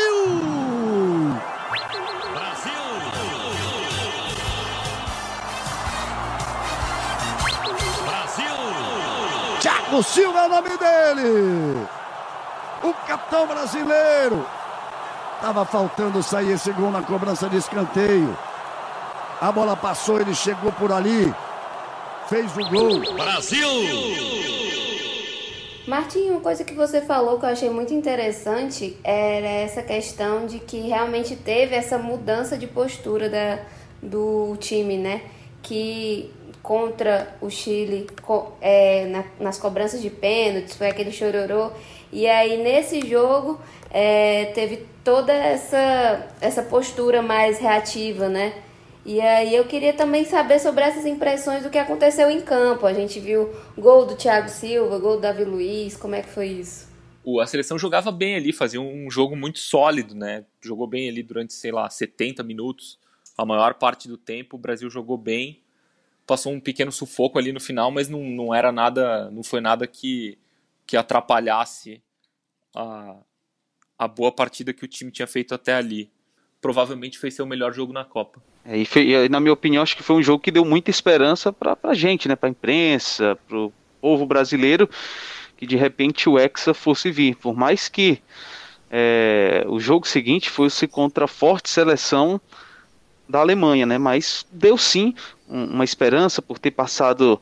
Thiago 9.60 10.04
Silva 10.04 10.40
é 10.40 10.46
o 10.46 10.50
nome 10.50 10.78
dele! 10.78 11.88
O 12.84 12.94
capitão 13.08 13.48
brasileiro! 13.48 14.46
Tava 15.46 15.64
faltando 15.64 16.24
sair 16.24 16.54
esse 16.54 16.72
gol 16.72 16.90
na 16.90 17.04
cobrança 17.04 17.48
de 17.48 17.58
escanteio. 17.58 18.36
A 19.40 19.52
bola 19.52 19.76
passou, 19.78 20.20
ele 20.20 20.34
chegou 20.34 20.72
por 20.72 20.92
ali, 20.92 21.32
fez 22.28 22.52
o 22.58 22.68
gol. 22.68 23.00
Martinho, 25.86 26.32
uma 26.32 26.42
coisa 26.42 26.64
que 26.64 26.74
você 26.74 27.00
falou 27.00 27.38
que 27.38 27.46
eu 27.46 27.50
achei 27.50 27.70
muito 27.70 27.94
interessante 27.94 28.98
era 29.04 29.46
essa 29.48 29.84
questão 29.84 30.48
de 30.48 30.58
que 30.58 30.80
realmente 30.80 31.36
teve 31.36 31.76
essa 31.76 32.00
mudança 32.00 32.58
de 32.58 32.66
postura 32.66 33.30
da, 33.30 33.60
do 34.02 34.58
time, 34.60 34.98
né? 34.98 35.22
Que 35.62 36.34
contra 36.64 37.36
o 37.40 37.52
Chile 37.52 38.08
é, 38.60 39.06
na- 39.06 39.24
nas 39.40 39.60
cobranças 39.60 40.02
de 40.02 40.10
pênaltis, 40.10 40.76
foi 40.76 40.88
aquele 40.88 41.12
chororô. 41.12 41.70
E 42.12 42.28
aí 42.28 42.58
nesse 42.64 43.08
jogo 43.08 43.60
é, 43.98 44.48
teve 44.48 44.86
toda 45.06 45.32
essa, 45.32 46.28
essa 46.42 46.62
postura 46.62 47.22
mais 47.22 47.60
reativa, 47.60 48.28
né? 48.28 48.62
E 49.06 49.22
aí 49.22 49.56
eu 49.56 49.64
queria 49.66 49.94
também 49.94 50.26
saber 50.26 50.60
sobre 50.60 50.84
essas 50.84 51.06
impressões 51.06 51.64
do 51.64 51.70
que 51.70 51.78
aconteceu 51.78 52.30
em 52.30 52.42
campo. 52.42 52.86
A 52.86 52.94
gente 52.94 53.22
viu 53.22 53.56
gol 53.78 54.06
do 54.06 54.18
Thiago 54.18 54.50
Silva, 54.50 55.00
gol 55.00 55.16
do 55.16 55.22
Davi 55.22 55.46
Luiz, 55.46 55.96
como 55.96 56.14
é 56.14 56.22
que 56.22 56.28
foi 56.28 56.48
isso? 56.48 56.94
A 57.42 57.48
seleção 57.48 57.80
jogava 57.80 58.12
bem 58.12 58.36
ali, 58.36 58.52
fazia 58.52 58.82
um 58.82 59.10
jogo 59.10 59.34
muito 59.34 59.60
sólido, 59.60 60.14
né? 60.14 60.44
Jogou 60.60 60.88
bem 60.88 61.08
ali 61.08 61.24
durante, 61.24 61.54
sei 61.54 61.72
lá, 61.72 61.90
70 61.90 62.44
minutos. 62.44 63.00
A 63.38 63.46
maior 63.46 63.76
parte 63.76 64.10
do 64.10 64.18
tempo 64.18 64.58
o 64.58 64.60
Brasil 64.60 64.90
jogou 64.90 65.18
bem. 65.18 65.62
Passou 66.28 66.52
um 66.52 66.60
pequeno 66.60 66.92
sufoco 66.92 67.40
ali 67.40 67.54
no 67.54 67.62
final, 67.62 67.92
mas 67.92 68.10
não, 68.10 68.22
não 68.26 68.54
era 68.54 68.74
nada, 68.74 69.32
não 69.32 69.42
foi 69.42 69.62
nada 69.62 69.88
que, 69.88 70.38
que 70.86 70.98
atrapalhasse 70.98 72.04
a, 72.76 73.16
a 73.98 74.08
boa 74.08 74.32
partida 74.32 74.74
que 74.74 74.84
o 74.84 74.88
time 74.88 75.12
tinha 75.12 75.28
feito 75.28 75.54
até 75.54 75.74
ali. 75.74 76.10
Provavelmente 76.62 77.20
fez 77.20 77.34
seu 77.34 77.46
melhor 77.46 77.74
jogo 77.74 77.94
na 77.94 78.04
Copa. 78.04 78.42
É, 78.66 78.78
e, 78.78 78.86
foi, 78.86 79.30
na 79.30 79.40
minha 79.40 79.54
opinião, 79.54 79.84
acho 79.84 79.96
que 79.96 80.04
foi 80.04 80.16
um 80.16 80.24
jogo 80.24 80.42
que 80.42 80.52
deu 80.52 80.66
muita 80.66 80.90
esperança 80.90 81.54
para 81.54 81.78
a 81.84 81.94
gente, 81.94 82.28
né? 82.28 82.36
Para 82.36 82.50
a 82.50 82.52
imprensa, 82.52 83.38
para 83.48 83.58
o 83.58 83.74
povo 84.02 84.26
brasileiro, 84.26 84.90
que 85.56 85.68
de 85.68 85.76
repente 85.76 86.28
o 86.28 86.40
Hexa 86.40 86.74
fosse 86.74 87.12
vir. 87.12 87.36
Por 87.36 87.56
mais 87.56 87.88
que 87.88 88.20
é, 88.90 89.64
o 89.68 89.80
jogo 89.80 90.08
seguinte 90.08 90.50
fosse 90.50 90.88
contra 90.88 91.26
a 91.26 91.28
forte 91.28 91.70
seleção 91.70 92.42
da 93.28 93.40
Alemanha, 93.40 93.86
né? 93.86 93.98
Mas 93.98 94.46
deu 94.52 94.78
sim 94.78 95.14
uma 95.48 95.84
esperança 95.84 96.42
por 96.42 96.58
ter 96.58 96.72
passado 96.72 97.40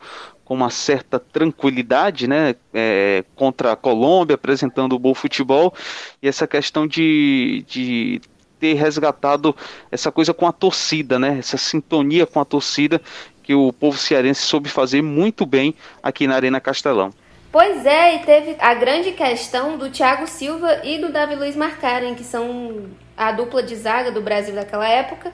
com 0.53 0.57
uma 0.57 0.69
certa 0.69 1.19
tranquilidade, 1.19 2.27
né, 2.27 2.53
é, 2.71 3.23
contra 3.35 3.71
a 3.71 3.75
Colômbia, 3.75 4.35
apresentando 4.35 4.93
o 4.93 4.99
bom 4.99 5.15
futebol, 5.15 5.73
e 6.21 6.27
essa 6.27 6.45
questão 6.45 6.85
de, 6.85 7.65
de 7.67 8.21
ter 8.59 8.75
resgatado 8.75 9.55
essa 9.91 10.11
coisa 10.11 10.31
com 10.31 10.45
a 10.45 10.51
torcida, 10.51 11.17
né, 11.17 11.37
essa 11.39 11.57
sintonia 11.57 12.27
com 12.27 12.39
a 12.39 12.45
torcida 12.45 13.01
que 13.41 13.55
o 13.55 13.73
povo 13.73 13.97
cearense 13.97 14.43
soube 14.43 14.69
fazer 14.69 15.01
muito 15.01 15.43
bem 15.43 15.73
aqui 16.03 16.27
na 16.27 16.35
Arena 16.35 16.61
Castelão. 16.61 17.11
Pois 17.51 17.83
é, 17.83 18.15
e 18.15 18.19
teve 18.19 18.55
a 18.59 18.75
grande 18.75 19.11
questão 19.13 19.75
do 19.75 19.89
Thiago 19.89 20.27
Silva 20.27 20.81
e 20.83 20.99
do 20.99 21.11
Davi 21.11 21.35
Luiz 21.35 21.55
marcarem, 21.55 22.13
que 22.13 22.23
são 22.23 22.91
a 23.17 23.31
dupla 23.31 23.63
de 23.63 23.75
zaga 23.75 24.11
do 24.11 24.21
Brasil 24.21 24.53
daquela 24.53 24.87
época, 24.87 25.33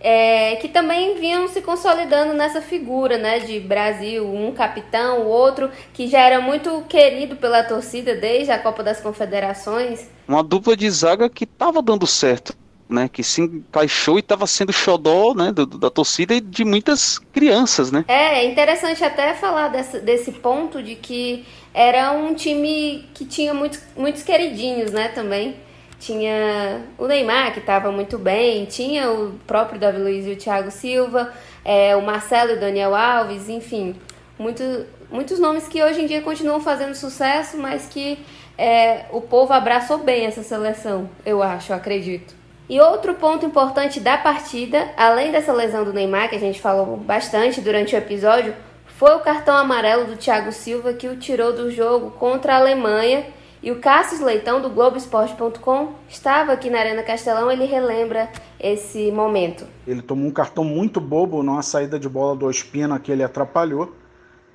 é, 0.00 0.56
que 0.56 0.68
também 0.68 1.18
vinham 1.18 1.48
se 1.48 1.60
consolidando 1.60 2.32
nessa 2.32 2.60
figura, 2.60 3.18
né, 3.18 3.40
de 3.40 3.58
Brasil, 3.58 4.26
um 4.26 4.52
capitão, 4.52 5.22
o 5.22 5.26
outro 5.26 5.70
que 5.92 6.06
já 6.06 6.20
era 6.20 6.40
muito 6.40 6.82
querido 6.88 7.36
pela 7.36 7.62
torcida 7.62 8.14
desde 8.14 8.52
a 8.52 8.58
Copa 8.58 8.82
das 8.82 9.00
Confederações. 9.00 10.08
Uma 10.26 10.42
dupla 10.42 10.76
de 10.76 10.88
zaga 10.90 11.28
que 11.28 11.44
estava 11.44 11.82
dando 11.82 12.06
certo, 12.06 12.54
né, 12.88 13.08
que 13.08 13.22
se 13.22 13.42
encaixou 13.42 14.16
e 14.16 14.20
estava 14.20 14.46
sendo 14.46 14.72
xodó, 14.72 15.34
né, 15.34 15.52
do, 15.52 15.66
da 15.66 15.90
torcida 15.90 16.34
e 16.34 16.40
de 16.40 16.64
muitas 16.64 17.18
crianças, 17.18 17.90
né. 17.90 18.04
É, 18.08 18.40
é 18.40 18.44
interessante 18.44 19.02
até 19.02 19.34
falar 19.34 19.68
desse, 19.68 20.00
desse 20.00 20.32
ponto 20.32 20.82
de 20.82 20.94
que 20.94 21.44
era 21.74 22.12
um 22.12 22.34
time 22.34 23.04
que 23.14 23.24
tinha 23.24 23.52
muitos, 23.52 23.80
muitos 23.96 24.22
queridinhos, 24.22 24.92
né, 24.92 25.08
também 25.08 25.56
tinha 25.98 26.82
o 26.96 27.06
Neymar, 27.06 27.52
que 27.52 27.58
estava 27.58 27.90
muito 27.90 28.18
bem, 28.18 28.64
tinha 28.66 29.10
o 29.10 29.32
próprio 29.46 29.80
Davi 29.80 29.98
Luiz 29.98 30.26
e 30.26 30.32
o 30.32 30.36
Thiago 30.36 30.70
Silva, 30.70 31.32
é, 31.64 31.96
o 31.96 32.02
Marcelo 32.02 32.52
e 32.52 32.54
o 32.54 32.60
Daniel 32.60 32.94
Alves, 32.94 33.48
enfim, 33.48 33.96
muito, 34.38 34.62
muitos 35.10 35.38
nomes 35.38 35.66
que 35.66 35.82
hoje 35.82 36.02
em 36.02 36.06
dia 36.06 36.22
continuam 36.22 36.60
fazendo 36.60 36.94
sucesso, 36.94 37.58
mas 37.58 37.88
que 37.88 38.18
é, 38.56 39.06
o 39.10 39.20
povo 39.20 39.52
abraçou 39.52 39.98
bem 39.98 40.26
essa 40.26 40.42
seleção, 40.42 41.10
eu 41.26 41.42
acho, 41.42 41.72
eu 41.72 41.76
acredito. 41.76 42.34
E 42.68 42.80
outro 42.80 43.14
ponto 43.14 43.46
importante 43.46 43.98
da 43.98 44.16
partida, 44.16 44.90
além 44.96 45.32
dessa 45.32 45.52
lesão 45.52 45.84
do 45.84 45.92
Neymar, 45.92 46.28
que 46.28 46.36
a 46.36 46.40
gente 46.40 46.60
falou 46.60 46.96
bastante 46.98 47.60
durante 47.60 47.94
o 47.94 47.98
episódio, 47.98 48.54
foi 48.86 49.14
o 49.16 49.20
cartão 49.20 49.56
amarelo 49.56 50.04
do 50.04 50.16
Thiago 50.16 50.52
Silva 50.52 50.92
que 50.92 51.08
o 51.08 51.16
tirou 51.16 51.52
do 51.52 51.70
jogo 51.70 52.10
contra 52.10 52.54
a 52.54 52.58
Alemanha 52.58 53.24
e 53.60 53.72
o 53.72 53.80
Cássio 53.80 54.24
Leitão, 54.24 54.62
do 54.62 54.70
Globoesporte.com, 54.70 55.94
estava 56.08 56.52
aqui 56.52 56.70
na 56.70 56.78
Arena 56.78 57.02
Castelão, 57.02 57.50
ele 57.50 57.64
relembra 57.64 58.30
esse 58.60 59.10
momento. 59.10 59.66
Ele 59.84 60.00
tomou 60.00 60.28
um 60.28 60.30
cartão 60.30 60.62
muito 60.62 61.00
bobo 61.00 61.42
numa 61.42 61.62
saída 61.62 61.98
de 61.98 62.08
bola 62.08 62.36
do 62.36 62.46
Ospina 62.46 63.00
que 63.00 63.10
ele 63.10 63.24
atrapalhou. 63.24 63.92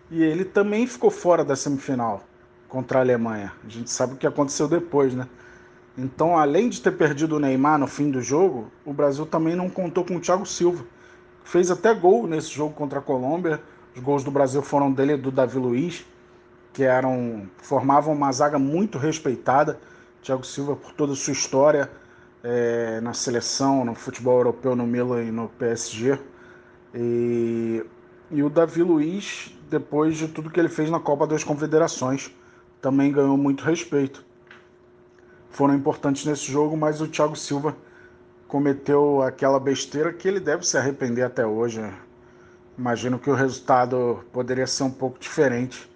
E 0.09 0.23
ele 0.23 0.45
também 0.45 0.87
ficou 0.87 1.11
fora 1.11 1.43
da 1.43 1.53
semifinal 1.53 2.21
contra 2.69 2.99
a 2.99 3.01
Alemanha. 3.01 3.51
A 3.65 3.69
gente 3.69 3.91
sabe 3.91 4.13
o 4.13 4.17
que 4.17 4.25
aconteceu 4.25 4.69
depois, 4.69 5.13
né? 5.13 5.27
Então, 5.97 6.37
além 6.37 6.69
de 6.69 6.81
ter 6.81 6.91
perdido 6.91 7.35
o 7.35 7.39
Neymar 7.39 7.77
no 7.77 7.87
fim 7.87 8.09
do 8.09 8.21
jogo, 8.21 8.71
o 8.85 8.93
Brasil 8.93 9.25
também 9.25 9.55
não 9.55 9.69
contou 9.69 10.05
com 10.05 10.15
o 10.15 10.19
Thiago 10.19 10.45
Silva. 10.45 10.85
Fez 11.43 11.69
até 11.69 11.93
gol 11.93 12.25
nesse 12.25 12.49
jogo 12.51 12.73
contra 12.73 12.99
a 12.99 13.01
Colômbia. 13.01 13.61
Os 13.93 14.01
gols 14.01 14.23
do 14.23 14.31
Brasil 14.31 14.61
foram 14.61 14.91
dele 14.91 15.13
e 15.13 15.17
do 15.17 15.29
Davi 15.29 15.57
Luiz 15.57 16.05
que 16.73 16.83
eram 16.83 17.47
formavam 17.57 18.13
uma 18.13 18.31
zaga 18.31 18.57
muito 18.57 18.97
respeitada. 18.97 19.79
Thiago 20.21 20.43
Silva 20.43 20.75
por 20.75 20.91
toda 20.93 21.13
a 21.13 21.15
sua 21.15 21.33
história 21.33 21.89
é, 22.43 22.99
na 23.01 23.13
seleção, 23.13 23.85
no 23.85 23.93
futebol 23.93 24.37
europeu, 24.37 24.75
no 24.75 24.87
Milan 24.87 25.23
e 25.23 25.31
no 25.31 25.47
PSG. 25.49 26.19
E, 26.95 27.85
e 28.31 28.41
o 28.41 28.49
Davi 28.49 28.81
Luiz, 28.81 29.55
depois 29.69 30.17
de 30.17 30.27
tudo 30.27 30.49
que 30.49 30.59
ele 30.59 30.69
fez 30.69 30.89
na 30.89 30.99
Copa 30.99 31.27
das 31.27 31.43
Confederações, 31.43 32.31
também 32.81 33.11
ganhou 33.11 33.37
muito 33.37 33.63
respeito. 33.63 34.25
Foram 35.51 35.75
importantes 35.75 36.25
nesse 36.25 36.51
jogo, 36.51 36.75
mas 36.75 36.99
o 36.99 37.07
Thiago 37.07 37.35
Silva 37.35 37.77
cometeu 38.47 39.21
aquela 39.21 39.59
besteira 39.59 40.11
que 40.11 40.27
ele 40.27 40.39
deve 40.39 40.65
se 40.65 40.77
arrepender 40.77 41.23
até 41.23 41.45
hoje. 41.45 41.81
Imagino 42.77 43.19
que 43.19 43.29
o 43.29 43.35
resultado 43.35 44.23
poderia 44.31 44.65
ser 44.65 44.83
um 44.83 44.91
pouco 44.91 45.19
diferente 45.19 45.92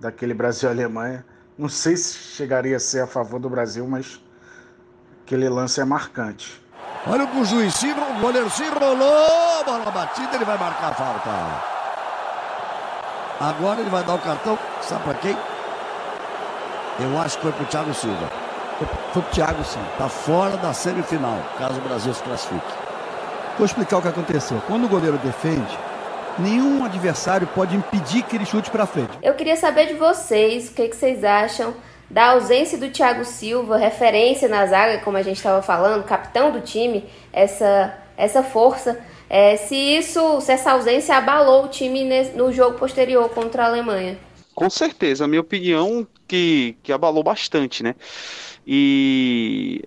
daquele 0.00 0.34
Brasil-Alemanha. 0.34 1.24
Não 1.58 1.68
sei 1.68 1.96
se 1.96 2.18
chegaria 2.18 2.76
a 2.76 2.80
ser 2.80 3.00
a 3.00 3.06
favor 3.06 3.40
do 3.40 3.48
Brasil, 3.48 3.86
mas 3.86 4.20
aquele 5.24 5.48
lance 5.48 5.80
é 5.80 5.84
marcante. 5.84 6.62
Olha 7.06 7.24
o 7.24 7.44
juiz 7.44 7.74
se 7.74 7.90
o 7.90 8.20
goleiro 8.20 8.50
se 8.50 8.64
enrolou, 8.64 9.64
bola 9.64 9.90
batida, 9.90 10.34
ele 10.34 10.44
vai 10.44 10.58
marcar 10.58 10.90
a 10.90 10.94
falta. 10.94 11.30
Agora 13.40 13.80
ele 13.80 13.90
vai 13.90 14.02
dar 14.02 14.14
o 14.14 14.18
cartão, 14.18 14.58
sabe 14.82 15.04
para 15.04 15.14
quem? 15.14 15.36
Eu 16.98 17.18
acho 17.20 17.36
que 17.36 17.42
foi 17.42 17.52
pro 17.52 17.66
Thiago 17.66 17.94
Silva. 17.94 18.30
Foi 19.12 19.22
pro 19.22 19.32
Thiago, 19.32 19.64
sim. 19.64 19.82
Tá 19.96 20.08
fora 20.08 20.56
da 20.56 20.72
semifinal, 20.72 21.38
caso 21.58 21.78
o 21.78 21.82
Brasil 21.82 22.12
se 22.12 22.22
classifique. 22.22 22.74
Vou 23.56 23.66
explicar 23.66 23.98
o 23.98 24.02
que 24.02 24.08
aconteceu. 24.08 24.62
Quando 24.66 24.84
o 24.84 24.88
goleiro 24.88 25.18
defende, 25.18 25.78
nenhum 26.38 26.84
adversário 26.84 27.46
pode 27.48 27.76
impedir 27.76 28.22
que 28.22 28.36
ele 28.36 28.44
chute 28.44 28.70
para 28.70 28.86
frente. 28.86 29.10
Eu 29.22 29.34
queria 29.34 29.56
saber 29.56 29.86
de 29.86 29.94
vocês, 29.94 30.68
o 30.68 30.74
que, 30.74 30.88
que 30.88 30.96
vocês 30.96 31.24
acham 31.24 31.74
da 32.10 32.30
ausência 32.30 32.78
do 32.78 32.88
Thiago 32.88 33.24
Silva, 33.24 33.76
referência 33.76 34.48
na 34.48 34.64
zaga, 34.66 34.98
como 35.02 35.16
a 35.16 35.22
gente 35.22 35.36
estava 35.36 35.60
falando, 35.60 36.04
capitão 36.04 36.52
do 36.52 36.60
time, 36.60 37.04
essa, 37.32 37.96
essa 38.16 38.42
força. 38.42 38.98
É, 39.28 39.56
se 39.56 39.74
isso, 39.74 40.40
se 40.40 40.52
essa 40.52 40.70
ausência 40.72 41.16
abalou 41.16 41.64
o 41.64 41.68
time 41.68 42.04
no 42.34 42.52
jogo 42.52 42.78
posterior 42.78 43.28
contra 43.30 43.64
a 43.64 43.66
Alemanha. 43.66 44.16
Com 44.54 44.70
certeza, 44.70 45.24
a 45.24 45.28
minha 45.28 45.40
opinião 45.40 46.06
que, 46.28 46.76
que 46.82 46.92
abalou 46.92 47.22
bastante, 47.22 47.82
né? 47.82 47.94
E 48.66 49.82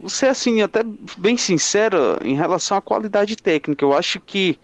você 0.00 0.26
assim, 0.26 0.62
até 0.62 0.82
bem 1.16 1.36
sincero 1.36 2.18
em 2.22 2.36
relação 2.36 2.76
à 2.76 2.80
qualidade 2.80 3.36
técnica, 3.36 3.84
eu 3.84 3.96
acho 3.96 4.20
que 4.20 4.58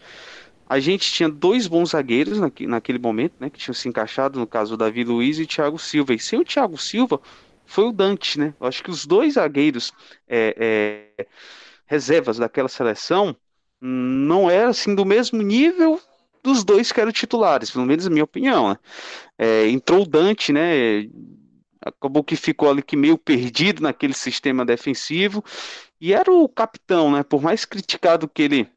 a 0.72 0.80
gente 0.80 1.12
tinha 1.12 1.28
dois 1.28 1.66
bons 1.66 1.90
zagueiros 1.90 2.38
naquele 2.40 2.98
momento, 2.98 3.34
né? 3.38 3.50
Que 3.50 3.58
tinham 3.58 3.74
se 3.74 3.86
encaixado, 3.90 4.40
no 4.40 4.46
caso, 4.46 4.72
o 4.72 4.76
Davi 4.78 5.04
Luiz 5.04 5.38
e 5.38 5.42
o 5.42 5.46
Thiago 5.46 5.78
Silva. 5.78 6.14
E 6.14 6.18
sem 6.18 6.40
o 6.40 6.44
Thiago 6.44 6.78
Silva, 6.78 7.20
foi 7.66 7.84
o 7.84 7.92
Dante, 7.92 8.38
né? 8.38 8.54
Eu 8.58 8.66
acho 8.66 8.82
que 8.82 8.90
os 8.90 9.04
dois 9.04 9.34
zagueiros 9.34 9.92
é, 10.26 11.12
é, 11.18 11.26
reservas 11.84 12.38
daquela 12.38 12.68
seleção 12.68 13.36
não 13.82 14.48
eram 14.48 14.70
assim 14.70 14.94
do 14.94 15.04
mesmo 15.04 15.42
nível 15.42 16.00
dos 16.42 16.64
dois 16.64 16.90
que 16.90 17.00
eram 17.02 17.12
titulares, 17.12 17.70
pelo 17.70 17.84
menos 17.84 18.06
na 18.06 18.10
minha 18.10 18.24
opinião. 18.24 18.70
Né? 18.70 18.78
É, 19.36 19.68
entrou 19.68 20.04
o 20.04 20.08
Dante, 20.08 20.54
né? 20.54 21.06
Acabou 21.84 22.24
que 22.24 22.34
ficou 22.34 22.70
ali 22.70 22.82
que 22.82 22.96
meio 22.96 23.18
perdido 23.18 23.82
naquele 23.82 24.14
sistema 24.14 24.64
defensivo 24.64 25.44
e 26.00 26.14
era 26.14 26.32
o 26.32 26.48
capitão, 26.48 27.12
né? 27.12 27.22
Por 27.22 27.42
mais 27.42 27.66
criticado 27.66 28.26
que 28.26 28.40
ele 28.40 28.68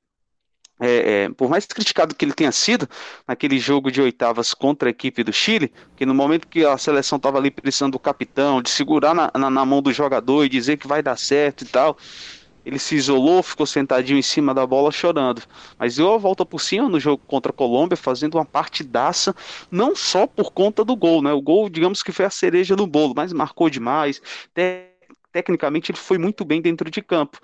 é, 0.80 1.24
é, 1.24 1.30
por 1.30 1.50
mais 1.50 1.66
criticado 1.66 2.14
que 2.14 2.26
ele 2.26 2.34
tenha 2.34 2.52
sido 2.52 2.88
naquele 3.28 3.58
jogo 3.58 3.90
de 3.90 4.02
oitavas 4.02 4.54
contra 4.54 4.90
a 4.90 4.92
equipe 4.92 5.24
do 5.24 5.32
Chile, 5.32 5.72
que 5.96 6.06
no 6.06 6.14
momento 6.14 6.48
que 6.48 6.66
a 6.66 6.78
seleção 6.78 7.18
estava 7.18 7.38
ali 7.38 7.50
precisando 7.50 7.94
do 7.94 8.00
capitão, 8.00 8.62
de 8.62 8.70
segurar 8.70 9.14
na, 9.14 9.32
na, 9.38 9.50
na, 9.50 9.66
mão 9.66 9.82
do 9.82 9.94
jogador 9.94 10.44
e 10.44 10.50
dizer 10.50 10.78
que 10.78 10.88
vai 10.88 11.02
dar 11.02 11.18
certo 11.18 11.64
e 11.64 11.68
tal, 11.68 11.98
ele 12.66 12.80
se 12.80 12.96
isolou, 12.96 13.44
ficou 13.44 13.66
sentadinho 13.66 14.18
em 14.18 14.24
cima 14.24 14.54
da 14.54 14.66
bola 14.66 14.92
chorando. 14.92 15.44
Mas 15.78 15.98
deu 15.98 16.12
a 16.14 16.18
volta 16.18 16.44
por 16.46 16.60
cima 16.60 16.90
no 16.90 17.00
jogo 17.00 17.22
contra 17.28 17.52
a 17.52 17.56
Colômbia, 17.56 17.96
fazendo 17.96 18.36
uma 18.36 18.46
partidaça, 18.46 19.36
não 19.70 19.96
só 19.96 20.26
por 20.26 20.52
conta 20.52 20.84
do 20.84 20.96
gol, 20.96 21.22
né? 21.22 21.32
O 21.32 21.42
gol, 21.42 21.70
digamos 21.70 22.02
que 22.02 22.12
foi 22.12 22.26
a 22.26 22.30
cereja 22.30 22.76
do 22.76 22.88
bolo, 22.88 23.14
mas 23.16 23.32
marcou 23.32 23.70
demais. 23.70 24.20
Até 24.52 24.96
tecnicamente 25.32 25.92
ele 25.92 25.98
foi 25.98 26.18
muito 26.18 26.46
bem 26.46 26.62
dentro 26.62 26.90
de 26.90 27.02
campo. 27.02 27.38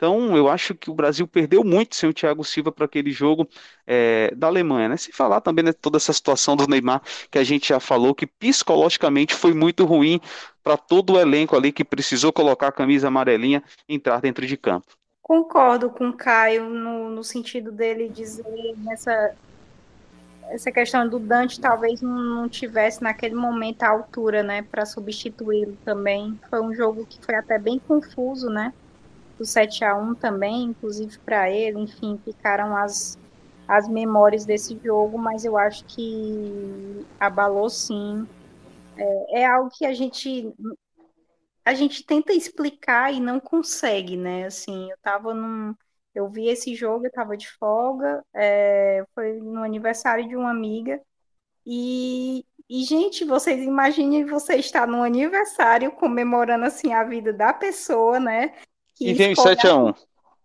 Então 0.00 0.34
eu 0.34 0.48
acho 0.48 0.74
que 0.74 0.90
o 0.90 0.94
Brasil 0.94 1.28
perdeu 1.28 1.62
muito 1.62 1.94
sem 1.94 2.08
o 2.08 2.14
Thiago 2.14 2.42
Silva 2.42 2.72
para 2.72 2.86
aquele 2.86 3.10
jogo 3.10 3.46
é, 3.86 4.34
da 4.34 4.46
Alemanha. 4.46 4.88
Né? 4.88 4.96
Se 4.96 5.12
falar 5.12 5.42
também 5.42 5.62
né, 5.62 5.74
toda 5.74 5.98
essa 5.98 6.10
situação 6.10 6.56
do 6.56 6.66
Neymar 6.66 7.02
que 7.30 7.38
a 7.38 7.44
gente 7.44 7.68
já 7.68 7.78
falou, 7.78 8.14
que 8.14 8.26
psicologicamente 8.26 9.34
foi 9.34 9.52
muito 9.52 9.84
ruim 9.84 10.18
para 10.64 10.78
todo 10.78 11.12
o 11.12 11.20
elenco 11.20 11.54
ali 11.54 11.70
que 11.70 11.84
precisou 11.84 12.32
colocar 12.32 12.68
a 12.68 12.72
camisa 12.72 13.08
amarelinha 13.08 13.62
e 13.86 13.94
entrar 13.94 14.22
dentro 14.22 14.46
de 14.46 14.56
campo. 14.56 14.86
Concordo 15.20 15.90
com 15.90 16.08
o 16.08 16.14
Caio 16.14 16.70
no, 16.70 17.10
no 17.10 17.22
sentido 17.22 17.70
dele 17.70 18.08
dizer 18.08 18.74
nessa 18.78 19.34
essa 20.48 20.72
questão 20.72 21.06
do 21.06 21.18
Dante 21.18 21.60
talvez 21.60 22.00
não 22.00 22.48
tivesse 22.48 23.02
naquele 23.02 23.34
momento 23.34 23.82
a 23.82 23.90
altura, 23.90 24.42
né, 24.42 24.62
para 24.62 24.86
substituí-lo 24.86 25.76
também. 25.84 26.40
Foi 26.48 26.60
um 26.60 26.74
jogo 26.74 27.06
que 27.06 27.24
foi 27.24 27.34
até 27.34 27.58
bem 27.58 27.78
confuso, 27.78 28.48
né? 28.48 28.72
O 29.40 29.44
7 29.44 29.84
a 29.84 29.96
1 29.96 30.14
também, 30.14 30.64
inclusive 30.64 31.18
para 31.20 31.50
ele, 31.50 31.80
enfim, 31.80 32.20
ficaram 32.24 32.76
as 32.76 33.18
as 33.66 33.88
memórias 33.88 34.44
desse 34.44 34.76
jogo, 34.82 35.16
mas 35.16 35.44
eu 35.44 35.56
acho 35.56 35.84
que 35.84 37.06
abalou 37.20 37.70
sim. 37.70 38.26
É, 38.96 39.42
é 39.42 39.46
algo 39.46 39.70
que 39.70 39.86
a 39.86 39.94
gente 39.94 40.52
a 41.64 41.72
gente 41.74 42.04
tenta 42.04 42.32
explicar 42.32 43.12
e 43.14 43.20
não 43.20 43.38
consegue, 43.38 44.16
né? 44.16 44.46
Assim, 44.46 44.90
eu 44.90 44.96
tava 45.02 45.32
num 45.32 45.74
eu 46.14 46.28
vi 46.28 46.48
esse 46.48 46.74
jogo, 46.74 47.04
eu 47.04 47.08
estava 47.08 47.36
de 47.36 47.48
folga, 47.52 48.24
é, 48.34 49.04
foi 49.14 49.34
no 49.40 49.62
aniversário 49.62 50.26
de 50.28 50.34
uma 50.36 50.50
amiga. 50.50 51.00
E, 51.66 52.44
e, 52.68 52.84
gente, 52.84 53.24
vocês 53.24 53.62
imaginem 53.62 54.26
você 54.26 54.56
estar 54.56 54.86
no 54.88 55.02
aniversário 55.02 55.92
comemorando 55.92 56.64
assim 56.64 56.92
a 56.92 57.04
vida 57.04 57.32
da 57.32 57.52
pessoa, 57.52 58.18
né? 58.20 58.54
E 59.00 59.14
vem 59.14 59.34
7 59.34 59.66
a 59.66 59.76
1 59.76 59.94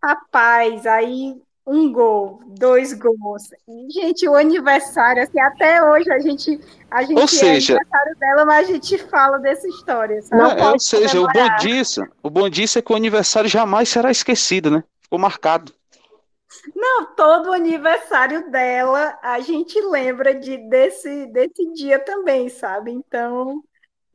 Rapaz, 0.03 0.86
aí 0.86 1.36
um 1.68 1.91
gol, 1.91 2.41
dois 2.47 2.93
gols. 2.93 3.43
E, 3.68 3.91
gente, 3.91 4.30
o 4.30 4.36
aniversário, 4.36 5.24
assim, 5.24 5.39
até 5.39 5.84
hoje 5.84 6.12
a 6.12 6.20
gente, 6.20 6.60
a 6.91 7.01
gente 7.01 7.20
ou 7.20 7.28
seja, 7.28 7.74
é 7.74 7.78
aniversário 7.78 8.16
dela, 8.18 8.45
mas 8.45 8.70
a 8.70 8.72
gente 8.72 8.97
fala 8.99 9.39
dessa 9.39 9.68
história. 9.68 10.20
Não, 10.32 10.51
é, 10.51 10.72
ou 10.72 10.80
seja, 10.80 11.20
o 11.20 11.28
bom 11.28 11.56
disso, 11.60 12.03
o 12.22 12.30
bom 12.30 12.47
disso 12.49 12.78
é 12.78 12.82
que 12.82 12.93
o 12.93 12.95
aniversário 12.95 13.49
jamais 13.49 13.89
será 13.89 14.12
esquecido, 14.12 14.70
né? 14.70 14.84
Ficou 15.01 15.18
marcado. 15.18 15.74
Não, 16.76 17.06
todo 17.16 17.51
aniversário 17.51 18.49
dela 18.51 19.18
a 19.22 19.39
gente 19.39 19.80
lembra 19.82 20.36
de, 20.36 20.58
desse, 20.70 21.26
desse 21.28 21.74
dia 21.74 21.99
também, 21.99 22.47
sabe? 22.47 22.91
Então, 22.91 23.64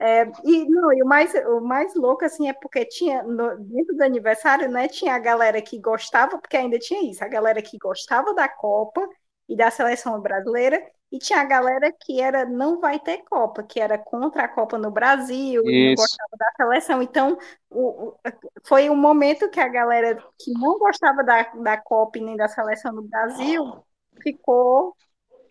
é, 0.00 0.32
e, 0.44 0.64
não, 0.64 0.90
e 0.94 1.02
o 1.02 1.06
mais, 1.06 1.34
o 1.34 1.60
mais 1.60 1.94
louco, 1.94 2.24
assim, 2.24 2.48
é 2.48 2.54
porque 2.54 2.86
tinha, 2.86 3.22
no, 3.22 3.58
dentro 3.58 3.94
do 3.94 4.02
aniversário, 4.02 4.66
né, 4.70 4.88
tinha 4.88 5.14
a 5.14 5.18
galera 5.18 5.60
que 5.60 5.78
gostava, 5.78 6.38
porque 6.38 6.56
ainda 6.56 6.78
tinha 6.78 7.10
isso, 7.10 7.22
a 7.22 7.28
galera 7.28 7.60
que 7.60 7.76
gostava 7.76 8.32
da 8.34 8.48
Copa 8.48 9.06
e 9.46 9.54
da 9.54 9.70
seleção 9.70 10.18
brasileira, 10.18 10.82
e 11.12 11.18
tinha 11.18 11.40
a 11.40 11.44
galera 11.44 11.92
que 11.92 12.18
era 12.18 12.46
não 12.46 12.80
vai 12.80 12.98
ter 12.98 13.18
Copa, 13.24 13.62
que 13.62 13.78
era 13.78 13.98
contra 13.98 14.44
a 14.44 14.48
Copa 14.48 14.78
no 14.78 14.90
Brasil, 14.90 15.60
Isso. 15.64 15.70
e 15.70 15.88
não 15.88 15.94
gostava 15.96 16.30
da 16.38 16.52
seleção. 16.56 17.02
Então, 17.02 17.36
o, 17.68 18.08
o, 18.08 18.16
foi 18.64 18.88
um 18.88 18.96
momento 18.96 19.50
que 19.50 19.60
a 19.60 19.68
galera 19.68 20.16
que 20.38 20.52
não 20.52 20.78
gostava 20.78 21.22
da, 21.22 21.42
da 21.42 21.76
Copa 21.76 22.16
e 22.16 22.22
nem 22.22 22.36
da 22.36 22.48
seleção 22.48 22.92
no 22.92 23.02
Brasil 23.02 23.84
ficou 24.22 24.96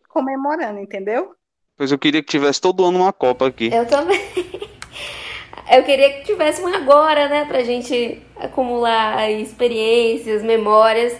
comemorando, 0.07 0.79
entendeu? 0.79 1.35
Pois 1.79 1.93
eu 1.93 1.97
queria 1.97 2.21
que 2.21 2.27
tivesse 2.27 2.59
todo 2.59 2.83
ano 2.83 2.99
uma 2.99 3.13
Copa 3.13 3.47
aqui. 3.47 3.73
Eu 3.73 3.85
também. 3.85 4.19
Eu 5.71 5.83
queria 5.83 6.09
que 6.13 6.25
tivesse 6.25 6.61
uma 6.61 6.75
agora, 6.75 7.29
né, 7.29 7.45
pra 7.45 7.63
gente 7.63 8.19
acumular 8.35 9.29
experiências, 9.29 10.41
memórias. 10.41 11.15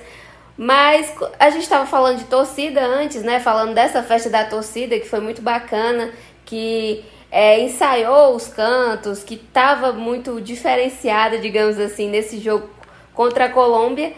Mas 0.58 1.14
a 1.40 1.52
gente 1.52 1.62
estava 1.62 1.86
falando 1.86 2.18
de 2.18 2.26
torcida 2.26 2.84
antes, 2.84 3.24
né? 3.24 3.40
Falando 3.40 3.74
dessa 3.74 4.04
festa 4.04 4.30
da 4.30 4.44
torcida 4.44 5.00
que 5.00 5.08
foi 5.08 5.22
muito 5.22 5.42
bacana, 5.42 6.12
que 6.46 7.06
é, 7.32 7.62
ensaiou 7.62 8.36
os 8.36 8.48
cantos, 8.48 9.24
que 9.24 9.36
estava 9.36 9.94
muito 9.94 10.42
diferenciada, 10.42 11.38
digamos 11.38 11.80
assim, 11.80 12.10
nesse 12.10 12.38
jogo 12.40 12.70
contra 13.14 13.46
a 13.46 13.50
Colômbia. 13.50 14.12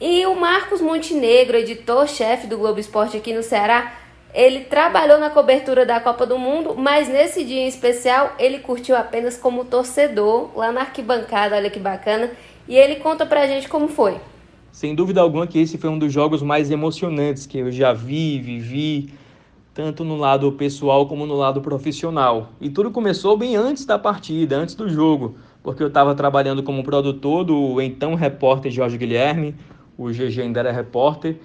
E 0.00 0.24
o 0.26 0.36
Marcos 0.36 0.80
Montenegro, 0.80 1.56
editor-chefe 1.56 2.46
do 2.46 2.58
Globo 2.58 2.78
Esporte 2.78 3.16
aqui 3.16 3.32
no 3.32 3.42
Ceará, 3.42 3.94
ele 4.34 4.60
trabalhou 4.60 5.18
na 5.18 5.30
cobertura 5.30 5.84
da 5.84 6.00
Copa 6.00 6.26
do 6.26 6.38
Mundo, 6.38 6.74
mas 6.76 7.08
nesse 7.08 7.44
dia 7.44 7.60
em 7.60 7.68
especial 7.68 8.34
ele 8.38 8.58
curtiu 8.58 8.96
apenas 8.96 9.36
como 9.36 9.64
torcedor 9.64 10.50
lá 10.56 10.70
na 10.70 10.82
arquibancada, 10.82 11.56
olha 11.56 11.70
que 11.70 11.80
bacana. 11.80 12.30
E 12.68 12.76
ele 12.76 12.96
conta 12.96 13.26
pra 13.26 13.46
gente 13.46 13.68
como 13.68 13.88
foi. 13.88 14.16
Sem 14.70 14.94
dúvida 14.94 15.20
alguma 15.20 15.46
que 15.46 15.58
esse 15.58 15.76
foi 15.76 15.90
um 15.90 15.98
dos 15.98 16.12
jogos 16.12 16.42
mais 16.42 16.70
emocionantes 16.70 17.44
que 17.44 17.58
eu 17.58 17.72
já 17.72 17.92
vi, 17.92 18.38
vivi, 18.38 19.12
tanto 19.74 20.04
no 20.04 20.16
lado 20.16 20.52
pessoal 20.52 21.06
como 21.06 21.26
no 21.26 21.34
lado 21.34 21.60
profissional. 21.60 22.50
E 22.60 22.70
tudo 22.70 22.90
começou 22.90 23.36
bem 23.36 23.56
antes 23.56 23.84
da 23.84 23.98
partida, 23.98 24.56
antes 24.56 24.74
do 24.74 24.88
jogo, 24.88 25.36
porque 25.62 25.82
eu 25.82 25.88
estava 25.88 26.14
trabalhando 26.14 26.62
como 26.62 26.84
produtor 26.84 27.44
do 27.44 27.80
então 27.80 28.14
repórter 28.14 28.70
Jorge 28.70 28.96
Guilherme, 28.96 29.54
o 29.98 30.08
GG 30.10 30.42
ainda 30.42 30.60
era 30.60 30.72
repórter, 30.72 31.40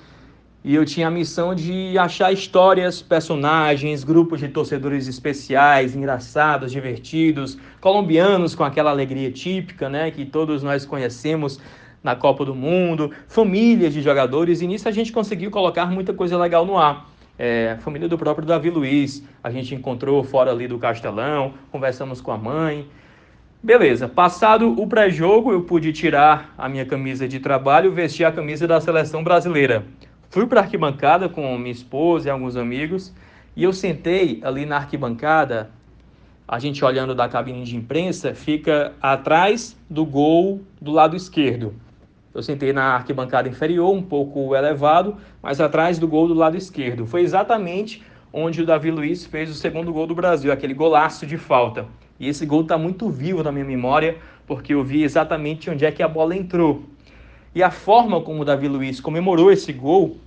e 0.66 0.74
eu 0.74 0.84
tinha 0.84 1.09
a 1.09 1.11
missão 1.11 1.53
de 1.53 1.95
achar 1.95 2.34
histórias, 2.34 2.99
personagens, 2.99 4.03
grupos 4.03 4.39
de 4.39 4.47
torcedores 4.47 5.07
especiais, 5.07 5.95
engraçados, 5.95 6.72
divertidos, 6.72 7.55
colombianos 7.80 8.55
com 8.55 8.63
aquela 8.63 8.89
alegria 8.89 9.32
típica, 9.32 9.88
né, 9.88 10.09
que 10.09 10.26
todos 10.26 10.63
nós 10.63 10.84
conhecemos 10.84 11.59
na 12.03 12.16
Copa 12.16 12.43
do 12.43 12.55
Mundo, 12.55 13.11
famílias 13.28 13.93
de 13.93 14.01
jogadores, 14.01 14.59
e 14.59 14.66
nisso 14.66 14.89
a 14.89 14.91
gente 14.91 15.11
conseguiu 15.11 15.51
colocar 15.51 15.86
muita 15.86 16.16
coisa 16.16 16.36
legal 16.36 16.66
no 16.66 16.80
ar. 16.80 17.11
É, 17.38 17.78
família 17.82 18.09
do 18.09 18.18
próprio 18.18 18.47
Davi 18.47 18.72
Luiz, 18.72 19.24
a 19.43 19.51
gente 19.51 19.76
encontrou 19.76 20.24
fora 20.24 20.49
ali 20.49 20.68
do 20.68 20.80
Castelão, 20.80 21.53
conversamos 21.72 22.22
com 22.22 22.32
a 22.32 22.38
mãe. 22.39 22.88
Beleza, 23.61 24.07
passado 24.07 24.82
o 24.82 24.88
pré-jogo, 24.88 25.51
eu 25.51 25.61
pude 25.61 25.93
tirar 25.93 26.55
a 26.57 26.68
minha 26.68 26.86
camisa 26.86 27.28
de 27.28 27.39
trabalho 27.39 27.91
vestir 27.91 28.24
a 28.24 28.32
camisa 28.32 28.68
da 28.68 28.82
seleção 28.82 29.24
brasileira. 29.24 29.86
Fui 30.36 30.46
para 30.46 30.60
a 30.60 30.64
arquibancada 30.64 31.30
com 31.30 31.58
minha 31.58 31.72
esposa 31.72 32.28
e 32.28 32.30
alguns 32.30 32.58
amigos 32.58 33.14
e 33.56 33.64
eu 33.64 33.72
sentei 33.72 34.42
ali 34.44 34.66
na 34.66 34.76
arquibancada. 34.76 35.72
A 36.46 36.60
gente 36.60 36.84
olhando 36.84 37.16
da 37.16 37.30
cabine 37.30 37.64
de 37.64 37.78
imprensa 37.78 38.36
fica 38.36 38.92
atrás 39.02 39.78
do 39.90 40.06
gol 40.06 40.60
do 40.82 40.92
lado 40.92 41.16
esquerdo. 41.16 41.74
Eu 42.34 42.44
sentei 42.44 42.74
na 42.74 42.96
arquibancada 42.96 43.48
inferior, 43.48 43.96
um 43.96 44.02
pouco 44.02 44.54
elevado, 44.54 45.16
mas 45.42 45.62
atrás 45.62 45.98
do 45.98 46.06
gol 46.06 46.28
do 46.28 46.34
lado 46.34 46.58
esquerdo. 46.58 47.06
Foi 47.06 47.22
exatamente 47.22 48.04
onde 48.34 48.62
o 48.62 48.66
Davi 48.66 48.92
Luiz 48.92 49.26
fez 49.26 49.50
o 49.50 49.54
segundo 49.54 49.94
gol 49.94 50.06
do 50.06 50.16
Brasil, 50.16 50.52
aquele 50.52 50.74
golaço 50.74 51.26
de 51.26 51.38
falta. 51.38 51.86
E 52.20 52.28
esse 52.28 52.46
gol 52.46 52.64
está 52.64 52.78
muito 52.78 53.10
vivo 53.10 53.42
na 53.42 53.54
minha 53.54 53.64
memória, 53.64 54.18
porque 54.46 54.74
eu 54.74 54.84
vi 54.84 55.02
exatamente 55.02 55.70
onde 55.70 55.86
é 55.86 55.94
que 55.94 56.04
a 56.04 56.10
bola 56.10 56.36
entrou. 56.36 56.84
E 57.56 57.64
a 57.64 57.72
forma 57.72 58.20
como 58.20 58.42
o 58.42 58.46
Davi 58.46 58.68
Luiz 58.68 59.00
comemorou 59.00 59.50
esse 59.50 59.72
gol 59.72 60.18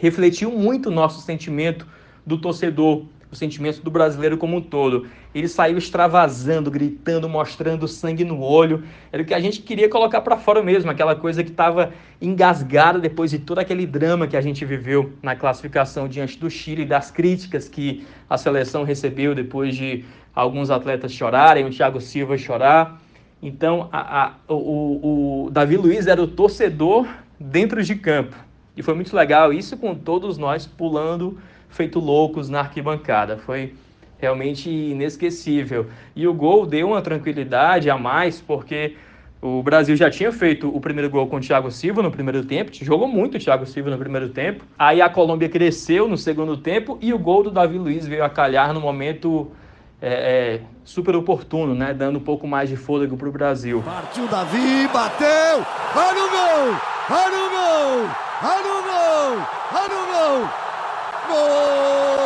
refletiu 0.00 0.50
muito 0.50 0.88
o 0.88 0.92
nosso 0.92 1.20
sentimento 1.20 1.86
do 2.24 2.38
torcedor 2.38 3.06
o 3.30 3.36
sentimento 3.36 3.82
do 3.82 3.90
brasileiro 3.90 4.36
como 4.36 4.56
um 4.56 4.60
todo. 4.60 5.06
Ele 5.34 5.48
saiu 5.48 5.76
extravasando, 5.76 6.70
gritando, 6.70 7.28
mostrando 7.28 7.88
sangue 7.88 8.24
no 8.24 8.40
olho. 8.40 8.84
Era 9.12 9.22
o 9.22 9.26
que 9.26 9.34
a 9.34 9.40
gente 9.40 9.60
queria 9.62 9.88
colocar 9.88 10.20
para 10.20 10.36
fora 10.36 10.62
mesmo, 10.62 10.90
aquela 10.90 11.14
coisa 11.14 11.42
que 11.42 11.50
estava 11.50 11.92
engasgada 12.20 12.98
depois 12.98 13.30
de 13.30 13.38
todo 13.38 13.58
aquele 13.58 13.86
drama 13.86 14.26
que 14.26 14.36
a 14.36 14.40
gente 14.40 14.64
viveu 14.64 15.12
na 15.22 15.34
classificação 15.34 16.08
diante 16.08 16.38
do 16.38 16.48
Chile, 16.48 16.84
das 16.84 17.10
críticas 17.10 17.68
que 17.68 18.06
a 18.28 18.38
seleção 18.38 18.84
recebeu 18.84 19.34
depois 19.34 19.76
de 19.76 20.04
alguns 20.34 20.70
atletas 20.70 21.12
chorarem, 21.12 21.64
o 21.64 21.70
Thiago 21.70 22.00
Silva 22.00 22.38
chorar. 22.38 23.00
Então, 23.42 23.88
a, 23.92 24.24
a, 24.24 24.32
o, 24.48 25.46
o 25.46 25.50
Davi 25.50 25.76
Luiz 25.76 26.06
era 26.06 26.22
o 26.22 26.26
torcedor 26.26 27.06
dentro 27.38 27.82
de 27.82 27.94
campo. 27.94 28.45
E 28.76 28.82
foi 28.82 28.94
muito 28.94 29.14
legal 29.16 29.52
isso 29.52 29.76
com 29.76 29.94
todos 29.94 30.36
nós 30.36 30.66
pulando 30.66 31.38
feito 31.68 31.98
loucos 31.98 32.48
na 32.48 32.60
arquibancada. 32.60 33.36
Foi 33.36 33.74
realmente 34.18 34.70
inesquecível. 34.70 35.86
E 36.14 36.26
o 36.26 36.34
gol 36.34 36.66
deu 36.66 36.88
uma 36.88 37.02
tranquilidade 37.02 37.88
a 37.90 37.98
mais, 37.98 38.40
porque 38.40 38.96
o 39.40 39.62
Brasil 39.62 39.94
já 39.96 40.10
tinha 40.10 40.32
feito 40.32 40.74
o 40.74 40.80
primeiro 40.80 41.10
gol 41.10 41.26
com 41.26 41.36
o 41.36 41.40
Thiago 41.40 41.70
Silva 41.70 42.02
no 42.02 42.10
primeiro 42.10 42.44
tempo, 42.44 42.70
jogou 42.72 43.06
muito 43.06 43.36
o 43.36 43.40
Thiago 43.40 43.66
Silva 43.66 43.90
no 43.90 43.98
primeiro 43.98 44.30
tempo. 44.30 44.64
Aí 44.78 45.00
a 45.00 45.08
Colômbia 45.08 45.48
cresceu 45.48 46.08
no 46.08 46.16
segundo 46.16 46.56
tempo 46.56 46.98
e 47.00 47.12
o 47.12 47.18
gol 47.18 47.42
do 47.42 47.50
Davi 47.50 47.78
Luiz 47.78 48.06
veio 48.06 48.24
a 48.24 48.30
calhar 48.30 48.72
no 48.72 48.80
momento 48.80 49.50
é, 50.00 50.56
é, 50.56 50.60
super 50.84 51.16
oportuno, 51.16 51.74
né? 51.74 51.94
Dando 51.94 52.18
um 52.18 52.22
pouco 52.22 52.46
mais 52.46 52.68
de 52.68 52.76
fôlego 52.76 53.16
para 53.16 53.28
o 53.28 53.32
Brasil. 53.32 53.82
Partiu 53.84 54.26
Davi, 54.28 54.88
bateu! 54.92 55.64
Olha 55.94 56.24
o 56.24 56.30
gol! 56.30 56.76
Olha 57.10 57.38
o 57.38 57.50
gol! 57.50 58.10
Olha 58.42 58.72
o 58.72 58.82
gol! 58.82 59.46
Olha 59.72 59.96
o 59.96 60.06
gol! 60.06 60.48
Gol! 61.28 62.25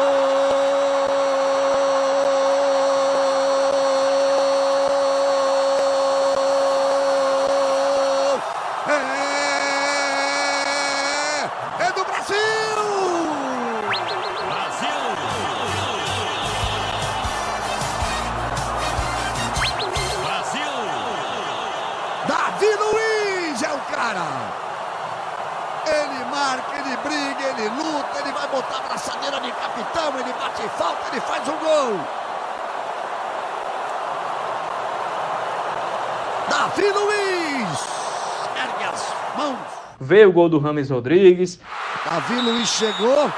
Veio 40.10 40.28
o 40.30 40.32
gol 40.32 40.48
do 40.48 40.58
Rames 40.58 40.90
Rodrigues. 40.90 41.56
Davi 42.04 42.34
Luiz 42.40 42.68
chegou. 42.68 43.30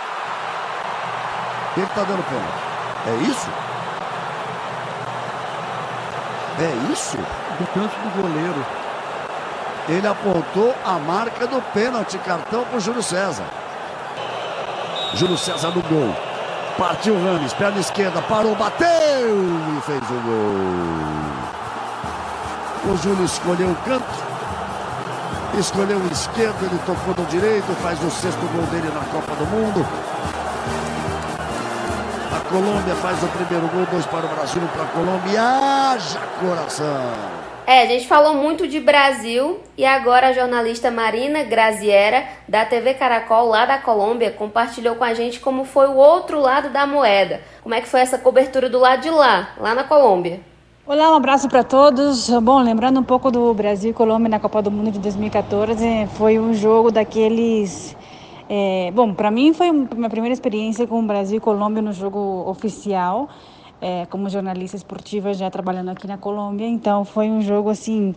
Ele 1.77 1.87
tá 1.95 2.03
dando 2.03 2.25
pênalti. 2.31 2.63
É 3.09 3.15
isso? 3.31 3.51
É 6.59 6.73
isso? 6.91 7.19
Do 7.59 7.67
canto 7.75 7.95
do 7.95 8.23
goleiro. 8.23 8.65
Ele 9.87 10.07
apontou 10.07 10.75
a 10.83 10.93
marca 10.93 11.47
do 11.47 11.61
pênalti, 11.75 12.17
cartão 12.17 12.65
pro 12.65 12.81
Júlio 12.81 13.03
César. 13.03 13.45
Júlio 15.13 15.37
César 15.37 15.73
no 15.73 15.83
gol. 15.83 16.17
Partiu 16.79 17.23
Rames, 17.23 17.53
perna 17.53 17.81
esquerda, 17.81 18.23
parou, 18.23 18.57
bateu 18.57 18.89
e 18.89 19.81
fez 19.83 20.01
o 20.09 20.21
gol. 20.25 20.55
O 22.95 22.97
Júlio 22.97 23.27
escolheu 23.27 23.69
o 23.69 23.77
canto, 23.85 24.32
escolheu 25.59 25.99
o 25.99 26.07
esquerdo, 26.13 26.65
ele 26.65 26.79
tocou 26.87 27.15
no 27.17 27.31
direito, 27.31 27.67
faz 27.83 28.03
o 28.03 28.11
sexto 28.11 28.41
gol 28.53 28.67
dele 28.67 28.91
na 28.93 29.01
Copa 29.13 29.35
do 29.37 29.47
Mundo. 29.47 29.87
A 32.35 32.41
Colômbia 32.49 32.95
faz 32.97 33.23
o 33.23 33.29
primeiro 33.29 33.69
gol, 33.69 33.87
dois 33.91 34.07
para 34.07 34.27
o 34.27 34.29
Brasil, 34.29 34.63
para 34.73 34.83
a 34.83 34.87
Colômbia. 34.87 35.43
Haja 35.43 36.21
coração! 36.41 37.43
É, 37.65 37.83
a 37.83 37.87
gente 37.87 38.09
falou 38.09 38.35
muito 38.35 38.67
de 38.67 38.81
Brasil 38.81 39.61
e 39.79 39.85
agora 39.85 40.29
a 40.29 40.33
jornalista 40.33 40.91
Marina 40.91 41.45
Graziera, 41.45 42.25
da 42.49 42.65
TV 42.65 42.95
Caracol, 42.95 43.49
lá 43.49 43.65
da 43.65 43.79
Colômbia, 43.79 44.33
compartilhou 44.33 44.97
com 44.97 45.05
a 45.05 45.15
gente 45.15 45.39
como 45.39 45.65
foi 45.65 45.87
o 45.87 45.95
outro 45.95 46.41
lado 46.41 46.71
da 46.71 46.87
moeda. 46.87 47.41
Como 47.63 47.75
é 47.75 47.81
que 47.81 47.89
foi 47.89 48.01
essa 48.01 48.19
cobertura 48.19 48.69
do 48.69 48.81
lado 48.81 49.03
de 49.03 49.11
lá, 49.11 49.51
lá 49.59 49.75
na 49.75 49.85
Colômbia. 49.85 50.41
Olá, 50.85 51.13
um 51.13 51.15
abraço 51.15 51.49
para 51.49 51.63
todos. 51.63 52.29
Bom, 52.43 52.61
lembrando 52.61 52.99
um 52.99 53.05
pouco 53.05 53.31
do 53.31 53.55
Brasil 53.55 53.93
e 53.93 53.95
Colômbia 53.95 54.29
na 54.29 54.41
Copa 54.41 54.61
do 54.61 54.69
Mundo 54.69 54.91
de 54.91 54.99
2014, 54.99 56.09
foi 56.09 56.41
um 56.41 56.53
jogo 56.53 56.91
daqueles. 56.91 57.97
É, 58.49 58.91
bom, 58.91 59.15
para 59.15 59.31
mim 59.31 59.55
foi 59.55 59.71
minha 59.71 60.11
primeira 60.11 60.33
experiência 60.33 60.85
com 60.85 60.99
o 60.99 61.07
Brasil 61.07 61.37
e 61.37 61.41
Colômbia 61.41 61.81
no 61.81 61.93
jogo 61.93 62.19
oficial, 62.51 63.29
é, 63.81 64.07
como 64.07 64.29
jornalista 64.29 64.77
esportiva 64.77 65.33
já 65.33 65.49
trabalhando 65.49 65.91
aqui 65.91 66.09
na 66.09 66.19
Colômbia. 66.19 66.67
Então 66.67 67.05
foi 67.05 67.31
um 67.31 67.41
jogo 67.41 67.71
assim 67.71 68.13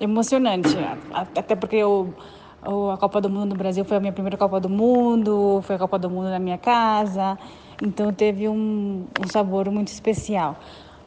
emocionante, 0.00 0.76
até 1.12 1.54
porque 1.54 1.76
eu 1.76 2.12
a 2.60 2.96
Copa 2.96 3.20
do 3.20 3.30
Mundo 3.30 3.50
do 3.50 3.54
Brasil 3.54 3.84
foi 3.84 3.96
a 3.96 4.00
minha 4.00 4.12
primeira 4.12 4.36
Copa 4.36 4.58
do 4.58 4.68
Mundo, 4.68 5.60
foi 5.62 5.76
a 5.76 5.78
Copa 5.78 5.96
do 5.96 6.10
Mundo 6.10 6.28
na 6.28 6.40
minha 6.40 6.58
casa, 6.58 7.38
então 7.80 8.12
teve 8.12 8.48
um, 8.48 9.06
um 9.16 9.26
sabor 9.28 9.70
muito 9.70 9.88
especial. 9.88 10.56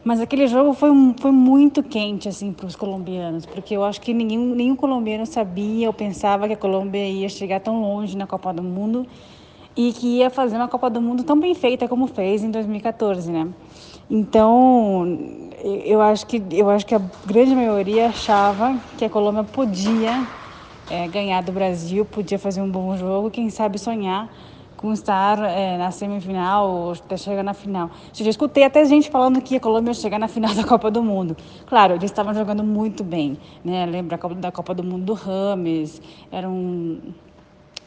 Mas 0.04 0.20
aquele 0.20 0.48
jogo 0.48 0.74
foi, 0.74 0.90
foi 1.20 1.32
muito 1.32 1.84
quente 1.84 2.28
assim 2.28 2.52
para 2.52 2.66
os 2.66 2.76
colombianos, 2.76 3.46
porque 3.46 3.76
eu 3.76 3.84
acho 3.84 4.02
que 4.02 4.14
nenhum, 4.14 4.56
nenhum 4.56 4.76
colombiano 4.76 5.28
sabia 5.28 5.88
ou 5.88 5.94
pensava 5.94 6.48
que 6.48 6.54
a 6.54 6.58
Colômbia 6.58 7.08
ia 7.08 7.30
chegar 7.30 7.60
tão 7.60 7.82
longe 7.82 8.18
na 8.18 8.26
Copa 8.26 8.52
do 8.52 8.64
Mundo 8.64 9.06
e 9.76 9.94
que 9.94 10.18
ia 10.18 10.32
fazer 10.32 10.56
uma 10.56 10.68
Copa 10.68 10.90
do 10.90 11.00
Mundo 11.00 11.24
tão 11.24 11.40
bem 11.40 11.54
feita 11.54 11.88
como 11.88 12.08
fez 12.08 12.44
em 12.44 12.50
2014, 12.50 13.32
né? 13.32 13.48
Então, 14.10 15.20
eu 15.86 16.02
acho 16.02 16.26
que 16.26 16.42
eu 16.52 16.70
acho 16.70 16.86
que 16.86 16.96
a 16.96 17.02
grande 17.24 17.56
maioria 17.56 18.08
achava 18.08 18.82
que 18.98 19.06
a 19.06 19.10
Colômbia 19.10 19.44
podia 19.44 20.28
é, 20.90 21.08
ganhar 21.08 21.42
do 21.42 21.52
Brasil, 21.52 22.04
podia 22.06 22.40
fazer 22.40 22.62
um 22.62 22.70
bom 22.70 22.98
jogo, 22.98 23.30
quem 23.30 23.52
sabe 23.52 23.78
sonhar 23.78 24.30
com 24.82 24.92
estar 24.92 25.38
é, 25.44 25.78
na 25.78 25.92
semifinal 25.92 26.70
ou 26.70 26.92
até 26.94 27.16
chegar 27.16 27.44
na 27.44 27.54
final. 27.54 27.92
Eu 28.18 28.26
já 28.26 28.32
escutei 28.32 28.64
até 28.64 28.84
gente 28.84 29.12
falando 29.12 29.40
que 29.40 29.56
a 29.56 29.60
Colômbia 29.60 29.92
ia 29.92 29.94
chegar 29.94 30.18
na 30.18 30.28
final 30.28 30.54
da 30.56 30.64
Copa 30.64 30.90
do 30.90 31.04
Mundo. 31.04 31.38
Claro, 31.68 31.94
eles 31.94 32.06
estavam 32.06 32.34
jogando 32.34 32.64
muito 32.64 33.04
bem, 33.04 33.38
né? 33.64 33.86
Lembra 33.86 34.18
da 34.36 34.52
Copa 34.52 34.74
do 34.74 34.84
Mundo 34.84 35.06
do 35.06 35.14
Rames, 35.14 36.02
era 36.32 36.50
um, 36.50 37.00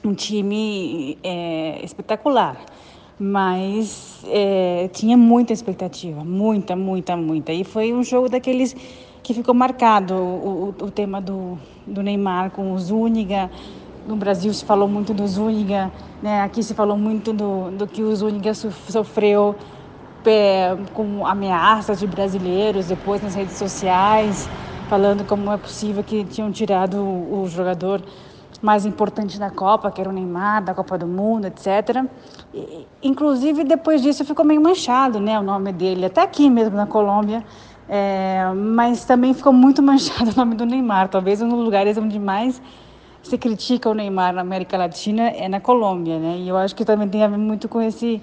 um 0.05 0.15
time 0.15 1.19
é, 1.23 1.85
espetacular. 1.85 2.57
Mas 3.19 4.25
é, 4.27 4.89
tinha 4.93 5.17
muita 5.17 5.53
expectativa, 5.53 6.25
muita, 6.25 6.75
muita, 6.77 7.17
muita. 7.17 7.53
E 7.53 7.65
foi 7.65 7.93
um 7.93 8.03
jogo 8.03 8.29
daqueles 8.29 8.75
que 9.23 9.33
ficou 9.33 9.55
marcado, 9.55 10.15
o, 10.15 10.75
o, 10.81 10.85
o 10.85 10.91
tema 10.91 11.21
do, 11.21 11.59
do 11.87 12.03
Neymar 12.03 12.51
com 12.51 12.73
o 12.73 12.79
Zúñiga, 12.79 13.51
no 14.07 14.17
Brasil 14.17 14.53
se 14.53 14.65
falou 14.65 14.89
muito 14.89 15.15
do 15.15 15.27
Zúñiga, 15.27 15.91
né? 16.23 16.43
aqui 16.43 16.63
se 16.63 16.75
falou 16.75 16.97
muito 16.97 17.33
do, 17.33 17.71
do 17.71 17.87
que 17.87 18.03
o 18.03 18.15
Zúñiga 18.15 18.53
sofreu 18.55 19.55
é, 20.27 20.77
com 20.93 21.27
ameaças 21.27 21.99
de 21.99 22.07
brasileiros 22.07 22.87
depois 22.87 23.23
nas 23.23 23.35
redes 23.35 23.57
sociais, 23.57 24.49
falando 24.89 25.25
como 25.25 25.51
é 25.51 25.57
possível 25.57 26.03
que 26.03 26.25
tinham 26.25 26.51
tirado 26.51 26.97
o, 27.03 27.47
jogador 27.49 28.03
mais 28.63 28.87
importante 28.87 29.39
da 29.39 29.51
Copa, 29.51 29.91
que 29.91 30.01
era 30.01 30.09
o 30.09 30.13
Neymar, 30.13 30.65
da 30.65 30.75
Copa 30.75 30.97
do 30.97 31.07
Mundo, 31.07 31.47
etc. 31.47 32.05
E, 32.55 32.87
inclusive, 33.03 33.65
depois 33.65 34.03
disso 34.03 34.25
ficou 34.25 34.45
meio 34.45 34.61
manchado 34.61 35.21
né, 35.21 35.39
o 35.39 35.43
nome 35.43 35.73
dele, 35.73 36.07
até 36.07 36.23
aqui 36.23 36.49
mesmo 36.49 36.77
na 36.77 36.87
Colômbia, 36.87 37.45
é, 37.89 38.51
mas 38.55 39.05
também 39.05 39.35
ficou 39.35 39.53
muito 39.53 39.81
manchado 39.85 40.31
o 40.31 40.37
nome 40.37 40.55
do 40.55 40.65
Neymar, 40.65 41.09
talvez 41.09 41.43
um 41.43 41.49
dos 41.49 41.59
lugares 41.59 41.99
onde 41.99 42.19
mais 42.19 42.61
se 43.25 43.39
critica 43.39 43.91
o 43.91 43.95
Neymar 43.95 44.35
na 44.35 44.43
América 44.43 44.77
Latina 44.77 45.31
é 45.31 45.49
na 45.49 45.61
Colômbia, 45.61 46.19
né? 46.19 46.37
E 46.39 46.49
eu 46.49 46.57
acho 46.57 46.77
que 46.77 46.85
também 46.85 47.09
tem 47.09 47.25
a 47.25 47.29
ver 47.29 47.39
muito 47.39 47.69
com 47.69 47.83
esse 47.83 48.23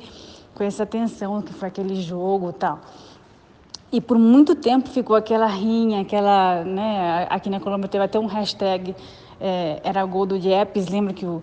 com 0.53 0.63
essa 0.63 0.85
tensão 0.85 1.41
que 1.41 1.53
foi 1.53 1.67
aquele 1.67 1.95
jogo, 2.01 2.53
tal. 2.53 2.79
E 3.91 3.99
por 3.99 4.17
muito 4.17 4.55
tempo 4.55 4.87
ficou 4.89 5.15
aquela 5.15 5.47
rinha, 5.47 6.01
aquela, 6.01 6.63
né? 6.63 7.27
Aqui 7.29 7.49
na 7.49 7.59
Colômbia 7.59 7.89
teve 7.89 8.03
até 8.03 8.19
um 8.19 8.27
hashtag 8.27 8.95
é, 9.39 9.81
era 9.83 10.05
gol 10.05 10.25
do 10.25 10.35
Yepes. 10.37 10.87
Lembra 10.87 11.13
que 11.13 11.25
o 11.25 11.41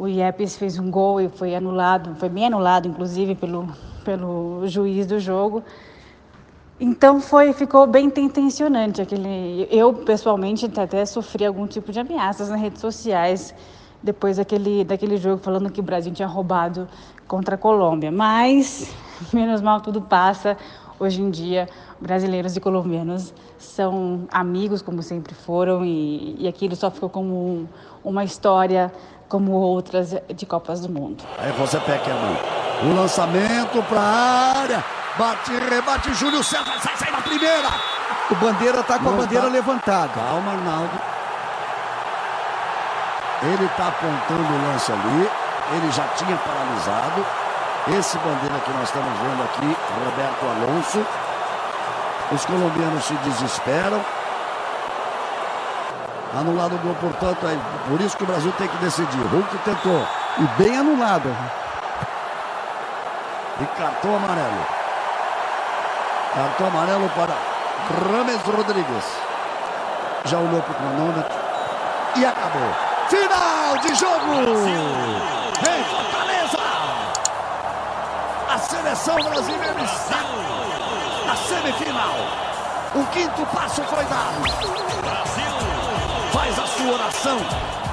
o 0.00 0.08
Yepes 0.08 0.56
fez 0.56 0.78
um 0.78 0.90
gol 0.90 1.20
e 1.20 1.28
foi 1.28 1.54
anulado, 1.54 2.14
foi 2.14 2.30
bem 2.30 2.46
anulado, 2.46 2.88
inclusive 2.88 3.34
pelo 3.34 3.68
pelo 4.02 4.66
juiz 4.66 5.06
do 5.06 5.20
jogo. 5.20 5.62
Então 6.80 7.20
foi, 7.20 7.52
ficou 7.52 7.86
bem 7.86 8.08
tensionante 8.08 9.02
aquele. 9.02 9.68
Eu 9.70 9.92
pessoalmente 9.92 10.64
até 10.80 11.04
sofri 11.04 11.44
algum 11.44 11.66
tipo 11.66 11.92
de 11.92 12.00
ameaças 12.00 12.48
nas 12.48 12.58
redes 12.58 12.80
sociais 12.80 13.54
depois 14.02 14.38
daquele, 14.38 14.82
daquele 14.82 15.18
jogo 15.18 15.42
falando 15.42 15.70
que 15.70 15.80
o 15.80 15.82
Brasil 15.82 16.10
tinha 16.10 16.26
roubado 16.26 16.88
contra 17.28 17.54
a 17.54 17.58
Colômbia. 17.58 18.10
Mas 18.10 18.90
menos 19.30 19.60
mal 19.60 19.82
tudo 19.82 20.00
passa. 20.00 20.56
Hoje 20.98 21.20
em 21.20 21.30
dia, 21.30 21.66
brasileiros 21.98 22.56
e 22.56 22.60
colombianos 22.60 23.32
são 23.58 24.26
amigos 24.30 24.82
como 24.82 25.02
sempre 25.02 25.34
foram 25.34 25.82
e, 25.82 26.36
e 26.38 26.48
aquilo 26.48 26.76
só 26.76 26.90
ficou 26.90 27.08
como 27.08 27.34
um, 27.34 27.66
uma 28.04 28.22
história 28.22 28.92
como 29.26 29.52
outras 29.52 30.14
de 30.34 30.44
Copas 30.44 30.80
do 30.80 30.92
Mundo. 30.92 31.24
Aí 31.38 31.52
você 31.52 31.78
Peckerman, 31.80 32.36
o 32.84 32.94
lançamento 32.94 33.82
para 33.88 34.00
a 34.00 34.58
área. 34.58 34.99
Bate, 35.18 35.52
rebate, 35.58 36.14
Júlio 36.14 36.42
César, 36.42 36.78
sai, 36.82 36.96
sai 36.96 37.10
na 37.10 37.20
primeira. 37.20 37.68
O 38.30 38.34
Bandeira 38.36 38.82
tá 38.82 38.98
com 38.98 39.04
Não 39.04 39.14
a 39.14 39.16
bandeira 39.16 39.46
tá... 39.46 39.52
levantada. 39.52 40.12
Calma, 40.14 40.52
Arnaldo. 40.52 41.00
Ele 43.42 43.68
tá 43.76 43.88
apontando 43.88 44.52
o 44.52 44.70
lance 44.70 44.92
ali. 44.92 45.30
Ele 45.72 45.90
já 45.92 46.04
tinha 46.16 46.36
paralisado. 46.36 47.26
Esse 47.98 48.18
bandeira 48.18 48.58
que 48.64 48.70
nós 48.72 48.84
estamos 48.84 49.18
vendo 49.18 49.42
aqui, 49.44 49.76
Roberto 50.04 50.44
Alonso. 50.44 51.06
Os 52.32 52.44
colombianos 52.44 53.04
se 53.04 53.14
desesperam. 53.14 54.00
Anulado 56.38 56.76
o 56.76 56.78
gol, 56.78 56.94
portanto, 57.00 57.46
é 57.48 57.58
por 57.88 58.00
isso 58.00 58.16
que 58.16 58.22
o 58.22 58.26
Brasil 58.26 58.52
tem 58.56 58.68
que 58.68 58.76
decidir. 58.76 59.26
Hulk 59.32 59.58
tentou. 59.64 60.06
E 60.38 60.62
bem 60.62 60.76
anulado. 60.76 61.34
E 63.60 63.66
cartão 63.76 64.16
amarelo. 64.16 64.79
Cartão 66.34 66.68
amarelo 66.68 67.08
para 67.10 67.34
Rames 67.88 68.40
Rodrigues. 68.42 69.04
Já 70.26 70.38
olhou 70.38 70.62
para 70.62 70.72
o 70.72 70.74
cronômetro 70.76 71.36
e 72.16 72.24
acabou. 72.24 72.72
Final 73.08 73.78
de 73.78 73.94
jogo! 73.96 74.68
Em 75.58 75.84
Fortaleza! 75.84 76.58
A 78.48 78.58
seleção 78.58 79.16
brasileira 79.16 79.82
está 79.82 80.22
na 81.26 81.34
semifinal. 81.34 82.14
O 82.94 83.04
quinto 83.06 83.46
passo 83.46 83.82
foi 83.82 84.04
dado. 84.04 84.40
Brasil 85.02 85.52
faz 86.32 86.58
a 86.60 86.66
sua 86.66 86.92
oração. 86.92 87.38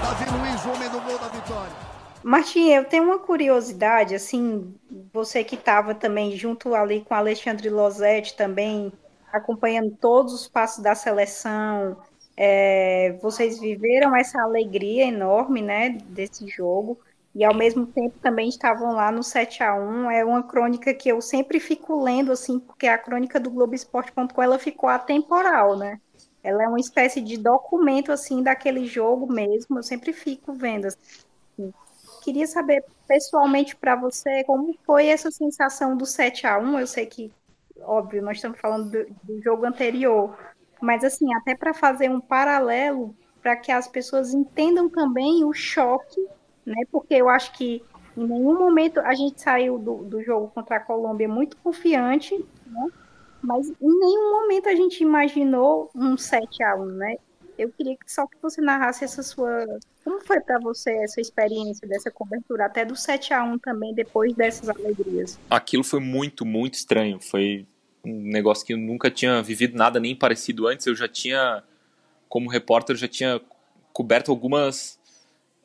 Davi 0.04 0.30
Luiz, 0.30 0.64
homem 0.66 0.90
do 0.90 1.00
gol 1.02 1.18
da 1.18 1.28
vitória. 1.30 1.97
Martim, 2.28 2.72
eu 2.72 2.84
tenho 2.84 3.06
uma 3.06 3.20
curiosidade, 3.20 4.14
assim, 4.14 4.76
você 5.14 5.46
que 5.46 5.56
estava 5.56 5.96
também 5.96 6.36
junto 6.36 6.76
ali 6.76 7.00
com 7.02 7.14
Alexandre 7.14 7.70
Losetti 7.70 8.36
também, 8.36 8.92
acompanhando 9.32 9.96
todos 9.96 10.34
os 10.34 10.46
passos 10.46 10.84
da 10.84 10.94
seleção, 10.94 11.98
é, 12.36 13.18
vocês 13.22 13.58
viveram 13.62 14.14
essa 14.14 14.42
alegria 14.42 15.06
enorme, 15.06 15.62
né, 15.62 15.90
desse 16.10 16.46
jogo. 16.50 17.00
e 17.34 17.46
ao 17.46 17.54
mesmo 17.54 17.86
tempo 17.88 18.20
também 18.20 18.50
estavam 18.50 18.94
lá 18.94 19.10
no 19.12 19.24
7 19.24 19.64
a 19.64 19.74
1 19.76 20.12
É 20.12 20.26
uma 20.26 20.44
crônica 20.44 20.94
que 20.94 21.08
eu 21.10 21.22
sempre 21.22 21.60
fico 21.62 22.04
lendo, 22.04 22.32
assim, 22.34 22.60
porque 22.60 22.88
a 22.88 22.98
crônica 22.98 23.40
do 23.40 23.50
Globoesporte.com 23.52 24.42
ela 24.44 24.60
ficou 24.60 24.90
atemporal, 24.90 25.78
né? 25.78 26.02
Ela 26.44 26.64
é 26.64 26.68
uma 26.68 26.80
espécie 26.80 27.22
de 27.22 27.38
documento, 27.38 28.12
assim, 28.12 28.44
daquele 28.44 28.86
jogo 28.86 29.32
mesmo. 29.32 29.80
Eu 29.80 29.84
sempre 29.84 30.12
fico 30.14 30.52
vendo. 30.54 30.88
Assim. 30.88 31.74
Queria 32.28 32.48
saber, 32.48 32.84
pessoalmente, 33.08 33.76
para 33.76 33.96
você, 33.96 34.44
como 34.44 34.78
foi 34.86 35.08
essa 35.08 35.32
sensação 35.32 35.96
do 35.96 36.06
7 36.06 36.46
a 36.46 36.60
1 36.60 36.80
Eu 36.80 36.88
sei 36.88 37.06
que, 37.06 37.32
óbvio, 37.82 38.22
nós 38.22 38.38
estamos 38.38 38.60
falando 38.60 38.92
do, 38.92 39.06
do 39.24 39.42
jogo 39.42 39.66
anterior, 39.66 40.38
mas, 40.82 41.04
assim, 41.04 41.34
até 41.36 41.56
para 41.56 41.74
fazer 41.74 42.10
um 42.10 42.20
paralelo, 42.20 43.16
para 43.42 43.56
que 43.56 43.72
as 43.72 43.88
pessoas 43.88 44.34
entendam 44.34 44.90
também 44.90 45.46
o 45.46 45.54
choque 45.54 46.28
né? 46.68 46.84
Porque 46.92 47.14
eu 47.14 47.30
acho 47.30 47.54
que 47.54 47.82
em 48.16 48.28
nenhum 48.28 48.60
momento 48.60 49.00
a 49.00 49.16
gente 49.16 49.42
saiu 49.42 49.80
do, 49.80 50.04
do 50.04 50.22
jogo 50.22 50.50
contra 50.50 50.76
a 50.76 50.80
Colômbia 50.82 51.30
muito 51.30 51.56
confiante, 51.58 52.38
né? 52.66 52.88
Mas 53.42 53.70
em 53.70 54.00
nenhum 54.00 54.42
momento 54.42 54.68
a 54.68 54.76
gente 54.76 55.02
imaginou 55.02 55.90
um 55.96 56.18
7 56.18 56.62
a 56.64 56.76
1 56.76 56.86
né? 56.86 57.16
Eu 57.58 57.72
queria 57.72 57.96
que 57.96 58.12
só 58.12 58.28
que 58.28 58.38
você 58.42 58.62
narrasse 58.62 59.06
essa 59.06 59.24
sua. 59.24 59.66
Como 60.08 60.22
foi 60.22 60.40
para 60.40 60.58
você 60.58 60.90
essa 61.04 61.20
experiência 61.20 61.86
dessa 61.86 62.10
cobertura, 62.10 62.68
até 62.68 62.86
do 62.86 62.96
7 62.96 63.34
a 63.34 63.44
1 63.44 63.60
também, 63.60 63.94
depois 63.94 64.34
dessas 64.34 64.70
alegrias? 64.70 65.38
Aquilo 65.50 65.84
foi 65.84 66.00
muito, 66.00 66.46
muito 66.46 66.76
estranho. 66.76 67.20
Foi 67.20 67.68
um 68.06 68.32
negócio 68.32 68.66
que 68.66 68.72
eu 68.72 68.78
nunca 68.78 69.12
tinha 69.12 69.44
vivido 69.44 69.78
nada 69.78 70.00
nem 70.00 70.16
parecido 70.16 70.66
antes. 70.66 70.88
Eu 70.88 70.96
já 70.96 71.10
tinha, 71.10 71.62
como 72.30 72.50
repórter, 72.50 72.96
já 72.96 73.10
tinha 73.10 73.42
coberto 73.92 74.32
algumas 74.32 74.98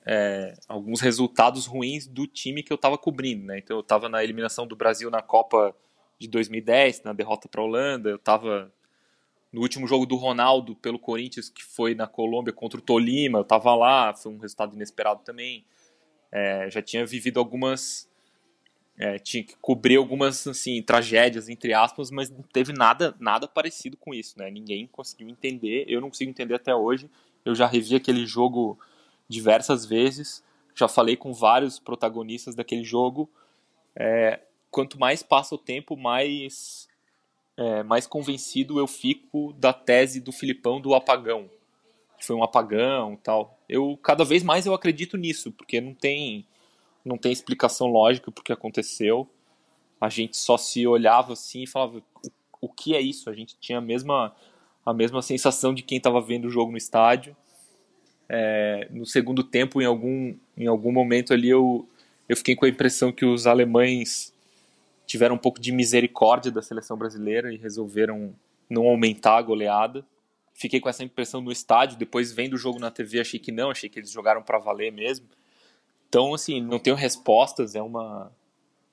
é, 0.05 0.55
alguns 0.67 1.01
resultados 1.01 1.65
ruins 1.65 2.09
do 2.09 2.27
time 2.27 2.65
que 2.65 2.73
eu 2.73 2.75
estava 2.75 2.99
cobrindo, 2.99 3.47
né? 3.47 3.59
Então 3.59 3.77
eu 3.77 3.83
estava 3.83 4.09
na 4.09 4.25
eliminação 4.25 4.67
do 4.67 4.75
Brasil 4.75 5.09
na 5.09 5.23
Copa 5.23 5.73
de 6.19 6.27
2010, 6.27 7.05
na 7.05 7.13
derrota 7.13 7.49
para 7.49 7.61
a 7.61 7.65
Holanda, 7.65 8.11
eu 8.11 8.17
estava 8.17 8.73
no 9.53 9.61
último 9.61 9.87
jogo 9.87 10.07
do 10.07 10.17
Ronaldo 10.17 10.75
pelo 10.77 10.99
Corinthians, 10.99 11.49
que 11.49 11.63
foi 11.63 11.95
na 11.95 12.07
Colômbia 12.07 12.53
contra 12.53 12.79
o 12.79 12.83
Tolima, 12.83 13.39
eu 13.39 13.43
estava 13.43 13.75
lá, 13.75 14.15
foi 14.15 14.33
um 14.33 14.39
resultado 14.39 14.75
inesperado 14.75 15.23
também. 15.23 15.65
É, 16.31 16.71
já 16.71 16.81
tinha 16.81 17.05
vivido 17.05 17.39
algumas 17.39 18.09
é, 18.99 19.19
tinha 19.19 19.43
que 19.43 19.55
cobrir 19.57 19.97
algumas 19.97 20.47
assim 20.47 20.83
tragédias 20.83 21.49
entre 21.49 21.75
aspas, 21.75 22.11
mas 22.11 22.31
não 22.31 22.43
teve 22.43 22.73
nada 22.73 23.15
nada 23.21 23.47
parecido 23.47 23.97
com 23.97 24.15
isso, 24.15 24.39
né? 24.39 24.51
Ninguém 24.51 24.87
conseguiu 24.87 25.29
entender, 25.29 25.85
eu 25.89 26.01
não 26.01 26.09
consigo 26.09 26.31
entender 26.31 26.55
até 26.55 26.75
hoje. 26.75 27.11
Eu 27.45 27.55
já 27.55 27.67
revi 27.67 27.97
aquele 27.97 28.25
jogo 28.25 28.79
diversas 29.29 29.85
vezes, 29.85 30.43
já 30.75 30.89
falei 30.89 31.17
com 31.17 31.33
vários 31.33 31.79
protagonistas 31.79 32.55
daquele 32.55 32.85
jogo. 32.85 33.29
É, 33.95 34.41
quanto 34.71 34.99
mais 34.99 35.23
passa 35.23 35.55
o 35.55 35.59
tempo, 35.59 35.97
mais, 35.97 36.89
é, 37.57 37.83
mais 37.83 38.07
convencido 38.07 38.79
eu 38.79 38.87
fico 38.87 39.53
da 39.55 39.73
tese 39.73 40.21
do 40.21 40.33
Filipão 40.33 40.81
do 40.81 40.95
apagão. 40.95 41.51
Que 42.19 42.25
foi 42.25 42.37
um 42.37 42.43
apagão 42.43 43.17
tal. 43.17 43.59
Eu 43.69 43.99
cada 44.03 44.25
vez 44.25 44.43
mais 44.43 44.67
eu 44.67 44.75
acredito 44.75 45.17
nisso, 45.17 45.53
porque 45.53 45.81
não 45.81 45.95
tem 45.95 46.47
não 47.05 47.19
tem 47.19 47.33
explicação 47.33 47.89
lógica 47.89 48.31
porque 48.31 48.47
que 48.47 48.53
aconteceu. 48.53 49.29
A 50.01 50.09
gente 50.09 50.37
só 50.37 50.57
se 50.57 50.87
olhava 50.87 51.33
assim 51.33 51.63
e 51.63 51.67
falava 51.67 51.99
o, 51.99 52.31
o 52.63 52.69
que 52.69 52.95
é 52.95 53.01
isso? 53.01 53.31
A 53.31 53.35
gente 53.35 53.57
tinha 53.61 53.79
a 53.79 53.81
mesma 53.81 54.35
a 54.85 54.93
mesma 54.93 55.23
sensação 55.23 55.73
de 55.73 55.83
quem 55.83 55.99
estava 55.99 56.21
vendo 56.21 56.47
o 56.47 56.51
jogo 56.51 56.73
no 56.73 56.79
estádio 56.79 57.37
é, 58.35 58.89
no 58.91 59.05
segundo 59.05 59.45
tempo, 59.45 59.83
em 59.83 59.85
algum, 59.85 60.35
em 60.57 60.67
algum 60.67 60.91
momento 60.91 61.35
ali, 61.35 61.51
eu, 61.51 61.87
eu 62.27 62.35
fiquei 62.35 62.57
com 62.57 62.65
a 62.65 62.69
impressão 62.69 63.13
que 63.13 63.27
os 63.27 63.47
alemães 63.47 64.32
tiveram 65.07 65.35
um 65.35 65.39
pouco 65.39 65.61
de 65.61 65.73
misericórdia 65.73 66.51
da 66.51 66.63
seleção 66.63 66.97
brasileira 66.97 67.53
e 67.53 67.57
resolveram 67.57 68.35
não 68.69 68.87
aumentar 68.87 69.37
a 69.39 69.43
goleada. 69.43 70.05
Fiquei 70.55 70.81
com 70.81 70.89
essa 70.89 71.05
impressão 71.05 71.41
no 71.41 71.53
estádio, 71.53 71.99
depois 71.99 72.33
vendo 72.33 72.55
o 72.55 72.59
jogo 72.59 72.79
na 72.79 72.91
TV 72.91 73.21
achei 73.21 73.39
que 73.39 73.53
não, 73.53 73.71
achei 73.71 73.89
que 73.89 73.99
eles 73.99 74.11
jogaram 74.11 74.43
para 74.43 74.59
valer 74.59 74.93
mesmo. 74.93 75.27
Então, 76.09 76.35
assim, 76.35 76.61
não 76.61 76.79
tenho 76.79 76.97
respostas, 76.97 77.75
é 77.75 77.83
uma 77.83 78.31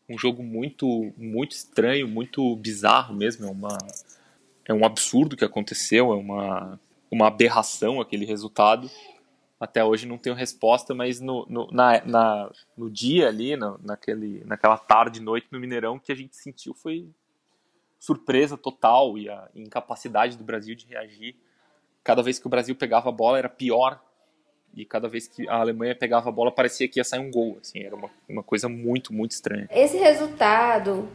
um 0.10 0.18
jogo 0.18 0.42
muito 0.42 1.14
muito 1.16 1.52
estranho, 1.52 2.08
muito 2.08 2.56
bizarro 2.56 3.14
mesmo, 3.14 3.46
é 3.46 3.52
uma 3.52 3.78
é 4.66 4.74
um 4.74 4.86
absurdo 4.86 5.38
que 5.38 5.46
aconteceu, 5.46 6.12
é 6.12 6.16
uma 6.16 6.80
uma 7.12 7.28
aberração 7.28 8.00
aquele 8.00 8.26
resultado 8.26 8.90
até 9.60 9.84
hoje 9.84 10.08
não 10.08 10.18
tenho 10.18 10.36
resposta, 10.36 10.96
mas 10.96 11.20
no, 11.20 11.46
no, 11.50 11.68
na, 11.72 12.04
na, 12.06 12.52
no 12.78 12.90
dia 12.90 13.28
ali, 13.28 13.58
no, 13.58 13.78
naquele, 13.84 14.42
naquela 14.46 14.78
tarde, 14.78 15.20
noite 15.20 15.48
no 15.52 15.60
Mineirão, 15.60 16.00
que 16.00 16.12
a 16.12 16.16
gente 16.16 16.36
sentiu 16.38 16.74
foi 16.74 17.10
surpresa 18.00 18.58
total 18.58 19.18
e 19.18 19.30
a 19.30 19.50
incapacidade 19.54 20.38
do 20.38 20.44
Brasil 20.44 20.74
de 20.76 20.88
reagir. 20.88 21.36
Cada 22.02 22.24
vez 22.24 22.40
que 22.40 22.48
o 22.48 22.50
Brasil 22.50 22.74
pegava 22.74 23.10
a 23.10 23.12
bola 23.12 23.38
era 23.38 23.50
pior 23.50 24.02
e 24.74 24.86
cada 24.86 25.10
vez 25.10 25.28
que 25.28 25.48
a 25.50 25.58
Alemanha 25.58 25.94
pegava 25.94 26.30
a 26.30 26.32
bola 26.32 26.52
parecia 26.52 26.88
que 26.88 27.00
ia 27.00 27.04
sair 27.04 27.20
um 27.20 27.30
gol. 27.30 27.58
Assim, 27.62 27.80
era 27.84 27.96
uma, 27.96 28.10
uma 28.30 28.44
coisa 28.44 28.70
muito, 28.70 29.14
muito 29.14 29.32
estranha. 29.32 29.68
Esse 29.70 29.98
resultado, 29.98 31.10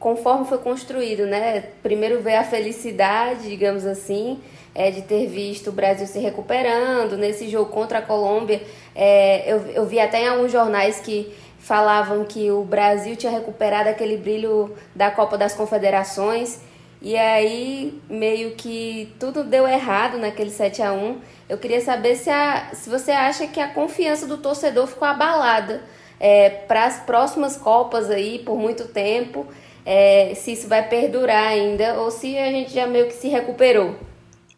conforme 0.00 0.46
foi 0.46 0.58
construído, 0.58 1.26
né? 1.26 1.64
Primeiro 1.82 2.22
veio 2.22 2.40
a 2.40 2.44
felicidade, 2.44 3.50
digamos 3.50 3.84
assim, 3.84 4.40
é, 4.74 4.90
de 4.90 5.02
ter 5.02 5.26
visto 5.26 5.68
o 5.68 5.72
Brasil 5.72 6.06
se 6.06 6.18
recuperando 6.18 7.18
nesse 7.18 7.48
jogo 7.50 7.70
contra 7.70 7.98
a 7.98 8.02
Colômbia. 8.02 8.62
É, 8.94 9.52
eu, 9.52 9.58
eu 9.72 9.86
vi 9.86 10.00
até 10.00 10.22
em 10.22 10.28
alguns 10.28 10.50
jornais 10.50 11.00
que 11.00 11.30
falavam 11.58 12.24
que 12.24 12.50
o 12.50 12.64
Brasil 12.64 13.14
tinha 13.14 13.30
recuperado 13.30 13.90
aquele 13.90 14.16
brilho 14.16 14.74
da 14.94 15.10
Copa 15.10 15.36
das 15.36 15.54
Confederações. 15.54 16.60
E 17.02 17.16
aí, 17.16 18.00
meio 18.08 18.52
que 18.52 19.14
tudo 19.18 19.44
deu 19.44 19.68
errado 19.68 20.18
naquele 20.18 20.50
7 20.50 20.82
a 20.82 20.92
1 20.92 21.18
Eu 21.48 21.58
queria 21.58 21.80
saber 21.80 22.16
se, 22.16 22.28
a, 22.30 22.70
se 22.72 22.88
você 22.88 23.10
acha 23.10 23.46
que 23.46 23.60
a 23.60 23.68
confiança 23.68 24.26
do 24.26 24.38
torcedor 24.38 24.86
ficou 24.86 25.06
abalada 25.06 25.82
é, 26.18 26.50
para 26.50 26.84
as 26.84 27.00
próximas 27.00 27.56
Copas 27.56 28.10
aí 28.10 28.38
por 28.38 28.58
muito 28.58 28.88
tempo. 28.88 29.46
É, 29.84 30.34
se 30.34 30.52
isso 30.52 30.68
vai 30.68 30.88
perdurar 30.88 31.48
ainda 31.48 32.00
ou 32.00 32.10
se 32.10 32.36
a 32.36 32.50
gente 32.50 32.72
já 32.72 32.86
meio 32.86 33.06
que 33.06 33.14
se 33.14 33.28
recuperou. 33.28 33.98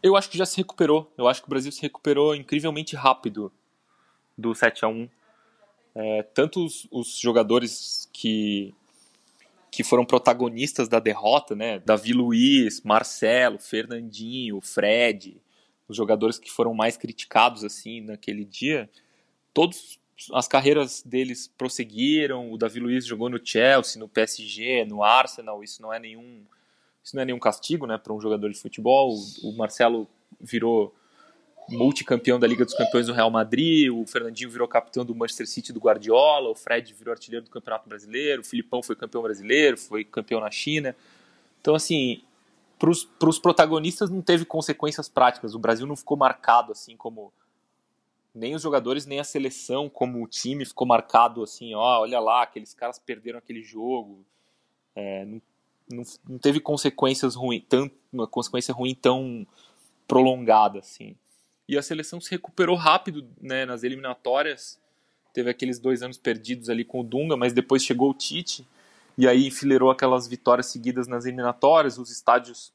Eu 0.03 0.17
acho 0.17 0.29
que 0.29 0.37
já 0.37 0.45
se 0.45 0.57
recuperou. 0.57 1.11
Eu 1.17 1.29
acho 1.29 1.41
que 1.41 1.47
o 1.47 1.51
Brasil 1.51 1.71
se 1.71 1.81
recuperou 1.81 2.35
incrivelmente 2.35 2.97
rápido 2.97 3.53
do 4.37 4.55
7 4.55 4.85
a 4.85 4.89
1 4.89 5.09
é, 5.95 6.23
Tanto 6.23 6.65
os, 6.65 6.89
os, 6.91 7.19
jogadores 7.19 8.09
que, 8.13 8.75
que 9.71 9.85
foram 9.85 10.05
protagonistas 10.05 10.89
da 10.89 10.99
derrota, 10.99 11.55
né? 11.55 11.79
Davi 11.79 12.13
Luiz, 12.13 12.81
Marcelo, 12.83 13.59
Fernandinho, 13.59 14.61
Fred, 14.61 15.41
os 15.87 15.97
jogadores 15.97 16.39
que 16.39 16.51
foram 16.51 16.75
mais 16.75 16.97
criticados 16.97 17.63
assim 17.63 18.01
naquele 18.01 18.45
dia, 18.45 18.91
todos 19.53 20.01
as 20.33 20.47
carreiras 20.47 21.03
deles 21.03 21.49
prosseguiram. 21.57 22.53
O 22.53 22.59
Davi 22.59 22.81
Luiz 22.81 23.07
jogou 23.07 23.29
no 23.29 23.41
Chelsea, 23.45 24.01
no 24.01 24.09
PSG, 24.09 24.85
no 24.85 25.03
Arsenal. 25.03 25.63
Isso 25.63 25.81
não 25.83 25.93
é 25.93 25.99
nenhum 25.99 26.43
isso 27.05 27.17
não 27.17 27.23
é 27.23 27.25
nenhum 27.25 27.39
castigo 27.39 27.85
né, 27.85 27.99
para 27.99 28.13
um 28.13 28.21
jogador 28.21 28.49
de 28.49 28.59
futebol. 28.59 29.13
O 29.43 29.53
Marcelo 29.53 30.09
virou 30.41 30.95
multicampeão 31.69 32.39
da 32.39 32.47
Liga 32.47 32.65
dos 32.65 32.75
Campeões 32.75 33.07
do 33.07 33.13
Real 33.13 33.31
Madrid, 33.31 33.91
o 33.91 34.07
Fernandinho 34.07 34.51
virou 34.51 34.69
capitão 34.69 35.05
do 35.05 35.15
Manchester 35.15 35.49
City 35.49 35.73
do 35.73 35.81
Guardiola, 35.81 36.49
o 36.49 36.55
Fred 36.55 36.93
virou 36.93 37.13
artilheiro 37.13 37.45
do 37.45 37.51
Campeonato 37.51 37.89
Brasileiro, 37.89 38.43
o 38.43 38.45
Filipão 38.45 38.83
foi 38.83 38.95
campeão 38.97 39.23
brasileiro, 39.23 39.77
foi 39.79 40.05
campeão 40.05 40.41
na 40.41 40.51
China. 40.51 40.95
Então, 41.61 41.75
assim, 41.75 42.23
para 42.79 42.91
os 43.29 43.39
protagonistas 43.39 44.11
não 44.11 44.21
teve 44.21 44.45
consequências 44.45 45.09
práticas. 45.09 45.55
O 45.55 45.59
Brasil 45.59 45.87
não 45.87 45.97
ficou 45.97 46.17
marcado 46.17 46.73
assim 46.73 46.97
como 46.97 47.33
nem 48.35 48.55
os 48.55 48.63
jogadores 48.63 49.07
nem 49.07 49.21
a 49.21 49.25
seleção 49.25 49.89
como 49.89 50.23
o 50.23 50.27
time 50.27 50.65
ficou 50.65 50.87
marcado 50.87 51.43
assim, 51.43 51.75
ó, 51.75 52.01
olha 52.01 52.19
lá, 52.21 52.43
aqueles 52.43 52.75
caras 52.75 52.99
perderam 52.99 53.39
aquele 53.39 53.63
jogo. 53.63 54.25
É, 54.95 55.25
não 55.25 55.41
não, 55.93 56.03
não 56.29 56.39
teve 56.39 56.61
consequências 56.61 57.35
ruins, 57.35 57.63
tanto, 57.69 57.95
uma 58.13 58.27
consequência 58.27 58.75
ruim 58.75 58.95
tão 58.95 59.47
prolongada 60.09 60.79
assim. 60.79 61.15
E 61.69 61.79
a 61.79 61.83
seleção 61.83 62.21
se 62.21 62.31
recuperou 62.31 62.77
rápido 62.77 63.27
né, 63.41 63.65
nas 63.65 63.83
eliminatórias. 63.83 64.79
Teve 65.33 65.51
aqueles 65.51 65.79
dois 65.79 66.03
anos 66.03 66.19
perdidos 66.19 66.69
ali 66.69 66.85
com 66.85 67.01
o 67.01 67.05
Dunga, 67.05 67.37
mas 67.37 67.53
depois 67.53 67.85
chegou 67.85 68.11
o 68.11 68.15
Tite 68.15 68.67
e 69.17 69.29
aí 69.29 69.47
enfileirou 69.47 69.91
aquelas 69.91 70.27
vitórias 70.27 70.67
seguidas 70.67 71.07
nas 71.07 71.25
eliminatórias. 71.25 71.99
Os 71.99 72.11
estádios 72.11 72.73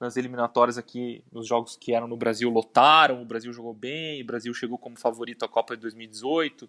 nas 0.00 0.16
eliminatórias 0.16 0.78
aqui, 0.78 1.22
nos 1.30 1.46
jogos 1.46 1.76
que 1.76 1.92
eram 1.92 2.08
no 2.08 2.16
Brasil, 2.16 2.48
lotaram. 2.48 3.20
O 3.20 3.24
Brasil 3.26 3.52
jogou 3.52 3.74
bem, 3.74 4.22
o 4.22 4.26
Brasil 4.26 4.52
chegou 4.54 4.78
como 4.78 4.98
favorito 4.98 5.44
à 5.44 5.48
Copa 5.48 5.76
de 5.76 5.82
2018. 5.82 6.68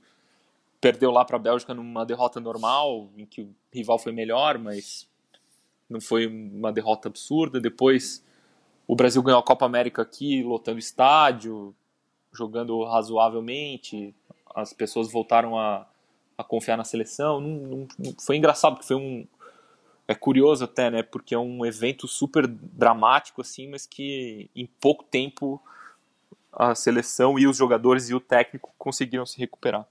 Perdeu 0.82 1.12
lá 1.12 1.24
para 1.24 1.38
a 1.38 1.40
Bélgica 1.40 1.74
numa 1.74 2.06
derrota 2.06 2.42
normal, 2.42 3.10
em 3.18 3.26
que 3.26 3.42
o 3.42 3.56
rival 3.72 3.98
foi 3.98 4.12
melhor, 4.12 4.58
mas 4.58 5.08
não 5.90 6.02
foi 6.02 6.28
uma 6.28 6.74
derrota 6.74 7.08
absurda. 7.08 7.62
Depois 7.62 8.24
o 8.86 8.96
Brasil 8.96 9.24
ganhou 9.24 9.40
a 9.40 9.44
Copa 9.44 9.66
América 9.66 10.02
aqui, 10.02 10.44
lotando 10.44 10.80
estádio, 10.80 11.74
jogando 12.34 12.84
razoavelmente. 12.84 14.14
As 14.54 14.74
pessoas 14.74 15.10
voltaram 15.10 15.58
a, 15.58 15.88
a 16.38 16.44
confiar 16.44 16.76
na 16.76 16.84
seleção. 16.84 17.40
Não, 17.40 17.88
não, 17.98 18.14
foi 18.20 18.36
engraçado, 18.36 18.74
porque 18.74 18.88
foi 18.88 18.98
um. 18.98 19.26
É 20.12 20.14
curioso 20.14 20.66
até, 20.66 20.92
né? 20.92 21.02
Porque 21.02 21.34
é 21.34 21.40
um 21.40 21.66
evento 21.66 22.06
super 22.06 22.46
dramático, 22.46 23.40
assim, 23.40 23.70
mas 23.70 23.86
que 23.86 24.50
em 24.54 24.66
pouco 24.66 25.06
tempo 25.06 25.62
a 26.52 26.76
seleção 26.76 27.40
e 27.40 27.48
os 27.48 27.56
jogadores 27.56 28.10
e 28.10 28.14
o 28.14 28.20
técnico 28.20 28.74
conseguiram 28.78 29.26
se 29.26 29.40
recuperar. 29.40 29.88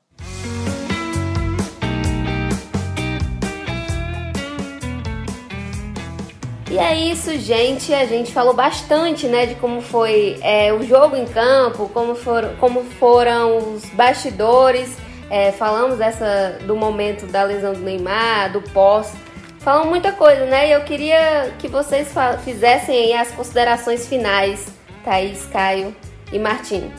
E 6.71 6.79
é 6.79 6.95
isso, 6.95 7.39
gente. 7.39 7.95
A 7.95 8.05
gente 8.05 8.31
falou 8.31 8.53
bastante, 8.53 9.27
né, 9.27 9.47
de 9.47 9.55
como 9.55 9.81
foi 9.81 10.39
é, 10.43 10.71
o 10.71 10.83
jogo 10.83 11.17
em 11.17 11.25
campo, 11.25 11.89
como 11.95 12.15
foram, 12.15 12.55
como 12.57 12.85
foram 12.85 13.73
os 13.73 13.87
bastidores. 13.87 14.95
É, 15.31 15.51
falamos 15.51 15.97
dessa 15.97 16.59
do 16.67 16.77
momento 16.77 17.25
da 17.27 17.43
lesão 17.43 17.73
do 17.73 17.81
Neymar, 17.81 18.53
do 18.53 18.61
pós. 18.61 19.15
Falamos 19.61 19.89
muita 19.89 20.13
coisa, 20.13 20.47
né? 20.47 20.69
E 20.69 20.73
eu 20.73 20.81
queria 20.83 21.55
que 21.59 21.69
vocês 21.69 22.13
fizessem 22.45 23.17
as 23.17 23.31
considerações 23.31 24.07
finais, 24.07 24.67
Thaís, 25.05 25.47
Caio 25.53 25.95
e 26.33 26.39
Martim. 26.39 26.91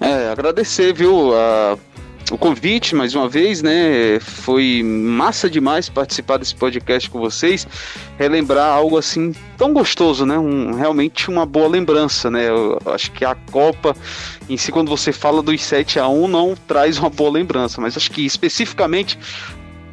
É, 0.00 0.30
agradecer, 0.30 0.92
viu, 0.92 1.34
a 1.34 1.76
o 2.30 2.38
convite 2.38 2.94
mais 2.94 3.14
uma 3.14 3.28
vez, 3.28 3.60
né? 3.60 4.18
Foi 4.20 4.82
massa 4.82 5.50
demais 5.50 5.90
participar 5.90 6.38
desse 6.38 6.54
podcast 6.54 7.10
com 7.10 7.18
vocês, 7.18 7.66
relembrar 8.18 8.72
algo 8.72 8.96
assim 8.96 9.34
tão 9.58 9.72
gostoso, 9.74 10.24
né? 10.24 10.38
Um, 10.38 10.72
realmente 10.72 11.28
uma 11.28 11.44
boa 11.44 11.68
lembrança, 11.68 12.30
né? 12.30 12.48
Eu 12.48 12.78
acho 12.86 13.12
que 13.12 13.24
a 13.24 13.34
Copa 13.34 13.94
em 14.48 14.56
si, 14.56 14.72
quando 14.72 14.88
você 14.88 15.12
fala 15.12 15.42
dos 15.42 15.62
7 15.62 15.98
a 15.98 16.08
1 16.08 16.28
não 16.28 16.54
traz 16.66 16.98
uma 16.98 17.10
boa 17.10 17.30
lembrança, 17.30 17.80
mas 17.80 17.96
acho 17.98 18.10
que 18.10 18.24
especificamente 18.24 19.18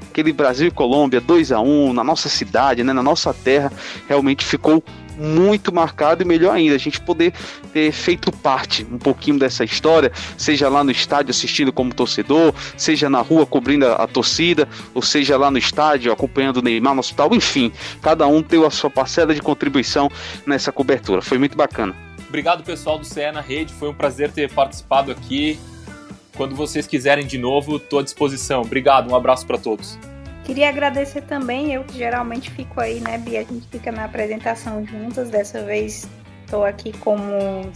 aquele 0.10 0.34
Brasil 0.34 0.68
e 0.68 0.72
Colômbia 0.72 1.22
2 1.22 1.52
a 1.52 1.60
1 1.60 1.94
na 1.94 2.04
nossa 2.04 2.28
cidade, 2.28 2.84
né, 2.84 2.92
na 2.92 3.04
nossa 3.04 3.34
terra, 3.34 3.72
realmente 4.08 4.44
ficou 4.44 4.84
muito 5.20 5.74
marcado 5.74 6.24
e 6.24 6.26
melhor 6.26 6.56
ainda, 6.56 6.76
a 6.76 6.80
gente 6.80 7.02
poder 7.02 7.34
ter 7.74 7.92
feito 7.92 8.32
parte 8.32 8.88
um 8.90 8.98
pouquinho 8.98 9.38
dessa 9.38 9.66
história, 9.66 10.12
seja 10.38 10.70
lá 10.70 10.84
no 10.84 10.92
estádio 10.92 11.32
assistindo 11.32 11.74
como 11.74 11.94
torcedor, 11.94 12.54
seja 12.78 13.10
na 13.10 13.20
rua 13.20 13.46
cobrindo 13.46 13.86
a, 13.86 13.96
a 13.96 14.08
torcida, 14.08 14.68
ou 14.94 15.02
seja 15.02 15.38
lá 15.38 15.52
no 15.52 15.58
estádio 15.58 16.12
acompanhando 16.12 16.58
o 16.58 16.62
Neymar 16.62 16.94
no 16.94 17.02
hospital, 17.02 17.36
enfim, 17.36 17.72
cada 18.02 18.26
um 18.28 18.42
deu 18.42 18.66
a 18.66 18.72
sua 18.72 18.90
parcela 18.90 19.34
de 19.34 19.42
contribuição 19.42 20.10
nessa 20.46 20.72
cobertura. 20.72 21.22
Foi 21.22 21.38
muito 21.38 21.58
bacana. 21.58 21.94
Obrigado, 22.30 22.64
pessoal 22.64 22.98
do 22.98 23.06
CE 23.06 23.32
na 23.32 23.42
Rede, 23.42 23.74
foi 23.74 23.90
um 23.90 23.94
prazer 23.94 24.32
ter 24.32 24.50
participado 24.52 25.12
aqui. 25.12 25.60
Quando 26.40 26.56
vocês 26.56 26.88
quiserem 26.88 27.28
de 27.28 27.38
novo, 27.38 27.76
estou 27.76 28.00
à 28.00 28.02
disposição. 28.02 28.62
Obrigado, 28.62 29.12
um 29.12 29.16
abraço 29.16 29.46
para 29.46 29.58
todos. 29.58 30.00
Queria 30.46 30.70
agradecer 30.70 31.20
também, 31.24 31.74
eu 31.74 31.84
que 31.84 31.98
geralmente 31.98 32.50
fico 32.50 32.80
aí, 32.80 33.02
né, 33.02 33.18
Bia? 33.18 33.42
A 33.42 33.44
gente 33.44 33.68
fica 33.68 33.92
na 33.92 34.06
apresentação 34.06 34.86
juntas. 34.86 35.30
Dessa 35.30 35.62
vez 35.66 36.08
estou 36.46 36.64
aqui 36.64 36.98
como 37.00 37.70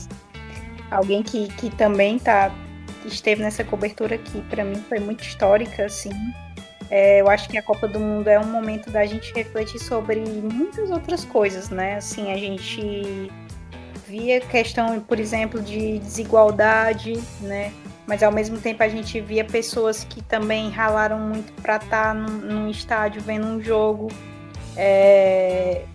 alguém 0.90 1.22
que, 1.22 1.50
que 1.56 1.70
também 1.72 2.18
tá, 2.18 2.56
esteve 3.06 3.44
nessa 3.44 3.66
cobertura 3.66 4.18
que 4.18 4.42
para 4.44 4.64
mim 4.64 4.82
foi 4.88 5.00
muito 5.00 5.26
histórica, 5.26 5.84
assim. 5.84 6.14
É, 6.90 7.20
eu 7.20 7.30
acho 7.30 7.50
que 7.50 7.58
a 7.58 7.62
Copa 7.62 7.86
do 7.86 8.00
Mundo 8.00 8.30
é 8.30 8.40
um 8.40 8.50
momento 8.50 8.90
da 8.90 9.06
gente 9.06 9.34
refletir 9.34 9.80
sobre 9.80 10.22
muitas 10.22 10.90
outras 10.90 11.26
coisas, 11.26 11.70
né? 11.70 11.96
Assim, 11.96 12.32
a 12.32 12.38
gente 12.38 13.30
via 14.08 14.40
questão, 14.40 15.02
por 15.02 15.20
exemplo, 15.20 15.62
de 15.62 16.00
desigualdade, 16.00 17.22
né? 17.42 17.74
Mas 18.08 18.22
ao 18.22 18.32
mesmo 18.32 18.58
tempo 18.60 18.84
a 18.84 18.88
gente 18.88 19.20
via 19.22 19.46
pessoas 19.46 20.04
que 20.04 20.22
também 20.22 20.70
ralaram 20.70 21.20
muito 21.20 21.54
para 21.62 21.78
estar 21.78 22.08
tá 22.08 22.14
num, 22.14 22.38
num, 22.38 22.70
estádio 22.70 23.22
vendo 23.22 23.48
um 23.48 23.62
jogo. 23.62 24.10
É, 24.76 25.86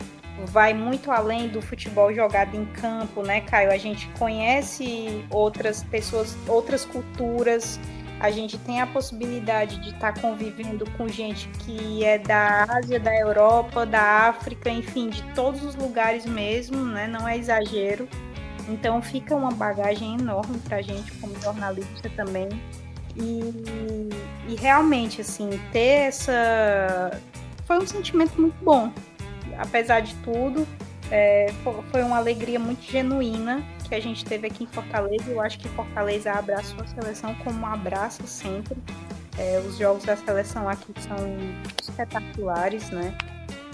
vai 0.47 0.73
muito 0.73 1.11
além 1.11 1.49
do 1.49 1.61
futebol 1.61 2.13
jogado 2.13 2.57
em 2.57 2.65
campo, 2.65 3.23
né, 3.23 3.41
Caio? 3.43 3.71
A 3.71 3.77
gente 3.77 4.09
conhece 4.19 5.25
outras 5.31 5.83
pessoas, 5.83 6.37
outras 6.47 6.85
culturas. 6.85 7.79
A 8.21 8.31
gente 8.31 8.59
tem 8.59 8.81
a 8.81 8.87
possibilidade 8.87 9.79
de 9.81 9.91
estar 9.91 10.13
tá 10.13 10.21
convivendo 10.21 10.85
com 10.93 11.07
gente 11.07 11.49
que 11.61 12.05
é 12.05 12.19
da 12.19 12.65
Ásia, 12.65 12.99
da 12.99 13.15
Europa, 13.17 13.87
da 13.87 14.29
África, 14.29 14.69
enfim, 14.71 15.09
de 15.09 15.23
todos 15.35 15.63
os 15.63 15.77
lugares 15.77 16.27
mesmo, 16.27 16.85
né? 16.85 17.07
Não 17.07 17.29
é 17.29 17.37
exagero. 17.37 18.09
Então 18.69 19.01
fica 19.01 19.35
uma 19.35 19.51
bagagem 19.51 20.14
enorme 20.14 20.59
para 20.59 20.77
a 20.77 20.83
gente 20.83 21.11
como 21.12 21.39
jornalista 21.41 22.11
também. 22.11 22.49
E, 23.16 24.11
e 24.49 24.55
realmente, 24.57 25.21
assim, 25.21 25.49
ter 25.73 26.09
essa. 26.09 27.21
Foi 27.66 27.79
um 27.79 27.87
sentimento 27.87 28.41
muito 28.41 28.57
bom. 28.62 28.93
Apesar 29.59 30.01
de 30.01 30.14
tudo, 30.16 30.66
é, 31.11 31.53
foi 31.91 32.03
uma 32.03 32.19
alegria 32.19 32.59
muito 32.59 32.83
genuína 32.83 33.64
que 33.89 33.95
a 33.95 34.01
gente 34.01 34.25
teve 34.25 34.47
aqui 34.47 34.64
em 34.64 34.66
Fortaleza. 34.66 35.31
Eu 35.31 35.41
acho 35.41 35.59
que 35.59 35.69
Fortaleza 35.71 36.31
abraçou 36.33 36.81
a 36.83 36.87
seleção 36.87 37.35
como 37.37 37.66
abraça 37.66 38.27
sempre. 38.27 38.77
É, 39.39 39.61
os 39.66 39.79
jogos 39.79 40.05
da 40.05 40.16
seleção 40.16 40.69
aqui 40.69 40.93
são 41.01 41.16
espetaculares, 41.81 42.91
né? 42.91 43.16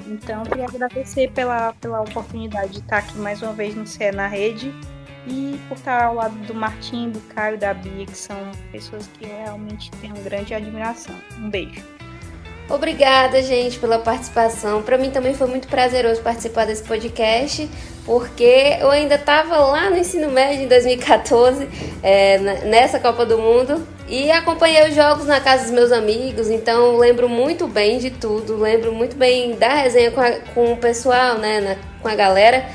Então, 0.06 0.42
queria 0.44 0.66
agradecer 0.66 1.30
pela, 1.32 1.72
pela 1.74 2.00
oportunidade 2.00 2.72
de 2.72 2.78
estar 2.80 2.98
aqui 2.98 3.16
mais 3.18 3.42
uma 3.42 3.52
vez 3.52 3.74
no 3.74 3.86
CE 3.86 4.10
na 4.12 4.26
Rede 4.26 4.72
e 5.26 5.58
por 5.68 5.76
estar 5.76 6.04
ao 6.04 6.14
lado 6.14 6.36
do 6.46 6.54
Martim, 6.54 7.10
do 7.10 7.20
Caio, 7.34 7.56
da 7.56 7.72
Bia, 7.72 8.04
que 8.04 8.16
são 8.16 8.36
pessoas 8.70 9.06
que 9.18 9.26
realmente 9.26 9.90
tenho 9.92 10.14
grande 10.16 10.54
admiração. 10.54 11.14
Um 11.38 11.48
beijo. 11.48 11.82
Obrigada, 12.68 13.42
gente, 13.42 13.78
pela 13.78 13.98
participação. 13.98 14.82
Para 14.82 14.96
mim 14.96 15.10
também 15.10 15.34
foi 15.34 15.46
muito 15.46 15.68
prazeroso 15.68 16.22
participar 16.22 16.66
desse 16.66 16.82
podcast, 16.82 17.68
porque 18.06 18.78
eu 18.80 18.90
ainda 18.90 19.16
estava 19.16 19.58
lá 19.58 19.90
no 19.90 19.98
ensino 19.98 20.30
médio 20.30 20.64
em 20.64 20.68
2014, 20.68 21.68
é, 22.02 22.38
nessa 22.64 22.98
Copa 22.98 23.26
do 23.26 23.36
Mundo, 23.36 23.86
e 24.08 24.30
acompanhei 24.30 24.88
os 24.88 24.94
jogos 24.94 25.26
na 25.26 25.40
casa 25.40 25.64
dos 25.64 25.72
meus 25.72 25.90
amigos, 25.90 26.50
então 26.50 26.98
lembro 26.98 27.28
muito 27.28 27.66
bem 27.66 27.98
de 27.98 28.10
tudo, 28.10 28.56
lembro 28.56 28.92
muito 28.92 29.16
bem 29.16 29.56
da 29.56 29.74
resenha 29.74 30.10
com, 30.10 30.20
a, 30.20 30.30
com 30.54 30.72
o 30.72 30.76
pessoal, 30.76 31.38
né, 31.38 31.60
na, 31.60 31.76
com 32.02 32.08
a 32.08 32.14
galera. 32.14 32.66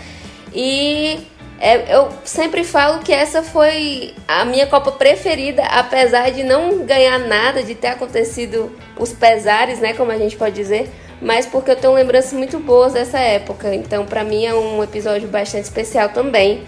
E 0.51 1.19
é, 1.59 1.95
eu 1.95 2.09
sempre 2.23 2.63
falo 2.63 2.99
que 2.99 3.13
essa 3.13 3.43
foi 3.43 4.15
a 4.27 4.43
minha 4.43 4.65
Copa 4.65 4.91
preferida, 4.91 5.63
apesar 5.63 6.32
de 6.32 6.43
não 6.43 6.86
ganhar 6.86 7.19
nada, 7.19 7.61
de 7.61 7.75
ter 7.75 7.89
acontecido 7.89 8.71
os 8.97 9.13
pesares, 9.13 9.80
né, 9.80 9.93
como 9.93 10.11
a 10.11 10.17
gente 10.17 10.36
pode 10.36 10.55
dizer, 10.55 10.89
mas 11.21 11.45
porque 11.45 11.69
eu 11.69 11.75
tenho 11.75 11.93
lembranças 11.93 12.34
muito 12.34 12.57
boas 12.59 12.93
dessa 12.93 13.19
época. 13.19 13.75
Então, 13.75 14.05
para 14.05 14.23
mim 14.23 14.45
é 14.45 14.53
um 14.53 14.84
episódio 14.84 15.27
bastante 15.27 15.65
especial 15.65 16.09
também. 16.09 16.63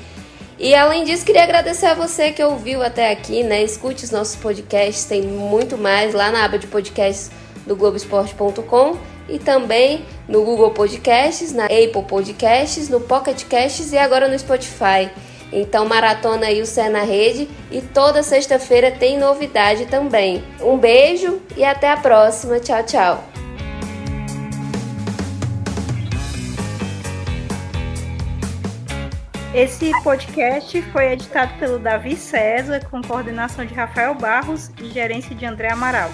E 0.64 0.76
além 0.76 1.04
disso, 1.04 1.26
queria 1.26 1.42
agradecer 1.42 1.88
a 1.88 1.96
você 1.96 2.32
que 2.32 2.44
ouviu 2.44 2.84
até 2.84 3.12
aqui, 3.12 3.42
né? 3.42 3.64
Escute 3.64 4.06
os 4.06 4.12
nossos 4.12 4.36
podcasts, 4.36 5.06
tem 5.06 5.24
muito 5.24 5.76
mais 5.76 6.14
lá 6.14 6.30
na 6.30 6.46
aba 6.46 6.60
de 6.60 6.68
podcasts 6.68 7.32
do 7.66 7.76
Globoesporte.com 7.76 8.96
e 9.28 9.40
também 9.40 10.06
no 10.28 10.44
Google 10.44 10.70
Podcasts, 10.70 11.52
na 11.52 11.66
Apple 11.66 12.04
Podcasts, 12.08 12.90
no 12.90 13.02
Pocket 13.02 13.44
Casts 13.46 13.92
e 13.92 13.98
agora 13.98 14.28
no 14.28 14.38
Spotify. 14.38 15.10
Então 15.52 15.88
maratona 15.88 16.46
aí 16.46 16.62
o 16.62 16.66
Cé 16.68 16.90
na 16.90 17.02
Rede 17.02 17.50
e 17.72 17.82
toda 17.82 18.22
sexta-feira 18.22 18.92
tem 18.92 19.18
novidade 19.18 19.88
também. 19.88 20.44
Um 20.62 20.78
beijo 20.78 21.42
e 21.58 21.64
até 21.64 21.90
a 21.90 21.98
próxima. 21.98 22.60
Tchau, 22.60 22.84
tchau. 22.84 23.41
Esse 29.54 29.92
podcast 30.02 30.82
foi 30.94 31.12
editado 31.12 31.54
pelo 31.60 31.78
Davi 31.78 32.16
César, 32.16 32.86
com 32.90 33.02
coordenação 33.02 33.66
de 33.66 33.74
Rafael 33.74 34.16
Barros 34.16 34.72
e 34.82 34.90
gerência 34.90 35.36
de 35.36 35.46
André 35.46 35.70
Amaral. 35.70 36.10